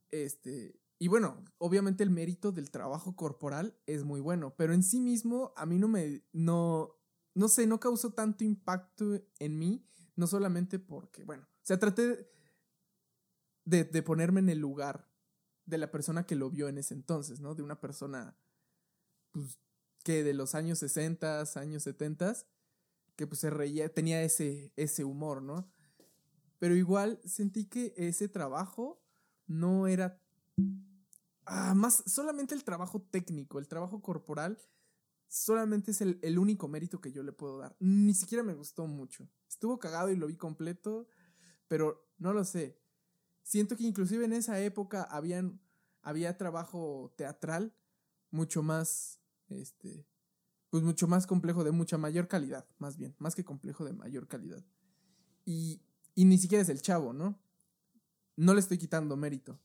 Este, 0.09 0.82
y 0.97 1.07
bueno, 1.07 1.45
obviamente 1.59 2.03
el 2.03 2.09
mérito 2.09 2.51
del 2.51 2.71
trabajo 2.71 3.15
corporal 3.15 3.78
es 3.86 4.03
muy 4.03 4.21
bueno, 4.21 4.55
pero 4.57 4.73
en 4.73 4.82
sí 4.82 4.99
mismo 4.99 5.53
a 5.55 5.67
mí 5.67 5.78
no 5.78 5.88
me, 5.88 6.23
no, 6.34 6.95
no 7.36 7.47
sé, 7.47 7.67
no 7.67 7.80
causó 7.80 8.11
tanto 8.11 8.43
impacto 8.43 9.21
en 9.38 9.59
mí, 9.59 9.88
no 10.15 10.25
solamente 10.25 10.80
porque, 10.80 11.23
bueno, 11.25 11.43
o 11.43 11.65
sea, 11.67 11.78
traté 11.78 12.28
de, 13.68 14.01
ponerme 14.01 14.39
en 14.39 14.49
el 14.49 14.59
lugar 14.59 15.09
de 15.65 15.78
la 15.78 15.91
persona 15.91 16.26
que 16.26 16.36
lo 16.36 16.49
vio 16.49 16.70
en 16.70 16.78
ese 16.78 16.93
entonces, 16.93 17.41
¿no? 17.41 17.53
De 17.53 17.63
una 17.63 17.82
persona, 17.82 18.38
pues, 19.32 19.59
que 20.03 20.24
de 20.24 20.34
los 20.34 20.55
años 20.55 20.80
60, 20.80 21.43
años 21.55 21.84
70, 21.84 22.36
que 23.18 23.28
pues 23.28 23.41
se 23.41 23.49
reía, 23.49 23.93
tenía 23.93 24.24
ese, 24.24 24.72
ese 24.78 25.03
humor, 25.03 25.41
¿no? 25.41 25.70
Pero 26.59 26.76
igual 26.76 27.20
sentí 27.26 27.65
que 27.65 27.93
ese 27.97 28.30
trabajo 28.30 29.03
no 29.47 29.88
era 29.88 30.22
ah, 31.45 31.74
más 31.76 32.03
solamente 32.05 32.55
el 32.55 32.63
trabajo 32.63 33.01
técnico, 33.01 33.59
el 33.59 33.68
trabajo 33.68 34.01
corporal, 34.01 34.57
solamente 35.28 35.91
es 35.91 35.99
el, 35.99 36.20
el, 36.22 36.39
único 36.39 36.70
mérito 36.70 37.01
que 37.01 37.11
yo 37.11 37.22
le 37.22 37.34
puedo 37.34 37.57
dar. 37.57 37.76
Ni 37.80 38.13
siquiera 38.13 38.43
me 38.43 38.53
gustó 38.53 38.88
mucho. 38.88 39.30
Estuvo 39.49 39.78
cagado 39.78 40.09
y 40.09 40.15
lo 40.15 40.28
vi 40.28 40.38
completo, 40.38 41.09
pero 41.68 42.09
no 42.18 42.32
lo 42.32 42.45
sé. 42.45 42.80
Siento 43.47 43.77
que 43.77 43.83
inclusive 43.83 44.25
en 44.25 44.33
esa 44.33 44.59
época 44.59 45.03
habían, 45.03 45.61
había 46.01 46.37
trabajo 46.37 47.13
teatral 47.15 47.73
mucho 48.29 48.61
más, 48.61 49.21
este, 49.47 50.05
pues 50.69 50.83
mucho 50.83 51.07
más 51.07 51.25
complejo, 51.25 51.63
de 51.63 51.71
mucha 51.71 51.97
mayor 51.97 52.27
calidad, 52.27 52.67
más 52.77 52.97
bien, 52.97 53.15
más 53.19 53.35
que 53.35 53.45
complejo, 53.45 53.85
de 53.85 53.93
mayor 53.93 54.27
calidad. 54.27 54.65
Y, 55.45 55.81
y 56.13 56.25
ni 56.25 56.37
siquiera 56.37 56.61
es 56.61 56.67
el 56.67 56.81
chavo, 56.81 57.13
¿no? 57.13 57.39
No 58.35 58.53
le 58.53 58.59
estoy 58.59 58.77
quitando 58.77 59.15
mérito 59.15 59.61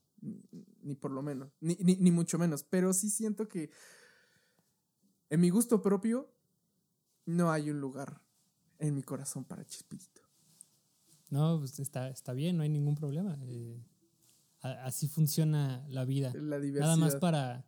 ni 0.82 0.94
por 0.94 1.10
lo 1.10 1.20
menos, 1.20 1.50
ni, 1.60 1.74
ni, 1.74 2.12
mucho 2.12 2.38
menos, 2.38 2.62
pero 2.62 2.92
sí 2.92 3.10
siento 3.10 3.48
que 3.48 3.72
en 5.28 5.40
mi 5.40 5.50
gusto 5.50 5.82
propio 5.82 6.32
no 7.26 7.50
hay 7.50 7.70
un 7.70 7.80
lugar 7.80 8.22
en 8.78 8.94
mi 8.94 9.02
corazón 9.02 9.44
para 9.44 9.64
Chespirito. 9.64 10.21
No, 11.32 11.58
pues 11.58 11.80
está, 11.80 12.10
está 12.10 12.34
bien, 12.34 12.58
no 12.58 12.62
hay 12.62 12.68
ningún 12.68 12.94
problema. 12.94 13.38
Eh, 13.46 13.82
así 14.60 15.08
funciona 15.08 15.82
la 15.88 16.04
vida. 16.04 16.30
La 16.34 16.58
Nada 16.58 16.96
más 16.96 17.16
para, 17.16 17.64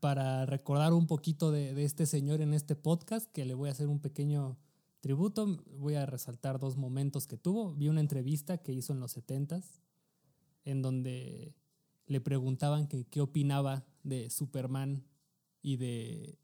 para 0.00 0.46
recordar 0.46 0.92
un 0.92 1.06
poquito 1.06 1.52
de, 1.52 1.74
de, 1.74 1.84
este 1.84 2.06
señor 2.06 2.40
en 2.40 2.54
este 2.54 2.74
podcast, 2.74 3.30
que 3.30 3.44
le 3.44 3.54
voy 3.54 3.68
a 3.68 3.72
hacer 3.72 3.86
un 3.86 4.00
pequeño 4.00 4.58
tributo. 5.00 5.62
Voy 5.78 5.94
a 5.94 6.06
resaltar 6.06 6.58
dos 6.58 6.76
momentos 6.76 7.28
que 7.28 7.36
tuvo. 7.36 7.72
Vi 7.72 7.88
una 7.88 8.00
entrevista 8.00 8.58
que 8.58 8.72
hizo 8.72 8.92
en 8.92 8.98
los 8.98 9.12
70 9.12 9.62
en 10.64 10.82
donde 10.82 11.54
le 12.06 12.20
preguntaban 12.20 12.88
que 12.88 13.04
qué 13.04 13.20
opinaba 13.20 13.86
de 14.02 14.28
Superman 14.28 15.04
y 15.62 15.76
de, 15.76 16.36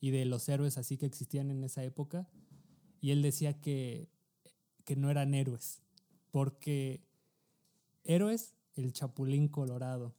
y 0.00 0.10
de 0.10 0.24
los 0.24 0.48
héroes 0.48 0.78
así 0.78 0.98
que 0.98 1.06
existían 1.06 1.52
en 1.52 1.62
esa 1.62 1.84
época. 1.84 2.28
Y 3.00 3.12
él 3.12 3.22
decía 3.22 3.60
que, 3.60 4.10
que 4.84 4.96
no 4.96 5.10
eran 5.10 5.32
héroes, 5.32 5.80
porque 6.32 7.06
héroes, 8.02 8.54
el 8.74 8.92
Chapulín 8.92 9.46
Colorado. 9.46 10.16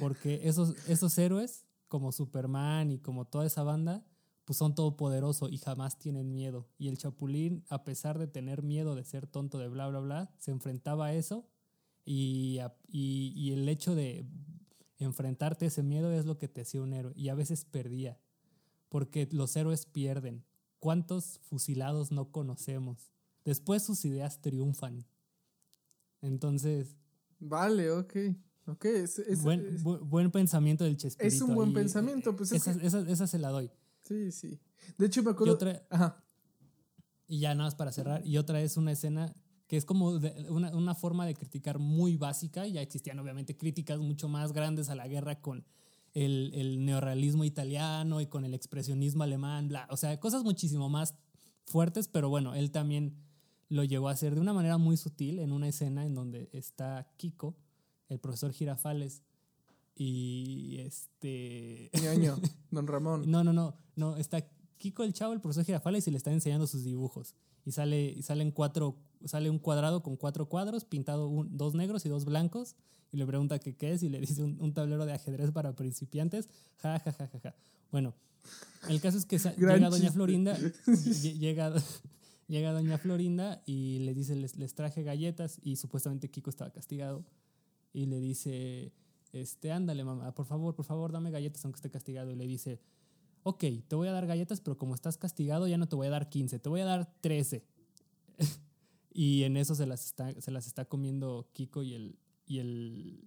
Porque 0.00 0.40
esos, 0.48 0.74
esos 0.88 1.16
héroes, 1.18 1.64
como 1.86 2.10
Superman 2.10 2.90
y 2.90 2.98
como 2.98 3.26
toda 3.26 3.46
esa 3.46 3.62
banda, 3.62 4.04
pues 4.44 4.56
son 4.56 4.74
todopoderosos 4.74 5.52
y 5.52 5.58
jamás 5.58 5.98
tienen 5.98 6.32
miedo. 6.32 6.66
Y 6.78 6.88
el 6.88 6.98
Chapulín, 6.98 7.64
a 7.68 7.84
pesar 7.84 8.18
de 8.18 8.26
tener 8.26 8.62
miedo 8.62 8.94
de 8.94 9.04
ser 9.04 9.28
tonto 9.28 9.58
de 9.58 9.68
bla, 9.68 9.86
bla, 9.88 10.00
bla, 10.00 10.34
se 10.38 10.50
enfrentaba 10.50 11.06
a 11.06 11.14
eso 11.14 11.46
y, 12.04 12.60
y, 12.88 13.52
el 13.52 13.68
hecho 13.68 13.94
de 13.94 14.24
enfrentarte 14.98 15.64
a 15.64 15.68
ese 15.68 15.82
miedo 15.82 16.12
es 16.12 16.24
lo 16.24 16.38
que 16.38 16.48
te 16.48 16.62
hacía 16.62 16.80
un 16.80 16.94
héroe. 16.94 17.12
Y 17.16 17.28
a 17.28 17.34
veces 17.34 17.64
perdía, 17.64 18.18
porque 18.88 19.28
los 19.32 19.54
héroes 19.56 19.84
pierden. 19.84 20.44
¿Cuántos 20.78 21.40
fusilados 21.42 22.12
no 22.12 22.30
conocemos? 22.30 23.10
Después 23.44 23.82
sus 23.82 24.04
ideas 24.04 24.40
triunfan. 24.40 25.04
Entonces... 26.26 26.96
Vale, 27.38 27.90
ok. 27.90 28.14
okay 28.66 29.02
es, 29.02 29.42
buen, 29.42 29.82
buen, 29.82 30.30
pensamiento 30.30 30.84
del 30.84 30.96
Chespirito. 30.96 31.34
Es 31.34 31.40
un 31.40 31.54
buen 31.54 31.72
pensamiento. 31.72 32.34
Pues 32.34 32.52
esa, 32.52 32.72
esa, 32.72 33.26
se 33.26 33.38
la 33.38 33.50
doy. 33.50 33.70
Sí, 34.02 34.32
sí. 34.32 34.58
De 34.98 35.06
hecho, 35.06 35.22
me 35.22 35.30
acuerdo... 35.30 35.52
Y, 35.52 35.54
otra, 35.54 35.86
Ajá. 35.90 36.24
y 37.26 37.40
ya 37.40 37.54
nada 37.54 37.68
más 37.68 37.74
para 37.74 37.92
cerrar. 37.92 38.26
Y 38.26 38.38
otra 38.38 38.60
es 38.60 38.76
una 38.76 38.92
escena 38.92 39.34
que 39.66 39.76
es 39.76 39.84
como 39.84 40.10
una, 40.48 40.76
una, 40.76 40.94
forma 40.94 41.26
de 41.26 41.34
criticar 41.34 41.78
muy 41.78 42.16
básica. 42.16 42.66
Ya 42.66 42.82
existían 42.82 43.18
obviamente 43.18 43.56
críticas 43.56 43.98
mucho 43.98 44.28
más 44.28 44.52
grandes 44.52 44.88
a 44.90 44.94
la 44.94 45.08
guerra 45.08 45.40
con 45.40 45.64
el, 46.16 46.50
el 46.54 46.84
neorrealismo 46.84 47.44
italiano 47.44 48.22
y 48.22 48.26
con 48.26 48.46
el 48.46 48.54
expresionismo 48.54 49.22
alemán, 49.22 49.68
bla, 49.68 49.86
o 49.90 49.98
sea, 49.98 50.18
cosas 50.18 50.44
muchísimo 50.44 50.88
más 50.88 51.14
fuertes, 51.66 52.08
pero 52.08 52.30
bueno, 52.30 52.54
él 52.54 52.70
también 52.70 53.14
lo 53.68 53.84
llegó 53.84 54.08
a 54.08 54.12
hacer 54.12 54.34
de 54.34 54.40
una 54.40 54.52
manera 54.52 54.78
muy 54.78 54.96
sutil 54.96 55.38
en 55.38 55.52
una 55.52 55.68
escena 55.68 56.04
en 56.04 56.14
donde 56.14 56.48
está 56.52 57.08
Kiko, 57.16 57.56
el 58.08 58.18
profesor 58.18 58.52
Girafales, 58.52 59.22
y 59.94 60.76
este... 60.80 61.90
Ñoño, 62.02 62.36
don 62.70 62.86
Ramón. 62.86 63.30
no, 63.30 63.42
no, 63.42 63.52
no, 63.52 63.74
no, 63.96 64.16
está 64.16 64.46
Kiko 64.78 65.04
el 65.04 65.14
chavo, 65.14 65.32
el 65.32 65.40
profesor 65.40 65.64
Girafales, 65.64 66.06
y 66.06 66.10
le 66.10 66.18
está 66.18 66.32
enseñando 66.32 66.66
sus 66.66 66.84
dibujos. 66.84 67.34
Y 67.64 67.72
sale, 67.72 68.12
y 68.16 68.22
salen 68.22 68.52
cuatro 68.52 68.96
sale 69.24 69.50
un 69.50 69.58
cuadrado 69.58 70.02
con 70.02 70.16
cuatro 70.16 70.48
cuadros, 70.48 70.84
pintado 70.84 71.30
dos 71.48 71.74
negros 71.74 72.04
y 72.06 72.08
dos 72.08 72.24
blancos, 72.24 72.76
y 73.12 73.16
le 73.16 73.26
pregunta 73.26 73.58
que 73.58 73.76
qué 73.76 73.92
es, 73.92 74.02
y 74.02 74.08
le 74.08 74.20
dice 74.20 74.42
un, 74.42 74.74
tablero 74.74 75.06
de 75.06 75.12
ajedrez 75.12 75.50
para 75.50 75.74
principiantes, 75.74 76.48
ja, 76.78 76.98
ja, 76.98 77.12
ja, 77.12 77.26
ja, 77.28 77.40
ja. 77.40 77.54
Bueno, 77.90 78.14
el 78.88 79.00
caso 79.00 79.18
es 79.18 79.26
que 79.26 79.38
llega 79.38 79.90
Doña 79.90 80.12
Florinda, 80.12 80.56
llega, 81.22 81.74
llega 82.48 82.72
Doña 82.72 82.98
Florinda 82.98 83.62
y 83.66 84.00
le 84.00 84.14
dice, 84.14 84.36
les, 84.36 84.56
les 84.56 84.74
traje 84.74 85.02
galletas, 85.02 85.60
y 85.62 85.76
supuestamente 85.76 86.30
Kiko 86.30 86.50
estaba 86.50 86.70
castigado, 86.70 87.24
y 87.92 88.06
le 88.06 88.20
dice, 88.20 88.92
este, 89.32 89.72
ándale 89.72 90.04
mamá, 90.04 90.34
por 90.34 90.46
favor, 90.46 90.74
por 90.74 90.84
favor, 90.84 91.12
dame 91.12 91.30
galletas 91.30 91.64
aunque 91.64 91.78
esté 91.78 91.90
castigado, 91.90 92.30
y 92.30 92.36
le 92.36 92.46
dice, 92.46 92.80
ok, 93.42 93.64
te 93.86 93.94
voy 93.94 94.08
a 94.08 94.12
dar 94.12 94.26
galletas, 94.26 94.60
pero 94.60 94.76
como 94.76 94.94
estás 94.94 95.18
castigado 95.18 95.68
ya 95.68 95.78
no 95.78 95.88
te 95.88 95.94
voy 95.94 96.08
a 96.08 96.10
dar 96.10 96.28
15, 96.28 96.58
te 96.58 96.68
voy 96.68 96.80
a 96.80 96.84
dar 96.84 97.12
13. 97.20 97.64
Y 99.18 99.44
en 99.44 99.56
eso 99.56 99.74
se 99.74 99.86
las 99.86 100.04
está, 100.04 100.38
se 100.38 100.50
las 100.50 100.66
está 100.66 100.84
comiendo 100.84 101.48
Kiko 101.54 101.82
y 101.82 101.94
el, 101.94 102.18
y 102.46 102.58
el, 102.58 103.24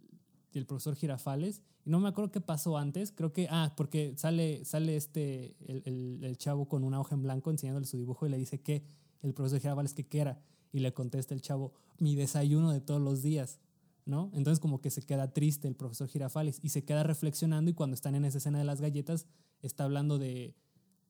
y 0.53 0.59
el 0.59 0.67
profesor 0.67 0.95
Girafales. 0.95 1.63
Y 1.83 1.89
no 1.89 1.99
me 1.99 2.07
acuerdo 2.09 2.29
qué 2.29 2.41
pasó 2.41 2.77
antes. 2.77 3.11
Creo 3.11 3.33
que, 3.33 3.47
ah, 3.49 3.73
porque 3.75 4.13
sale, 4.15 4.63
sale 4.65 4.95
este, 4.95 5.55
el, 5.65 5.81
el, 5.85 6.23
el 6.23 6.37
chavo 6.37 6.67
con 6.67 6.83
una 6.83 6.99
hoja 6.99 7.15
en 7.15 7.23
blanco 7.23 7.49
enseñándole 7.49 7.87
su 7.87 7.97
dibujo 7.97 8.27
y 8.27 8.29
le 8.29 8.37
dice 8.37 8.61
que 8.61 8.83
el 9.21 9.33
profesor 9.33 9.59
Girafales 9.59 9.93
que 9.93 10.07
qué 10.07 10.19
era. 10.19 10.41
Y 10.71 10.79
le 10.79 10.93
contesta 10.93 11.33
el 11.33 11.41
chavo, 11.41 11.73
mi 11.97 12.15
desayuno 12.15 12.71
de 12.71 12.81
todos 12.81 13.01
los 13.01 13.21
días. 13.21 13.59
¿no? 14.05 14.31
Entonces 14.33 14.59
como 14.59 14.81
que 14.81 14.89
se 14.89 15.03
queda 15.03 15.33
triste 15.33 15.67
el 15.67 15.75
profesor 15.75 16.07
Girafales 16.07 16.59
y 16.63 16.69
se 16.69 16.83
queda 16.83 17.03
reflexionando 17.03 17.69
y 17.69 17.73
cuando 17.73 17.93
están 17.93 18.15
en 18.15 18.25
esa 18.25 18.39
escena 18.39 18.57
de 18.57 18.65
las 18.65 18.81
galletas 18.81 19.27
está 19.61 19.83
hablando 19.83 20.17
de, 20.17 20.55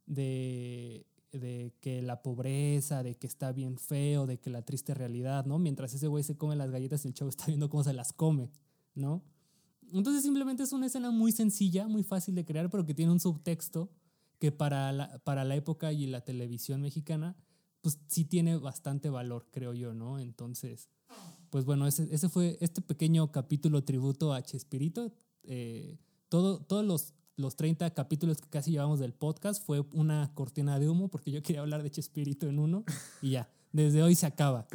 de 0.05 1.05
de 1.31 1.75
que 1.79 2.01
la 2.01 2.21
pobreza, 2.21 3.03
de 3.03 3.17
que 3.17 3.27
está 3.27 3.51
bien 3.51 3.77
feo, 3.77 4.25
de 4.25 4.39
que 4.39 4.49
la 4.49 4.63
triste 4.63 4.93
realidad, 4.93 5.45
¿no? 5.45 5.59
Mientras 5.59 5.93
ese 5.93 6.07
güey 6.07 6.23
se 6.23 6.37
come 6.37 6.55
las 6.55 6.71
galletas, 6.71 7.05
el 7.05 7.13
chavo 7.13 7.29
está 7.29 7.45
viendo 7.47 7.69
cómo 7.69 7.83
se 7.83 7.93
las 7.93 8.13
come, 8.13 8.51
¿no? 8.95 9.23
Entonces 9.91 10.23
simplemente 10.23 10.63
es 10.63 10.73
una 10.73 10.87
escena 10.87 11.11
muy 11.11 11.31
sencilla, 11.31 11.87
muy 11.87 12.03
fácil 12.03 12.35
de 12.35 12.45
crear, 12.45 12.69
pero 12.69 12.85
que 12.85 12.93
tiene 12.93 13.11
un 13.11 13.19
subtexto 13.19 13.91
que 14.39 14.51
para 14.51 14.91
la, 14.91 15.19
para 15.19 15.43
la 15.43 15.55
época 15.55 15.91
y 15.91 16.07
la 16.07 16.21
televisión 16.21 16.81
mexicana, 16.81 17.35
pues 17.81 17.99
sí 18.07 18.25
tiene 18.25 18.57
bastante 18.57 19.09
valor, 19.09 19.47
creo 19.51 19.73
yo, 19.73 19.93
¿no? 19.93 20.19
Entonces, 20.19 20.89
pues 21.49 21.65
bueno, 21.65 21.87
ese, 21.87 22.07
ese 22.13 22.29
fue 22.29 22.57
este 22.61 22.81
pequeño 22.81 23.31
capítulo 23.31 23.83
tributo 23.83 24.33
a 24.33 24.41
Chespirito. 24.41 25.11
Eh, 25.43 25.97
todo, 26.29 26.59
todos 26.59 26.85
los 26.85 27.13
los 27.39 27.55
30 27.55 27.93
capítulos 27.93 28.41
que 28.41 28.49
casi 28.49 28.71
llevamos 28.71 28.99
del 28.99 29.13
podcast 29.13 29.65
fue 29.65 29.85
una 29.93 30.29
cortina 30.35 30.77
de 30.77 30.89
humo 30.89 31.07
porque 31.07 31.31
yo 31.31 31.41
quería 31.41 31.61
hablar 31.61 31.83
de 31.83 31.89
Chespirito 31.89 32.47
en 32.49 32.59
uno 32.59 32.83
y 33.21 33.31
ya, 33.31 33.49
desde 33.71 34.03
hoy 34.03 34.13
se 34.15 34.25
acaba. 34.25 34.67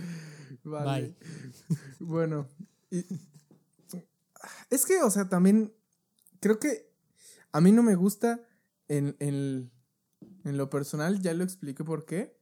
Vale. 0.65 1.15
Bye. 1.21 1.79
bueno, 2.01 2.49
es 4.71 4.87
que, 4.87 5.03
o 5.03 5.11
sea, 5.11 5.29
también 5.29 5.75
creo 6.41 6.59
que 6.59 6.91
a 7.53 7.61
mí 7.61 7.71
no 7.71 7.83
me 7.83 7.97
gusta 7.97 8.41
en, 8.89 9.15
en, 9.21 9.71
en 10.45 10.57
lo 10.57 10.71
personal, 10.71 11.21
ya 11.21 11.35
lo 11.35 11.45
expliqué 11.45 11.85
por 11.85 12.07
qué, 12.07 12.37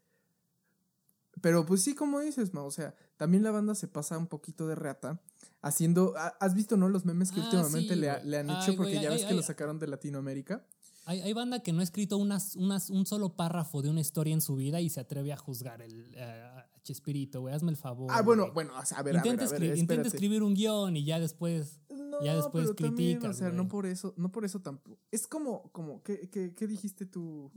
Pero 1.40 1.64
pues 1.66 1.82
sí, 1.82 1.94
como 1.94 2.20
dices, 2.20 2.52
ma, 2.52 2.62
o 2.62 2.70
sea, 2.70 2.94
también 3.16 3.42
la 3.42 3.50
banda 3.50 3.74
se 3.74 3.88
pasa 3.88 4.18
un 4.18 4.26
poquito 4.26 4.66
de 4.66 4.74
reata 4.74 5.20
haciendo. 5.62 6.14
ha- 6.16 6.36
¿Has 6.40 6.54
visto, 6.54 6.76
no? 6.76 6.88
Los 6.88 7.04
memes 7.04 7.30
que 7.32 7.40
Ah, 7.40 7.44
últimamente 7.44 7.94
sí, 7.94 8.00
le, 8.00 8.24
le 8.24 8.38
han 8.38 8.50
Ay, 8.50 8.56
hecho 8.56 8.76
porque 8.76 8.94
ya 9.00 9.08
ay, 9.10 9.16
ves 9.16 9.24
que 9.24 9.34
lo 9.34 9.42
sacaron 9.42 9.78
de 9.78 9.86
Latinoamérica. 9.86 10.66
Hay, 11.04 11.20
hay 11.20 11.32
banda 11.32 11.60
que 11.64 11.72
no 11.72 11.80
ha 11.80 11.82
escrito 11.82 12.16
unas, 12.16 12.54
unas, 12.54 12.88
un 12.90 13.06
solo 13.06 13.34
párrafo 13.34 13.82
de 13.82 13.90
una 13.90 14.00
historia 14.00 14.34
en 14.34 14.40
su 14.40 14.54
vida 14.54 14.80
y 14.80 14.88
se 14.88 15.00
atreve 15.00 15.32
a 15.32 15.36
juzgar 15.36 15.82
el, 15.82 16.16
a 16.16 16.68
Chespirito, 16.84 17.40
güey. 17.40 17.54
Hazme 17.54 17.70
el 17.70 17.76
favor. 17.76 18.08
Ah, 18.12 18.22
bueno, 18.22 18.52
bueno, 18.52 18.72
a 18.76 18.82
ver, 18.82 18.92
a 18.92 19.02
ver, 19.02 19.16
intenta, 19.16 19.44
a 19.44 19.58
ver, 19.58 19.76
intenta 19.78 20.08
escribir 20.08 20.42
un 20.44 20.54
guion 20.54 20.96
y 20.96 21.04
ya 21.04 21.18
después. 21.18 21.80
No, 21.90 22.22
ya 22.22 22.36
después 22.36 22.76
también, 22.76 23.24
o 23.26 23.32
sea, 23.32 23.50
no 23.50 23.66
por 23.68 23.86
eso, 23.86 24.14
no 24.16 24.30
por 24.30 24.44
eso 24.44 24.60
tampoco. 24.60 24.96
Es 25.10 25.26
como, 25.26 25.72
como, 25.72 26.02
¿qué, 26.04 26.28
qué, 26.30 26.54
qué 26.54 26.66
dijiste 26.68 27.04
tú? 27.06 27.50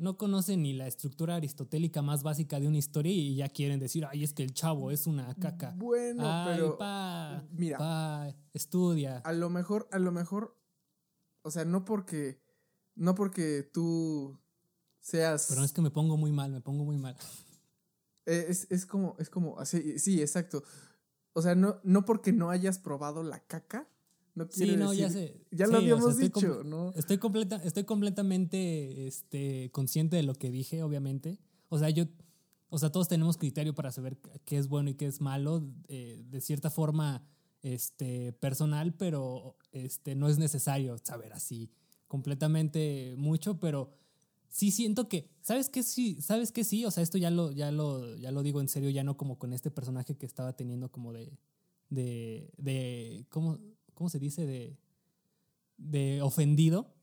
No 0.00 0.16
conocen 0.16 0.62
ni 0.62 0.72
la 0.72 0.86
estructura 0.86 1.36
aristotélica 1.36 2.00
más 2.00 2.22
básica 2.22 2.58
de 2.58 2.66
una 2.66 2.78
historia 2.78 3.12
y 3.12 3.36
ya 3.36 3.50
quieren 3.50 3.78
decir, 3.78 4.06
ay, 4.10 4.24
es 4.24 4.32
que 4.32 4.42
el 4.42 4.54
chavo 4.54 4.90
es 4.90 5.06
una 5.06 5.34
caca. 5.34 5.74
Bueno, 5.76 6.22
ay, 6.24 6.54
pero 6.54 6.78
pa, 6.78 7.44
mira. 7.52 7.76
pa, 7.76 8.34
estudia. 8.54 9.18
a 9.18 9.32
lo 9.34 9.50
mejor, 9.50 9.88
a 9.92 9.98
lo 9.98 10.10
mejor, 10.10 10.56
o 11.42 11.50
sea, 11.50 11.66
no 11.66 11.84
porque, 11.84 12.40
no 12.94 13.14
porque 13.14 13.62
tú 13.62 14.40
seas, 15.00 15.48
Pero 15.50 15.64
es 15.64 15.72
que 15.72 15.82
me 15.82 15.90
pongo 15.90 16.16
muy 16.16 16.32
mal, 16.32 16.50
me 16.50 16.62
pongo 16.62 16.84
muy 16.84 16.96
mal. 16.96 17.14
eh, 18.24 18.46
es, 18.48 18.70
es 18.70 18.86
como, 18.86 19.16
es 19.18 19.28
como, 19.28 19.58
así, 19.60 19.98
sí, 19.98 20.22
exacto. 20.22 20.64
O 21.34 21.42
sea, 21.42 21.54
no, 21.54 21.78
no 21.84 22.06
porque 22.06 22.32
no 22.32 22.48
hayas 22.48 22.78
probado 22.78 23.22
la 23.22 23.40
caca, 23.40 23.86
no 24.44 24.48
quiere 24.48 24.72
Sí, 24.72 24.78
no, 24.78 24.92
ya 24.92 25.10
sé. 25.10 25.40
Ya 25.50 25.66
Sí, 25.66 25.72
lo 25.72 25.78
o 25.78 25.80
sea, 25.80 25.92
habíamos 25.92 26.16
dicho, 26.16 26.64
¿no? 26.64 26.92
Estoy, 26.94 27.18
completa, 27.18 27.56
estoy 27.64 27.84
completamente 27.84 29.06
este, 29.06 29.70
consciente 29.72 30.16
de 30.16 30.22
lo 30.22 30.34
que 30.34 30.50
dije, 30.50 30.82
obviamente. 30.82 31.38
O 31.68 31.78
sea, 31.78 31.90
yo, 31.90 32.06
o 32.68 32.78
sea, 32.78 32.90
todos 32.90 33.08
tenemos 33.08 33.36
criterio 33.36 33.74
para 33.74 33.92
saber 33.92 34.18
qué 34.44 34.56
es 34.56 34.68
bueno 34.68 34.90
y 34.90 34.94
qué 34.94 35.06
es 35.06 35.20
malo, 35.20 35.62
eh, 35.88 36.22
de 36.28 36.40
cierta 36.40 36.70
forma 36.70 37.22
este, 37.62 38.32
personal, 38.32 38.94
pero 38.94 39.56
este, 39.72 40.14
no 40.14 40.28
es 40.28 40.38
necesario 40.38 40.96
saber 40.98 41.32
así 41.32 41.70
completamente 42.08 43.14
mucho, 43.16 43.60
pero 43.60 43.92
sí 44.48 44.70
siento 44.70 45.08
que, 45.08 45.30
¿sabes 45.42 45.68
qué? 45.68 45.82
Sí, 45.82 46.20
¿sabes 46.20 46.52
qué? 46.52 46.64
Sí, 46.64 46.84
o 46.84 46.90
sea, 46.90 47.02
esto 47.02 47.18
ya 47.18 47.30
lo, 47.30 47.52
ya 47.52 47.70
lo, 47.70 48.16
ya 48.16 48.30
lo 48.32 48.42
digo 48.42 48.60
en 48.60 48.68
serio, 48.68 48.90
ya 48.90 49.04
no 49.04 49.16
como 49.16 49.38
con 49.38 49.52
este 49.52 49.70
personaje 49.70 50.16
que 50.16 50.26
estaba 50.26 50.54
teniendo 50.54 50.90
como 50.90 51.12
de, 51.12 51.38
de, 51.88 52.52
de, 52.56 53.26
¿cómo, 53.30 53.58
cómo 54.00 54.08
se 54.08 54.18
dice? 54.18 54.46
De, 54.46 54.78
de 55.76 56.22
ofendido, 56.22 56.94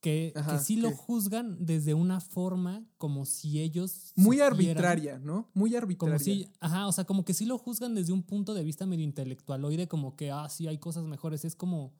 que, 0.00 0.32
Ajá, 0.34 0.56
que 0.56 0.64
sí 0.64 0.76
lo 0.76 0.90
juzgan 0.90 1.66
desde 1.66 1.92
una 1.92 2.18
forma 2.22 2.82
como 2.96 3.26
si 3.26 3.60
ellos... 3.60 4.12
Muy 4.16 4.38
supieran- 4.38 4.46
arbitraria, 4.52 5.18
¿no? 5.18 5.50
Muy 5.52 5.76
arbitraria. 5.76 6.14
Como 6.16 6.24
si, 6.24 6.48
ajá, 6.60 6.86
o 6.88 6.92
sea, 6.92 7.04
como 7.04 7.26
que 7.26 7.34
sí 7.34 7.44
lo 7.44 7.58
juzgan 7.58 7.94
desde 7.94 8.14
un 8.14 8.22
punto 8.22 8.54
de 8.54 8.64
vista 8.64 8.86
medio 8.86 9.04
intelectualoide, 9.04 9.86
como 9.86 10.16
que, 10.16 10.30
ah, 10.30 10.48
sí, 10.48 10.66
hay 10.66 10.78
cosas 10.78 11.04
mejores. 11.04 11.44
Es 11.44 11.54
como, 11.56 11.92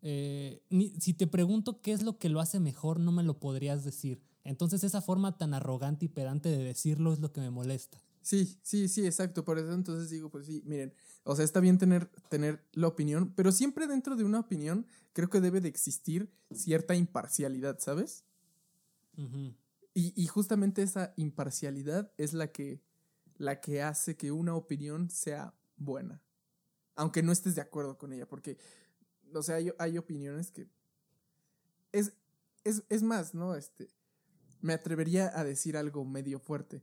eh, 0.00 0.60
ni- 0.68 0.90
si 1.00 1.14
te 1.14 1.28
pregunto 1.28 1.80
qué 1.82 1.92
es 1.92 2.02
lo 2.02 2.18
que 2.18 2.28
lo 2.28 2.40
hace 2.40 2.58
mejor, 2.58 2.98
no 2.98 3.12
me 3.12 3.22
lo 3.22 3.38
podrías 3.38 3.84
decir. 3.84 4.20
Entonces 4.42 4.82
esa 4.82 5.00
forma 5.02 5.38
tan 5.38 5.54
arrogante 5.54 6.06
y 6.06 6.08
pedante 6.08 6.48
de 6.48 6.64
decirlo 6.64 7.12
es 7.12 7.20
lo 7.20 7.32
que 7.32 7.40
me 7.40 7.50
molesta. 7.50 8.02
Sí, 8.22 8.58
sí, 8.62 8.88
sí, 8.88 9.04
exacto. 9.04 9.44
Por 9.44 9.58
eso 9.58 9.72
entonces 9.72 10.08
digo, 10.08 10.30
pues 10.30 10.46
sí, 10.46 10.62
miren, 10.64 10.94
o 11.24 11.34
sea, 11.34 11.44
está 11.44 11.60
bien 11.60 11.78
tener, 11.78 12.06
tener 12.28 12.64
la 12.72 12.86
opinión, 12.86 13.32
pero 13.34 13.50
siempre 13.52 13.86
dentro 13.86 14.16
de 14.16 14.24
una 14.24 14.40
opinión 14.40 14.86
creo 15.12 15.28
que 15.28 15.40
debe 15.40 15.60
de 15.60 15.68
existir 15.68 16.32
cierta 16.52 16.94
imparcialidad, 16.94 17.78
¿sabes? 17.80 18.24
Y, 19.94 20.12
y 20.16 20.26
justamente 20.26 20.82
esa 20.82 21.12
imparcialidad 21.16 22.12
es 22.16 22.32
la 22.32 22.52
que, 22.52 22.80
la 23.36 23.60
que 23.60 23.82
hace 23.82 24.16
que 24.16 24.32
una 24.32 24.54
opinión 24.54 25.10
sea 25.10 25.54
buena. 25.76 26.22
Aunque 26.94 27.22
no 27.22 27.32
estés 27.32 27.56
de 27.56 27.60
acuerdo 27.62 27.98
con 27.98 28.12
ella, 28.12 28.28
porque, 28.28 28.56
o 29.34 29.42
sea, 29.42 29.56
hay, 29.56 29.72
hay 29.78 29.98
opiniones 29.98 30.50
que... 30.50 30.68
Es, 31.90 32.12
es, 32.64 32.84
es 32.88 33.02
más, 33.02 33.34
¿no? 33.34 33.54
Este, 33.54 33.90
me 34.60 34.72
atrevería 34.72 35.30
a 35.38 35.44
decir 35.44 35.76
algo 35.76 36.04
medio 36.04 36.38
fuerte. 36.38 36.82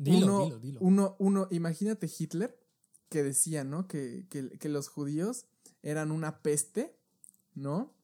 Dilo, 0.00 0.16
uno, 0.18 0.44
dilo, 0.44 0.58
dilo. 0.58 0.80
Uno, 0.80 1.16
uno, 1.18 1.48
imagínate 1.50 2.10
Hitler, 2.18 2.58
que 3.10 3.22
decía, 3.22 3.64
¿no? 3.64 3.86
Que, 3.86 4.26
que, 4.30 4.48
que 4.58 4.70
los 4.70 4.88
judíos 4.88 5.44
eran 5.82 6.10
una 6.10 6.40
peste, 6.40 6.96
¿no? 7.54 7.94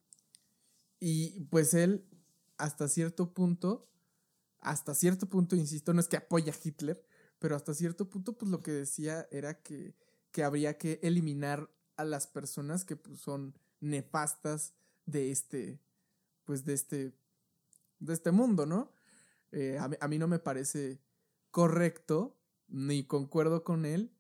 Y 1.00 1.40
pues 1.44 1.72
él, 1.72 2.04
hasta 2.58 2.88
cierto 2.88 3.32
punto, 3.32 3.88
hasta 4.58 4.94
cierto 4.94 5.26
punto, 5.26 5.56
insisto, 5.56 5.94
no 5.94 6.00
es 6.00 6.08
que 6.08 6.18
apoya 6.18 6.52
a 6.52 6.56
Hitler, 6.62 7.02
pero 7.38 7.56
hasta 7.56 7.72
cierto 7.72 8.10
punto, 8.10 8.36
pues 8.36 8.50
lo 8.50 8.62
que 8.62 8.72
decía 8.72 9.26
era 9.30 9.62
que, 9.62 9.94
que 10.32 10.44
habría 10.44 10.76
que 10.76 11.00
eliminar 11.02 11.70
a 11.96 12.04
las 12.04 12.26
personas 12.26 12.84
que 12.84 12.96
pues, 12.96 13.20
son 13.20 13.58
nefastas 13.80 14.74
de 15.06 15.30
este, 15.30 15.80
pues 16.44 16.66
de 16.66 16.74
este, 16.74 17.14
de 18.00 18.12
este 18.12 18.32
mundo, 18.32 18.66
¿no? 18.66 18.92
Eh, 19.50 19.78
a 19.78 20.08
mí 20.08 20.18
no 20.18 20.28
me 20.28 20.38
parece 20.38 21.00
correcto, 21.56 22.36
ni 22.68 23.04
concuerdo 23.04 23.64
con 23.64 23.86
él, 23.86 24.12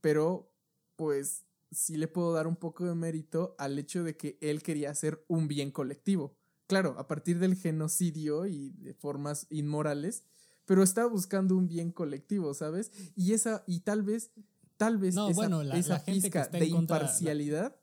pero 0.00 0.54
pues 0.94 1.44
sí 1.72 1.96
le 1.96 2.06
puedo 2.06 2.32
dar 2.32 2.46
un 2.46 2.54
poco 2.54 2.84
de 2.84 2.94
mérito 2.94 3.56
al 3.58 3.76
hecho 3.76 4.04
de 4.04 4.16
que 4.16 4.38
él 4.40 4.62
quería 4.62 4.90
hacer 4.90 5.24
un 5.26 5.48
bien 5.48 5.72
colectivo. 5.72 6.36
Claro, 6.68 6.94
a 6.96 7.08
partir 7.08 7.40
del 7.40 7.56
genocidio 7.56 8.46
y 8.46 8.70
de 8.70 8.94
formas 8.94 9.48
inmorales, 9.50 10.22
pero 10.64 10.84
estaba 10.84 11.08
buscando 11.08 11.56
un 11.56 11.66
bien 11.66 11.90
colectivo, 11.90 12.54
¿sabes? 12.54 12.92
Y 13.16 13.32
esa, 13.32 13.64
y 13.66 13.80
tal 13.80 14.04
vez, 14.04 14.30
tal 14.76 14.96
vez 14.98 15.16
No, 15.16 15.28
esa, 15.28 15.34
bueno, 15.34 15.64
la- 15.64 15.76
esa 15.76 15.94
la 15.94 15.98
gente 15.98 16.20
que 16.20 16.28
pizca 16.28 16.42
está 16.42 16.58
de 16.58 16.68
la- 16.68 16.76
imparcialidad 16.78 17.80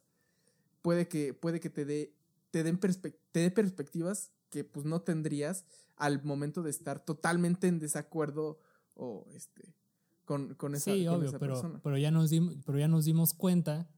puede 0.81 1.09
que, 1.09 1.33
puede 1.33 1.59
que 1.59 1.69
te 1.69 1.83
dé, 1.83 2.15
te 2.51 2.63
den 2.63 2.79
perspec- 2.79 3.19
te 3.33 3.41
dé 3.41 3.51
perspectivas 3.51 4.31
que 4.49 4.63
pues 4.63 4.85
no 4.85 5.01
tendrías 5.01 5.65
al 5.97 6.23
momento 6.23 6.63
de 6.63 6.69
estar 6.69 7.03
totalmente 7.03 7.67
en 7.67 7.79
desacuerdo 7.79 8.59
o 8.95 9.25
este 9.33 9.75
con, 10.25 10.55
con 10.55 10.75
esa, 10.75 10.93
sí, 10.93 11.05
con 11.05 11.15
obvio, 11.15 11.29
esa 11.29 11.39
pero, 11.39 11.53
persona. 11.53 11.81
pero, 11.83 11.97
ya 11.97 12.11
nos 12.11 12.29
dimos, 12.29 12.55
pero 12.65 12.79
ya 12.79 12.87
nos 12.87 13.05
dimos 13.05 13.33
cuenta 13.33 13.89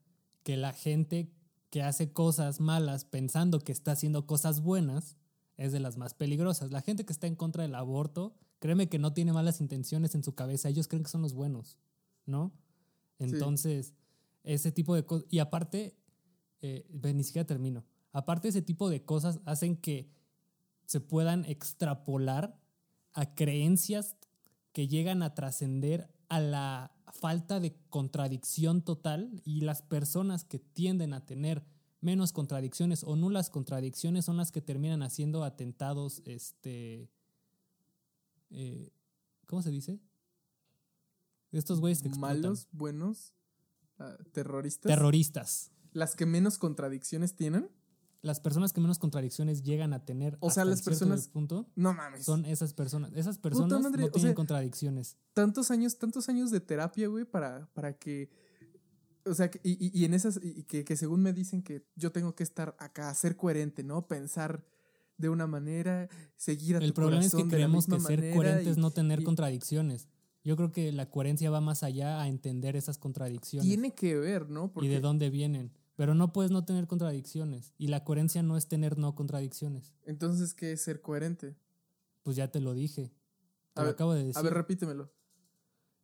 que 0.43 0.57
la 0.57 0.73
gente 0.73 1.31
que 1.69 1.83
hace 1.83 2.11
cosas 2.13 2.59
malas 2.59 3.05
pensando 3.05 3.59
que 3.59 3.71
está 3.71 3.91
haciendo 3.91 4.25
cosas 4.25 4.61
buenas 4.61 5.17
es 5.57 5.71
de 5.71 5.79
las 5.79 5.97
más 5.97 6.13
peligrosas. 6.13 6.71
La 6.71 6.81
gente 6.81 7.05
que 7.05 7.13
está 7.13 7.27
en 7.27 7.35
contra 7.35 7.63
del 7.63 7.75
aborto, 7.75 8.35
créeme 8.59 8.89
que 8.89 8.99
no 8.99 9.13
tiene 9.13 9.33
malas 9.33 9.61
intenciones 9.61 10.15
en 10.15 10.23
su 10.23 10.35
cabeza, 10.35 10.69
ellos 10.69 10.87
creen 10.87 11.03
que 11.03 11.09
son 11.09 11.21
los 11.21 11.33
buenos, 11.33 11.77
¿no? 12.25 12.53
Entonces, 13.19 13.93
ese 14.43 14.71
tipo 14.71 14.95
de 14.95 15.05
cosas, 15.05 15.27
y 15.29 15.39
aparte, 15.39 15.97
eh, 16.61 16.87
ni 17.13 17.23
siquiera 17.23 17.45
termino, 17.45 17.85
aparte 18.11 18.47
ese 18.47 18.61
tipo 18.61 18.89
de 18.89 19.03
cosas 19.03 19.39
hacen 19.45 19.77
que 19.77 20.09
se 20.85 20.99
puedan 20.99 21.45
extrapolar 21.45 22.59
a 23.13 23.33
creencias 23.33 24.17
que 24.75 24.89
llegan 24.89 25.23
a 25.23 25.33
trascender 25.33 26.09
a 26.27 26.41
la 26.41 26.91
falta 27.13 27.61
de 27.61 27.77
contradicción 27.89 28.81
total 28.81 29.41
y 29.45 29.61
las 29.61 29.81
personas 29.81 30.43
que 30.43 30.59
tienden 30.59 31.13
a 31.13 31.25
tener 31.25 31.63
menos 32.01 32.33
contradicciones 32.33 33.05
o 33.05 33.15
nulas 33.15 33.49
contradicciones 33.49 34.25
son 34.25 34.35
las 34.35 34.51
que 34.51 34.59
terminan 34.59 35.01
haciendo 35.01 35.45
atentados, 35.45 36.21
este, 36.25 37.09
eh, 38.49 38.91
¿cómo 39.45 39.61
se 39.61 39.71
dice? 39.71 40.01
Estos 41.53 41.79
güeyes 41.79 42.01
que 42.01 42.09
explotan. 42.09 42.41
malos, 42.41 42.67
buenos, 42.73 43.33
ah, 43.97 44.17
terroristas, 44.33 44.89
terroristas. 44.89 45.71
las 45.93 46.17
que 46.17 46.25
menos 46.25 46.57
contradicciones 46.57 47.33
tienen. 47.33 47.69
Las 48.25 48.39
personas 48.39 48.73
que 48.73 48.81
menos 48.81 48.97
contradicciones 48.97 49.61
llegan 49.61 49.93
a 49.93 50.03
tener 50.03 50.35
O 50.39 50.49
sea, 50.49 50.63
hasta 50.63 50.65
las 50.71 50.81
personas- 50.81 51.27
punto 51.27 51.69
No 51.75 51.93
mames. 51.93 52.23
son 52.25 52.43
esas 52.45 52.73
personas. 52.73 53.11
Esas 53.13 53.37
personas 53.37 53.81
madre, 53.81 54.01
no 54.01 54.07
o 54.07 54.11
tienen 54.11 54.29
sea, 54.31 54.35
contradicciones. 54.35 55.17
tantos 55.33 55.69
años, 55.69 55.97
tantos 55.99 56.27
años 56.27 56.49
de 56.49 56.59
terapia, 56.59 57.07
güey, 57.07 57.23
para, 57.25 57.67
para 57.73 57.93
que. 57.97 58.29
O 59.25 59.33
sea, 59.35 59.49
y, 59.63 59.71
y- 59.85 59.91
y 59.93 60.05
en 60.05 60.13
esas, 60.15 60.39
y 60.43 60.63
que, 60.63 60.83
que 60.83 60.95
según 60.97 61.21
me 61.21 61.33
dicen 61.33 61.61
que 61.61 61.85
yo 61.95 62.11
tengo 62.11 62.33
que 62.35 62.43
estar 62.43 62.75
acá, 62.79 63.13
ser 63.13 63.35
coherente, 63.37 63.83
¿no? 63.83 64.07
Pensar 64.07 64.65
de 65.17 65.29
una 65.29 65.45
manera, 65.47 66.09
seguir 66.35 66.75
a 66.75 66.79
El 66.79 66.87
tu 66.87 66.93
problema 66.95 67.23
es 67.23 67.33
que 67.33 67.47
creemos 67.47 67.85
que 67.85 67.99
ser 67.99 68.33
coherente 68.33 68.69
es 68.71 68.77
no 68.77 68.89
tener 68.91 69.23
contradicciones. 69.23 70.07
Yo 70.43 70.55
creo 70.57 70.71
que 70.71 70.91
la 70.91 71.09
coherencia 71.09 71.49
va 71.51 71.61
más 71.61 71.81
allá 71.83 72.21
a 72.21 72.27
entender 72.27 72.75
esas 72.75 72.97
contradicciones 72.97 73.67
Tiene 73.67 73.93
que 73.95 74.15
ver, 74.15 74.49
¿no? 74.49 74.71
y 74.81 74.87
de 74.87 74.99
dónde 74.99 75.29
vienen. 75.29 75.71
Pero 75.95 76.13
no 76.13 76.33
puedes 76.33 76.51
no 76.51 76.65
tener 76.65 76.87
contradicciones. 76.87 77.73
Y 77.77 77.87
la 77.87 78.03
coherencia 78.03 78.43
no 78.43 78.57
es 78.57 78.67
tener 78.67 78.97
no 78.97 79.15
contradicciones. 79.15 79.93
Entonces, 80.03 80.53
¿qué 80.53 80.73
es 80.73 80.81
ser 80.81 81.01
coherente? 81.01 81.55
Pues 82.23 82.35
ya 82.35 82.49
te 82.51 82.59
lo 82.59 82.73
dije. 82.73 83.11
Te 83.73 83.81
A 83.81 83.83
lo 83.83 83.87
ver, 83.87 83.93
acabo 83.93 84.13
de 84.13 84.23
decir. 84.25 84.37
A 84.37 84.41
ver, 84.41 84.53
repítemelo. 84.53 85.11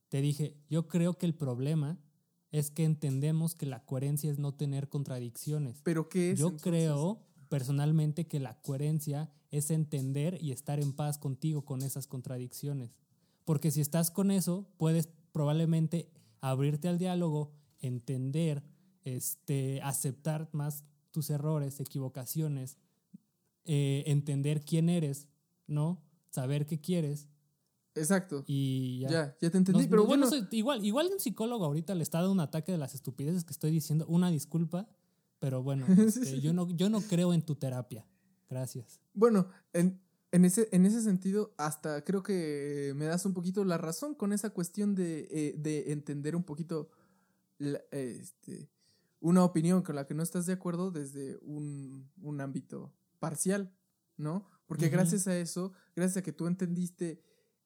Te 0.10 0.22
dije, 0.22 0.58
yo 0.70 0.88
creo 0.88 1.18
que 1.18 1.26
el 1.26 1.36
problema 1.36 2.00
es 2.52 2.70
que 2.70 2.84
entendemos 2.84 3.56
que 3.56 3.66
la 3.66 3.86
coherencia 3.86 4.30
es 4.30 4.40
no 4.40 4.54
tener 4.54 4.90
contradicciones. 4.90 5.82
¿Pero 5.84 6.10
qué 6.10 6.32
es? 6.32 6.40
Yo 6.40 6.48
entonces? 6.48 6.64
creo 6.64 7.26
personalmente 7.50 8.28
que 8.28 8.40
la 8.40 8.62
coherencia 8.62 9.32
es 9.52 9.72
entender 9.72 10.38
y 10.42 10.52
estar 10.52 10.80
en 10.80 10.94
paz 10.94 11.18
contigo 11.18 11.66
con 11.66 11.82
esas 11.82 12.08
contradicciones. 12.08 12.96
Porque 13.46 13.72
si 13.72 13.82
estás 13.82 14.12
con 14.12 14.32
eso, 14.32 14.70
puedes 14.78 15.10
probablemente 15.32 16.10
abrirte 16.40 16.88
al 16.88 16.98
diálogo, 16.98 17.52
entender, 17.80 18.64
este, 19.04 19.82
aceptar 19.82 20.50
más 20.52 20.84
tus 21.12 21.30
errores, 21.30 21.80
equivocaciones, 21.80 22.78
eh, 23.66 24.04
entender 24.08 24.64
quién 24.64 24.90
eres, 24.90 25.28
¿no? 25.68 26.02
Saber 26.30 26.66
qué 26.66 26.80
quieres. 26.80 27.28
Exacto. 27.96 28.44
Y 28.48 29.00
ya. 29.02 29.10
Ya, 29.10 29.38
ya 29.42 29.50
te 29.50 29.58
entendí, 29.58 29.88
pero 29.88 30.06
bueno. 30.06 30.30
no 30.30 30.48
igual, 30.52 30.86
igual 30.86 31.10
un 31.12 31.20
psicólogo 31.20 31.66
ahorita 31.66 31.94
le 31.94 32.04
está 32.04 32.20
dando 32.20 32.32
un 32.32 32.40
ataque 32.40 32.72
de 32.72 32.78
las 32.78 32.96
estupideces 32.96 33.44
que 33.44 33.52
estoy 33.52 33.72
diciendo. 33.72 34.06
Una 34.08 34.32
disculpa, 34.32 34.88
pero 35.40 35.62
bueno, 35.62 35.86
este, 36.08 36.40
yo, 36.40 36.54
no, 36.54 36.70
yo 36.70 36.90
no 36.90 37.02
creo 37.02 37.34
en 37.34 37.42
tu 37.42 37.56
terapia. 37.56 38.06
Gracias. 38.50 39.02
Bueno, 39.14 39.48
en, 39.74 40.00
en 40.32 40.46
ese, 40.46 40.70
en 40.72 40.86
ese 40.86 41.02
sentido, 41.02 41.54
hasta 41.58 42.04
creo 42.06 42.24
que 42.24 42.94
me 42.96 43.06
das 43.06 43.26
un 43.26 43.34
poquito 43.34 43.66
la 43.66 43.78
razón 43.78 44.16
con 44.16 44.32
esa 44.32 44.52
cuestión 44.52 44.96
de, 44.96 45.28
eh, 45.30 45.56
de 45.58 45.92
entender 45.92 46.36
un 46.36 46.44
poquito 46.44 46.90
la- 47.58 47.82
este, 47.92 48.70
una 49.22 49.46
opinión 49.46 49.84
con 49.84 49.96
la 49.96 50.06
que 50.06 50.14
no 50.14 50.24
estás 50.24 50.46
de 50.46 50.54
acuerdo 50.54 50.92
desde 50.92 51.38
un, 51.42 52.12
un 52.22 52.42
ámbito 52.42 52.94
parcial, 53.20 53.74
¿no? 54.18 54.50
Porque 54.66 54.90
gracias 54.90 55.28
a 55.28 55.38
eso, 55.38 55.74
gracias 55.96 56.18
a 56.18 56.22
que 56.24 56.34
tú 56.34 56.48
entendiste 56.48 57.22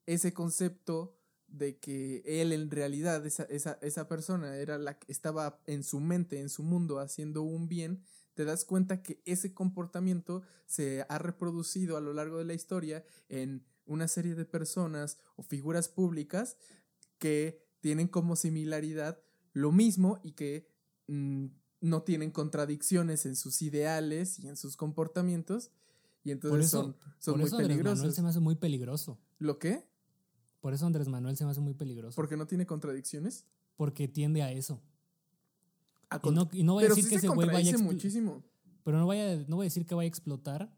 ese 0.05 0.33
concepto 0.33 1.17
de 1.47 1.77
que 1.77 2.23
él 2.25 2.51
en 2.51 2.69
realidad, 2.69 3.25
esa, 3.25 3.43
esa, 3.43 3.77
esa 3.81 4.07
persona 4.07 4.57
era 4.57 4.77
la 4.77 4.99
que 4.99 5.11
estaba 5.11 5.61
en 5.65 5.83
su 5.83 5.99
mente, 5.99 6.39
en 6.39 6.49
su 6.49 6.63
mundo, 6.63 6.99
haciendo 6.99 7.43
un 7.43 7.67
bien, 7.67 8.03
te 8.33 8.43
das 8.43 8.65
cuenta 8.65 9.01
que 9.01 9.21
ese 9.25 9.53
comportamiento 9.53 10.43
se 10.65 11.05
ha 11.07 11.17
reproducido 11.17 11.95
a 11.95 12.01
lo 12.01 12.13
largo 12.13 12.37
de 12.37 12.45
la 12.45 12.53
historia 12.53 13.05
en 13.29 13.65
una 13.85 14.07
serie 14.07 14.35
de 14.35 14.45
personas 14.45 15.17
o 15.35 15.43
figuras 15.43 15.87
públicas 15.87 16.57
que 17.17 17.63
tienen 17.79 18.07
como 18.07 18.35
similaridad 18.35 19.21
lo 19.53 19.71
mismo 19.71 20.19
y 20.23 20.33
que 20.33 20.74
mm, 21.07 21.45
no 21.81 22.03
tienen 22.03 22.31
contradicciones 22.31 23.25
en 23.25 23.35
sus 23.35 23.61
ideales 23.61 24.39
y 24.39 24.47
en 24.47 24.57
sus 24.57 24.77
comportamientos 24.77 25.71
y 26.23 26.31
entonces 26.31 26.51
Por 26.51 26.61
eso, 26.61 26.81
son, 26.81 26.95
son 27.19 27.33
por 27.33 27.39
muy 27.41 27.47
eso 27.47 27.57
Andrés 27.57 27.77
Manuel 27.77 27.85
peligrosos. 27.85 28.15
se 28.15 28.21
me 28.21 28.29
hace 28.29 28.39
muy 28.39 28.55
peligroso. 28.55 29.19
¿Lo 29.37 29.59
qué? 29.59 29.87
Por 30.61 30.73
eso 30.73 30.85
Andrés 30.87 31.07
Manuel 31.07 31.37
se 31.37 31.45
me 31.45 31.51
hace 31.51 31.61
muy 31.61 31.75
peligroso. 31.75 32.15
¿Porque 32.15 32.35
no 32.37 32.47
tiene 32.47 32.65
contradicciones? 32.65 33.45
porque 33.75 34.07
tiende 34.07 34.41
a 34.41 34.51
eso. 34.51 34.81
A 36.09 36.19
Y 36.23 36.31
no, 36.31 36.49
y 36.51 36.63
no 36.63 36.73
voy 36.73 36.83
a 36.83 36.85
pero 36.85 36.95
decir 36.95 37.09
sí 37.09 37.15
que 37.15 37.19
se 37.19 37.27
ese 37.27 37.35
güey 37.35 37.49
vaya 37.49 37.77
muchísimo. 37.77 38.43
Pero 38.83 38.99
no, 38.99 39.07
vaya, 39.07 39.37
no 39.47 39.57
voy 39.57 39.65
a 39.65 39.67
decir 39.69 39.85
que 39.85 39.95
vaya 39.95 40.05
a 40.05 40.09
explotar. 40.09 40.71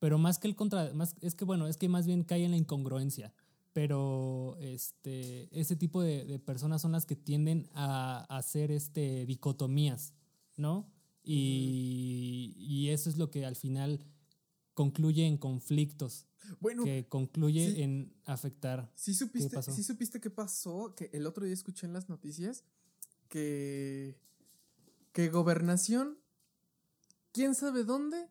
Pero 0.00 0.18
más 0.18 0.38
que 0.38 0.48
el 0.48 0.56
contra. 0.56 0.92
Más, 0.94 1.14
es 1.20 1.34
que 1.34 1.44
bueno, 1.44 1.66
es 1.66 1.76
que 1.76 1.88
más 1.88 2.06
bien 2.06 2.24
cae 2.24 2.44
en 2.44 2.50
la 2.50 2.56
incongruencia. 2.56 3.32
Pero 3.74 4.56
este, 4.60 5.48
ese 5.50 5.76
tipo 5.76 6.00
de, 6.00 6.24
de 6.24 6.38
personas 6.38 6.80
son 6.80 6.92
las 6.92 7.04
que 7.04 7.16
tienden 7.16 7.68
a, 7.74 8.24
a 8.32 8.38
hacer 8.38 8.70
este, 8.70 9.26
dicotomías, 9.26 10.14
¿no? 10.56 10.90
Y, 11.22 12.54
y 12.56 12.90
eso 12.90 13.10
es 13.10 13.16
lo 13.18 13.30
que 13.30 13.44
al 13.44 13.56
final 13.56 14.06
concluye 14.74 15.26
en 15.26 15.36
conflictos, 15.38 16.26
Bueno, 16.60 16.84
que 16.84 17.06
concluye 17.08 17.72
sí. 17.74 17.82
en 17.82 18.14
afectar. 18.26 18.90
¿Sí 18.94 19.12
supiste, 19.14 19.54
pasó? 19.56 19.72
¿Sí 19.72 19.82
supiste 19.82 20.20
qué 20.20 20.30
pasó? 20.30 20.94
Que 20.94 21.10
el 21.12 21.26
otro 21.26 21.44
día 21.44 21.54
escuché 21.54 21.86
en 21.86 21.92
las 21.94 22.08
noticias 22.08 22.64
que, 23.28 24.16
que 25.12 25.28
gobernación, 25.30 26.18
quién 27.32 27.54
sabe 27.54 27.84
dónde, 27.84 28.28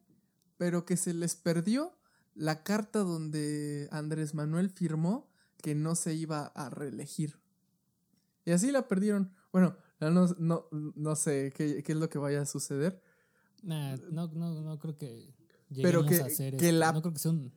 pero 0.57 0.85
que 0.85 0.95
se 0.97 1.13
les 1.13 1.35
perdió 1.35 1.97
la 2.35 2.63
carta 2.63 2.99
donde 2.99 3.89
Andrés 3.91 4.33
Manuel 4.33 4.69
firmó 4.69 5.27
que 5.63 5.73
no 5.75 5.95
se 5.95 6.13
iba 6.13 6.47
a 6.47 6.69
reelegir. 6.69 7.39
Y 8.45 8.51
así 8.51 8.69
la 8.71 8.87
perdieron. 8.87 9.31
Bueno, 9.53 9.75
no, 10.01 10.27
no, 10.37 10.65
no 10.71 11.15
sé 11.15 11.51
qué, 11.55 11.81
qué 11.81 11.93
es 11.93 11.97
lo 11.97 12.09
que 12.09 12.17
vaya 12.19 12.41
a 12.41 12.45
suceder. 12.45 13.01
Nah, 13.63 13.95
no, 14.11 14.27
no, 14.27 14.61
no 14.61 14.77
creo 14.77 14.97
que 14.97 15.33
Pero 15.81 16.05
que- 16.05 16.21
a 16.21 16.25
hacer 16.25 16.57
que 16.57 16.73
la- 16.73 16.91
No 16.91 17.01
creo 17.01 17.13
que 17.13 17.19
sea 17.19 17.31
un, 17.31 17.51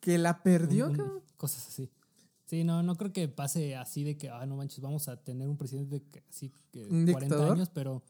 Que 0.00 0.16
la 0.16 0.42
perdió, 0.42 0.88
un- 0.88 1.20
cosas 1.36 1.68
así. 1.68 1.90
Sí, 2.46 2.64
no, 2.64 2.82
no 2.82 2.96
creo 2.96 3.12
que 3.12 3.28
pase 3.28 3.76
así 3.76 4.02
de 4.04 4.16
que, 4.16 4.30
ah, 4.30 4.44
no 4.46 4.56
manches, 4.56 4.80
vamos 4.80 5.06
a 5.08 5.22
tener 5.22 5.46
un 5.48 5.58
presidente 5.58 6.02
que, 6.10 6.24
así 6.30 6.50
que 6.72 6.84
¿Un 6.86 7.04
40 7.04 7.20
dictador? 7.36 7.52
años, 7.52 7.68
pero 7.68 8.02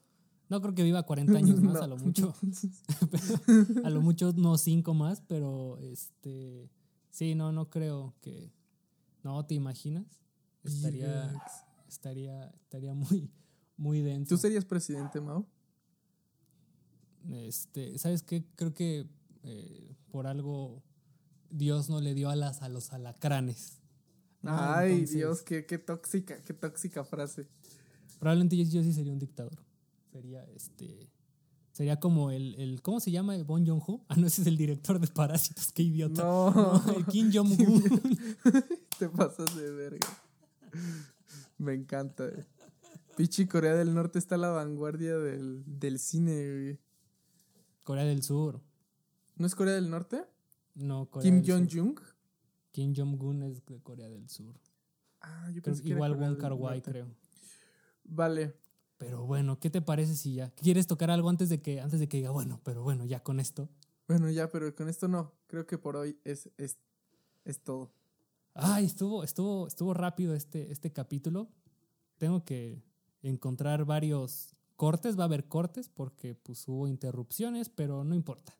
no 0.48 0.60
creo 0.62 0.74
que 0.74 0.84
viva 0.84 1.02
40 1.02 1.36
años 1.36 1.60
más, 1.60 1.74
No. 1.74 1.82
a 1.82 1.86
lo 1.88 1.96
mucho. 1.98 2.34
a 3.84 3.90
lo 3.90 4.00
mucho 4.00 4.32
no 4.36 4.56
5 4.56 4.94
más, 4.94 5.20
pero 5.22 5.78
este, 5.80 6.70
sí, 7.10 7.34
no, 7.34 7.50
no 7.52 7.68
creo 7.68 8.14
que, 8.22 8.52
no, 9.22 9.44
¿te 9.46 9.54
imaginas? 9.54 10.06
Estaría, 10.64 11.32
estaría, 11.88 12.48
estaría 12.62 12.94
muy, 12.94 13.30
muy 13.76 14.00
denso. 14.00 14.34
¿Tú 14.34 14.40
serías 14.40 14.64
presidente, 14.64 15.20
Mao? 15.20 15.46
Este, 17.30 17.98
¿sabes 17.98 18.22
qué? 18.22 18.44
Creo 18.56 18.72
que 18.74 19.06
eh, 19.42 19.94
por 20.10 20.26
algo 20.26 20.82
Dios 21.50 21.88
no 21.90 22.00
le 22.00 22.14
dio 22.14 22.30
alas 22.30 22.62
a 22.62 22.68
los 22.68 22.92
alacranes. 22.92 23.80
¿no? 24.42 24.52
Ay, 24.54 24.92
Entonces, 24.92 25.16
Dios, 25.16 25.42
qué, 25.42 25.66
qué 25.66 25.78
tóxica, 25.78 26.40
qué 26.42 26.54
tóxica 26.54 27.04
frase. 27.04 27.46
Probablemente 28.18 28.56
yo, 28.56 28.64
yo 28.64 28.82
sí 28.82 28.92
sería 28.92 29.12
un 29.12 29.18
dictador. 29.18 29.58
Sería 30.12 30.44
este. 30.54 31.10
Sería 31.72 31.98
como 31.98 32.30
el, 32.30 32.54
el 32.56 32.82
¿cómo 32.82 33.00
se 33.00 33.10
llama? 33.10 33.36
Bon 33.44 33.66
Joon-ho. 33.66 34.04
Ah, 34.08 34.16
no, 34.16 34.26
ese 34.26 34.42
es 34.42 34.48
el 34.48 34.56
director 34.56 34.98
de 34.98 35.06
Parásitos, 35.06 35.72
qué 35.72 35.82
idiota. 35.82 36.22
No, 36.22 36.50
No, 36.50 36.92
el 36.96 37.06
Kim 37.06 37.30
Jong-un. 37.32 37.82
te 39.00 39.08
pasas 39.08 39.56
de 39.56 39.70
verga. 39.70 40.08
Me 41.56 41.72
encanta. 41.72 42.30
Pichi 43.16 43.46
Corea 43.46 43.74
del 43.74 43.94
Norte 43.94 44.18
está 44.18 44.34
a 44.34 44.38
la 44.38 44.50
vanguardia 44.50 45.16
del, 45.16 45.62
del 45.66 45.98
cine, 45.98 46.52
güey. 46.52 46.78
Corea 47.82 48.04
del 48.04 48.22
Sur. 48.22 48.60
¿No 49.36 49.46
es 49.46 49.54
Corea 49.54 49.74
del 49.74 49.88
Norte? 49.88 50.26
No, 50.74 51.06
Corea 51.06 51.30
Kim. 51.30 51.42
Jong-jung. 51.42 51.98
Kim 52.72 52.94
Jong-un 52.94 53.42
es 53.44 53.64
de 53.64 53.80
Corea 53.80 54.10
del 54.10 54.28
Sur. 54.28 54.60
Ah, 55.22 55.50
yo 55.50 55.62
pensé 55.62 55.82
que 55.82 55.88
igual 55.88 56.14
Wong 56.16 56.36
Kar 56.36 56.52
Wai, 56.52 56.82
creo. 56.82 57.06
Vale. 58.04 58.54
Pero 58.98 59.24
bueno, 59.24 59.58
¿qué 59.58 59.70
te 59.70 59.80
parece 59.80 60.14
si 60.14 60.34
ya? 60.34 60.50
¿Quieres 60.50 60.86
tocar 60.86 61.10
algo 61.10 61.30
antes 61.30 61.48
de 61.48 61.62
que, 61.62 61.80
antes 61.80 62.00
de 62.00 62.08
que 62.08 62.18
diga, 62.18 62.32
bueno, 62.32 62.60
pero 62.64 62.82
bueno, 62.82 63.06
ya 63.06 63.22
con 63.22 63.40
esto? 63.40 63.70
Bueno, 64.06 64.28
ya, 64.28 64.50
pero 64.50 64.74
con 64.74 64.90
esto 64.90 65.08
no. 65.08 65.32
Creo 65.46 65.66
que 65.66 65.78
por 65.78 65.96
hoy 65.96 66.20
es, 66.24 66.50
es, 66.58 66.76
es 67.46 67.60
todo. 67.60 67.90
Ay, 68.54 68.84
estuvo, 68.86 69.22
estuvo, 69.24 69.66
estuvo 69.66 69.94
rápido 69.94 70.34
este, 70.34 70.70
este 70.72 70.92
capítulo. 70.92 71.48
Tengo 72.18 72.44
que 72.44 72.82
encontrar 73.22 73.84
varios 73.84 74.54
cortes, 74.76 75.18
va 75.18 75.22
a 75.22 75.26
haber 75.26 75.46
cortes 75.46 75.88
porque 75.88 76.34
pues 76.34 76.66
hubo 76.68 76.88
interrupciones, 76.88 77.68
pero 77.68 78.04
no 78.04 78.14
importa. 78.14 78.56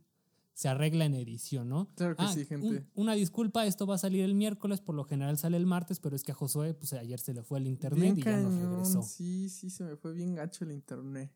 Se 0.52 0.68
arregla 0.68 1.06
en 1.06 1.14
edición, 1.14 1.68
¿no? 1.70 1.88
Claro 1.94 2.16
que 2.16 2.22
Ah, 2.22 2.32
sí, 2.32 2.44
gente. 2.44 2.66
un- 2.66 2.86
una 2.94 3.14
disculpa, 3.14 3.64
esto 3.66 3.86
va 3.86 3.94
a 3.94 3.98
salir 3.98 4.22
el 4.24 4.34
miércoles, 4.34 4.80
por 4.82 4.94
lo 4.94 5.04
general 5.04 5.38
sale 5.38 5.56
el 5.56 5.64
martes, 5.66 6.00
pero 6.00 6.14
es 6.14 6.22
que 6.22 6.32
a 6.32 6.34
Josué, 6.34 6.74
pues 6.74 6.92
ayer 6.92 7.18
se 7.18 7.32
le 7.32 7.42
fue 7.42 7.58
el 7.58 7.66
internet 7.66 8.14
Bien 8.14 8.18
y 8.18 8.22
ya 8.22 8.36
no 8.42 8.50
regresó. 8.50 9.02
Sí, 9.02 9.48
sí, 9.48 9.70
se 9.70 9.84
me 9.84 9.96
fue 9.96 10.12
bien 10.12 10.34
gacho 10.34 10.64
el 10.64 10.72
internet. 10.72 11.32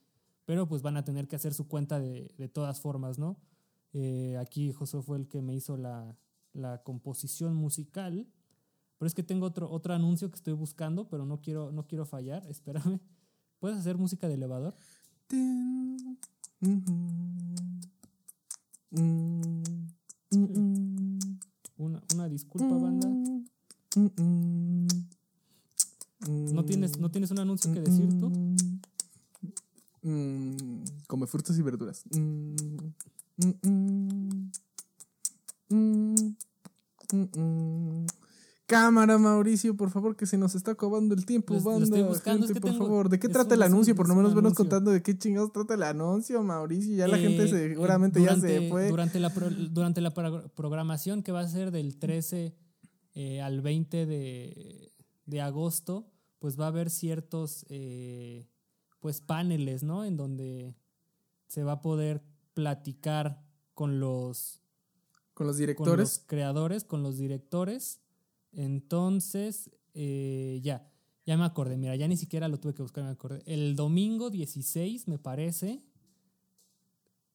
pero 0.45 0.69
pues 0.69 0.83
van 0.83 0.97
a 0.97 1.05
tener 1.05 1.27
que 1.27 1.37
hacer 1.37 1.53
su 1.53 1.67
cuenta 1.67 1.99
de, 1.99 2.33
de 2.39 2.49
todas 2.49 2.81
formas, 2.81 3.19
¿no? 3.19 3.37
Eh, 3.93 4.37
aquí 4.39 4.73
José 4.73 5.03
fue 5.03 5.19
el 5.19 5.27
que 5.27 5.43
me 5.43 5.55
hizo 5.55 5.77
la, 5.77 6.17
la, 6.53 6.83
composición 6.83 7.57
musical, 7.57 8.29
pero 8.97 9.07
es 9.07 9.15
que 9.15 9.23
tengo 9.23 9.47
otro, 9.47 9.71
otro 9.71 9.93
anuncio 9.93 10.31
que 10.31 10.37
estoy 10.37 10.53
buscando, 10.53 11.09
pero 11.09 11.27
no 11.27 11.41
quiero, 11.41 11.73
no 11.73 11.87
quiero 11.87 12.07
fallar, 12.07 12.47
espérame. 12.51 13.01
¿Puedes 13.59 13.79
hacer 13.79 13.97
música 13.99 14.29
de 14.29 14.35
elevador? 14.35 14.75
Una, 21.79 22.03
una 22.15 22.29
disculpa, 22.29 22.77
banda. 22.77 23.09
¿No 26.29 26.65
tienes, 26.65 26.99
¿No 26.99 27.11
tienes 27.11 27.31
un 27.31 27.39
anuncio 27.39 27.73
que 27.73 27.81
decir 27.81 28.09
tú? 28.19 28.33
come 31.09 31.27
frutas 31.27 31.59
y 31.59 31.63
verduras. 31.63 32.05
Cámara, 38.77 39.17
Mauricio, 39.17 39.75
por 39.75 39.89
favor, 39.89 40.17
que 40.17 40.27
se 40.27 40.37
nos 40.37 40.55
está 40.55 40.73
acabando 40.73 41.15
el 41.15 41.25
tiempo. 41.25 41.59
banda, 41.63 41.87
gente, 42.23 42.61
por 42.61 42.75
favor. 42.77 43.09
¿De 43.09 43.19
qué 43.19 43.27
trata 43.27 43.55
el 43.55 43.63
anuncio? 43.63 43.95
Por 43.95 44.07
lo 44.07 44.15
menos 44.15 44.35
venos 44.35 44.53
contando 44.53 44.91
de 44.91 45.03
qué 45.03 45.17
chingados 45.17 45.51
trata 45.51 45.73
el 45.73 45.83
anuncio, 45.83 46.43
Mauricio. 46.43 46.95
Ya 46.95 47.09
la 47.09 47.17
gente 47.17 47.45
eh, 47.45 47.49
seguramente 47.49 48.23
ya 48.23 48.37
se 48.37 48.69
fue. 48.69 48.91
Durante 48.91 49.19
la, 49.19 49.31
durante 49.71 50.03
la 50.03 50.13
programación 50.13 51.23
que 51.23 51.33
va 51.33 51.41
a 51.41 51.49
ser 51.49 51.71
del 51.71 51.97
13 51.97 52.55
eh, 53.15 53.41
al 53.41 53.63
20 53.63 54.05
de, 54.05 54.93
de, 55.25 55.41
agosto, 55.41 56.13
pues 56.39 56.61
va 56.61 56.67
a 56.67 56.69
haber 56.69 56.91
ciertos 56.91 57.65
eh, 57.71 58.47
pues 59.01 59.23
paneles, 59.23 59.85
¿no? 59.85 60.05
En 60.05 60.19
donde 60.19 60.75
se 61.47 61.65
va 61.65 61.73
a 61.73 61.81
poder 61.81 62.23
platicar 62.53 63.43
con 63.73 64.01
los... 64.01 64.61
Con 65.33 65.47
los 65.47 65.57
directores. 65.57 65.89
Con 65.89 65.99
los 65.99 66.19
creadores, 66.27 66.85
con 66.85 67.03
los 67.03 67.17
directores 67.17 68.01
entonces, 68.53 69.71
eh, 69.95 70.61
ya, 70.63 70.91
ya 71.25 71.37
me 71.37 71.45
acordé. 71.45 71.77
Mira, 71.77 71.97
ya 71.97 72.09
ni 72.09 72.17
siquiera 72.17 72.49
lo 72.49 72.59
tuve 72.59 72.75
que 72.75 72.83
buscar, 72.83 73.05
me 73.05 73.11
acordé. 73.11 73.43
El 73.47 73.77
domingo 73.77 74.31
16, 74.31 75.09
me 75.09 75.19
parece. 75.19 75.83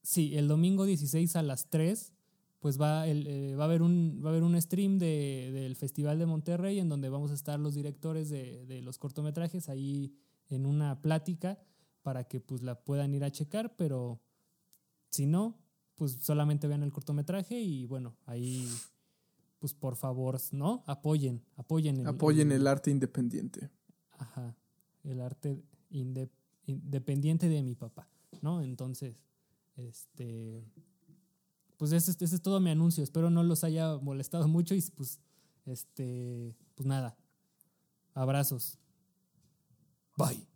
Sí, 0.04 0.36
el 0.38 0.48
domingo 0.48 0.86
16 0.86 1.36
a 1.36 1.44
las 1.44 1.70
3, 1.70 2.14
pues 2.60 2.80
va, 2.80 3.08
el, 3.08 3.28
eh, 3.28 3.56
va, 3.56 3.64
a, 3.64 3.68
haber 3.68 3.82
un, 3.82 4.22
va 4.24 4.30
a 4.30 4.32
haber 4.32 4.44
un 4.44 4.60
stream 4.60 4.98
de, 4.98 5.52
del 5.54 5.76
Festival 5.76 6.18
de 6.20 6.26
Monterrey 6.26 6.80
en 6.80 6.90
donde 6.90 7.10
vamos 7.10 7.32
a 7.32 7.36
estar 7.36 7.60
los 7.60 7.76
directores 7.76 8.30
de, 8.30 8.66
de 8.66 8.82
los 8.82 8.98
cortometrajes 8.98 9.70
ahí 9.70 10.16
en 10.50 10.66
una 10.66 11.02
plática 11.02 11.60
para 12.02 12.24
que 12.24 12.40
pues 12.40 12.62
la 12.62 12.84
puedan 12.84 13.14
ir 13.14 13.24
a 13.24 13.32
checar, 13.32 13.76
pero 13.76 14.22
si 15.10 15.26
no, 15.26 15.60
pues 15.96 16.14
solamente 16.22 16.68
vean 16.68 16.84
el 16.84 16.92
cortometraje 16.92 17.60
y 17.60 17.86
bueno, 17.86 18.18
ahí 18.26 18.68
pues 19.62 19.76
por 19.76 19.96
favor, 19.96 20.40
¿no? 20.52 20.84
Apoyen, 20.88 21.46
apoyen. 21.56 22.00
El, 22.00 22.08
apoyen 22.08 22.52
el, 22.52 22.66
arte 22.66 22.90
independiente. 22.90 23.70
Ajá, 24.18 24.58
el 25.04 25.22
arte 25.22 25.64
independiente 26.66 27.48
de 27.48 27.62
mi 27.62 27.76
papá, 27.76 28.10
¿no? 28.42 28.64
Entonces, 28.64 29.22
este, 29.76 30.66
pues 31.78 31.92
ese, 31.92 32.10
ese, 32.10 32.36
es 32.36 32.42
todo 32.42 32.60
mi 32.60 32.72
anuncio. 32.72 33.04
Espero 33.04 33.30
no 33.30 33.44
los 33.44 33.64
haya 33.64 33.98
molestado 33.98 34.48
mucho 34.48 34.74
y 34.74 34.82
pues, 34.96 35.20
este, 35.68 36.58
pues 36.74 36.88
nada. 36.88 37.16
Abrazos. 38.16 38.80
Bye. 40.18 40.51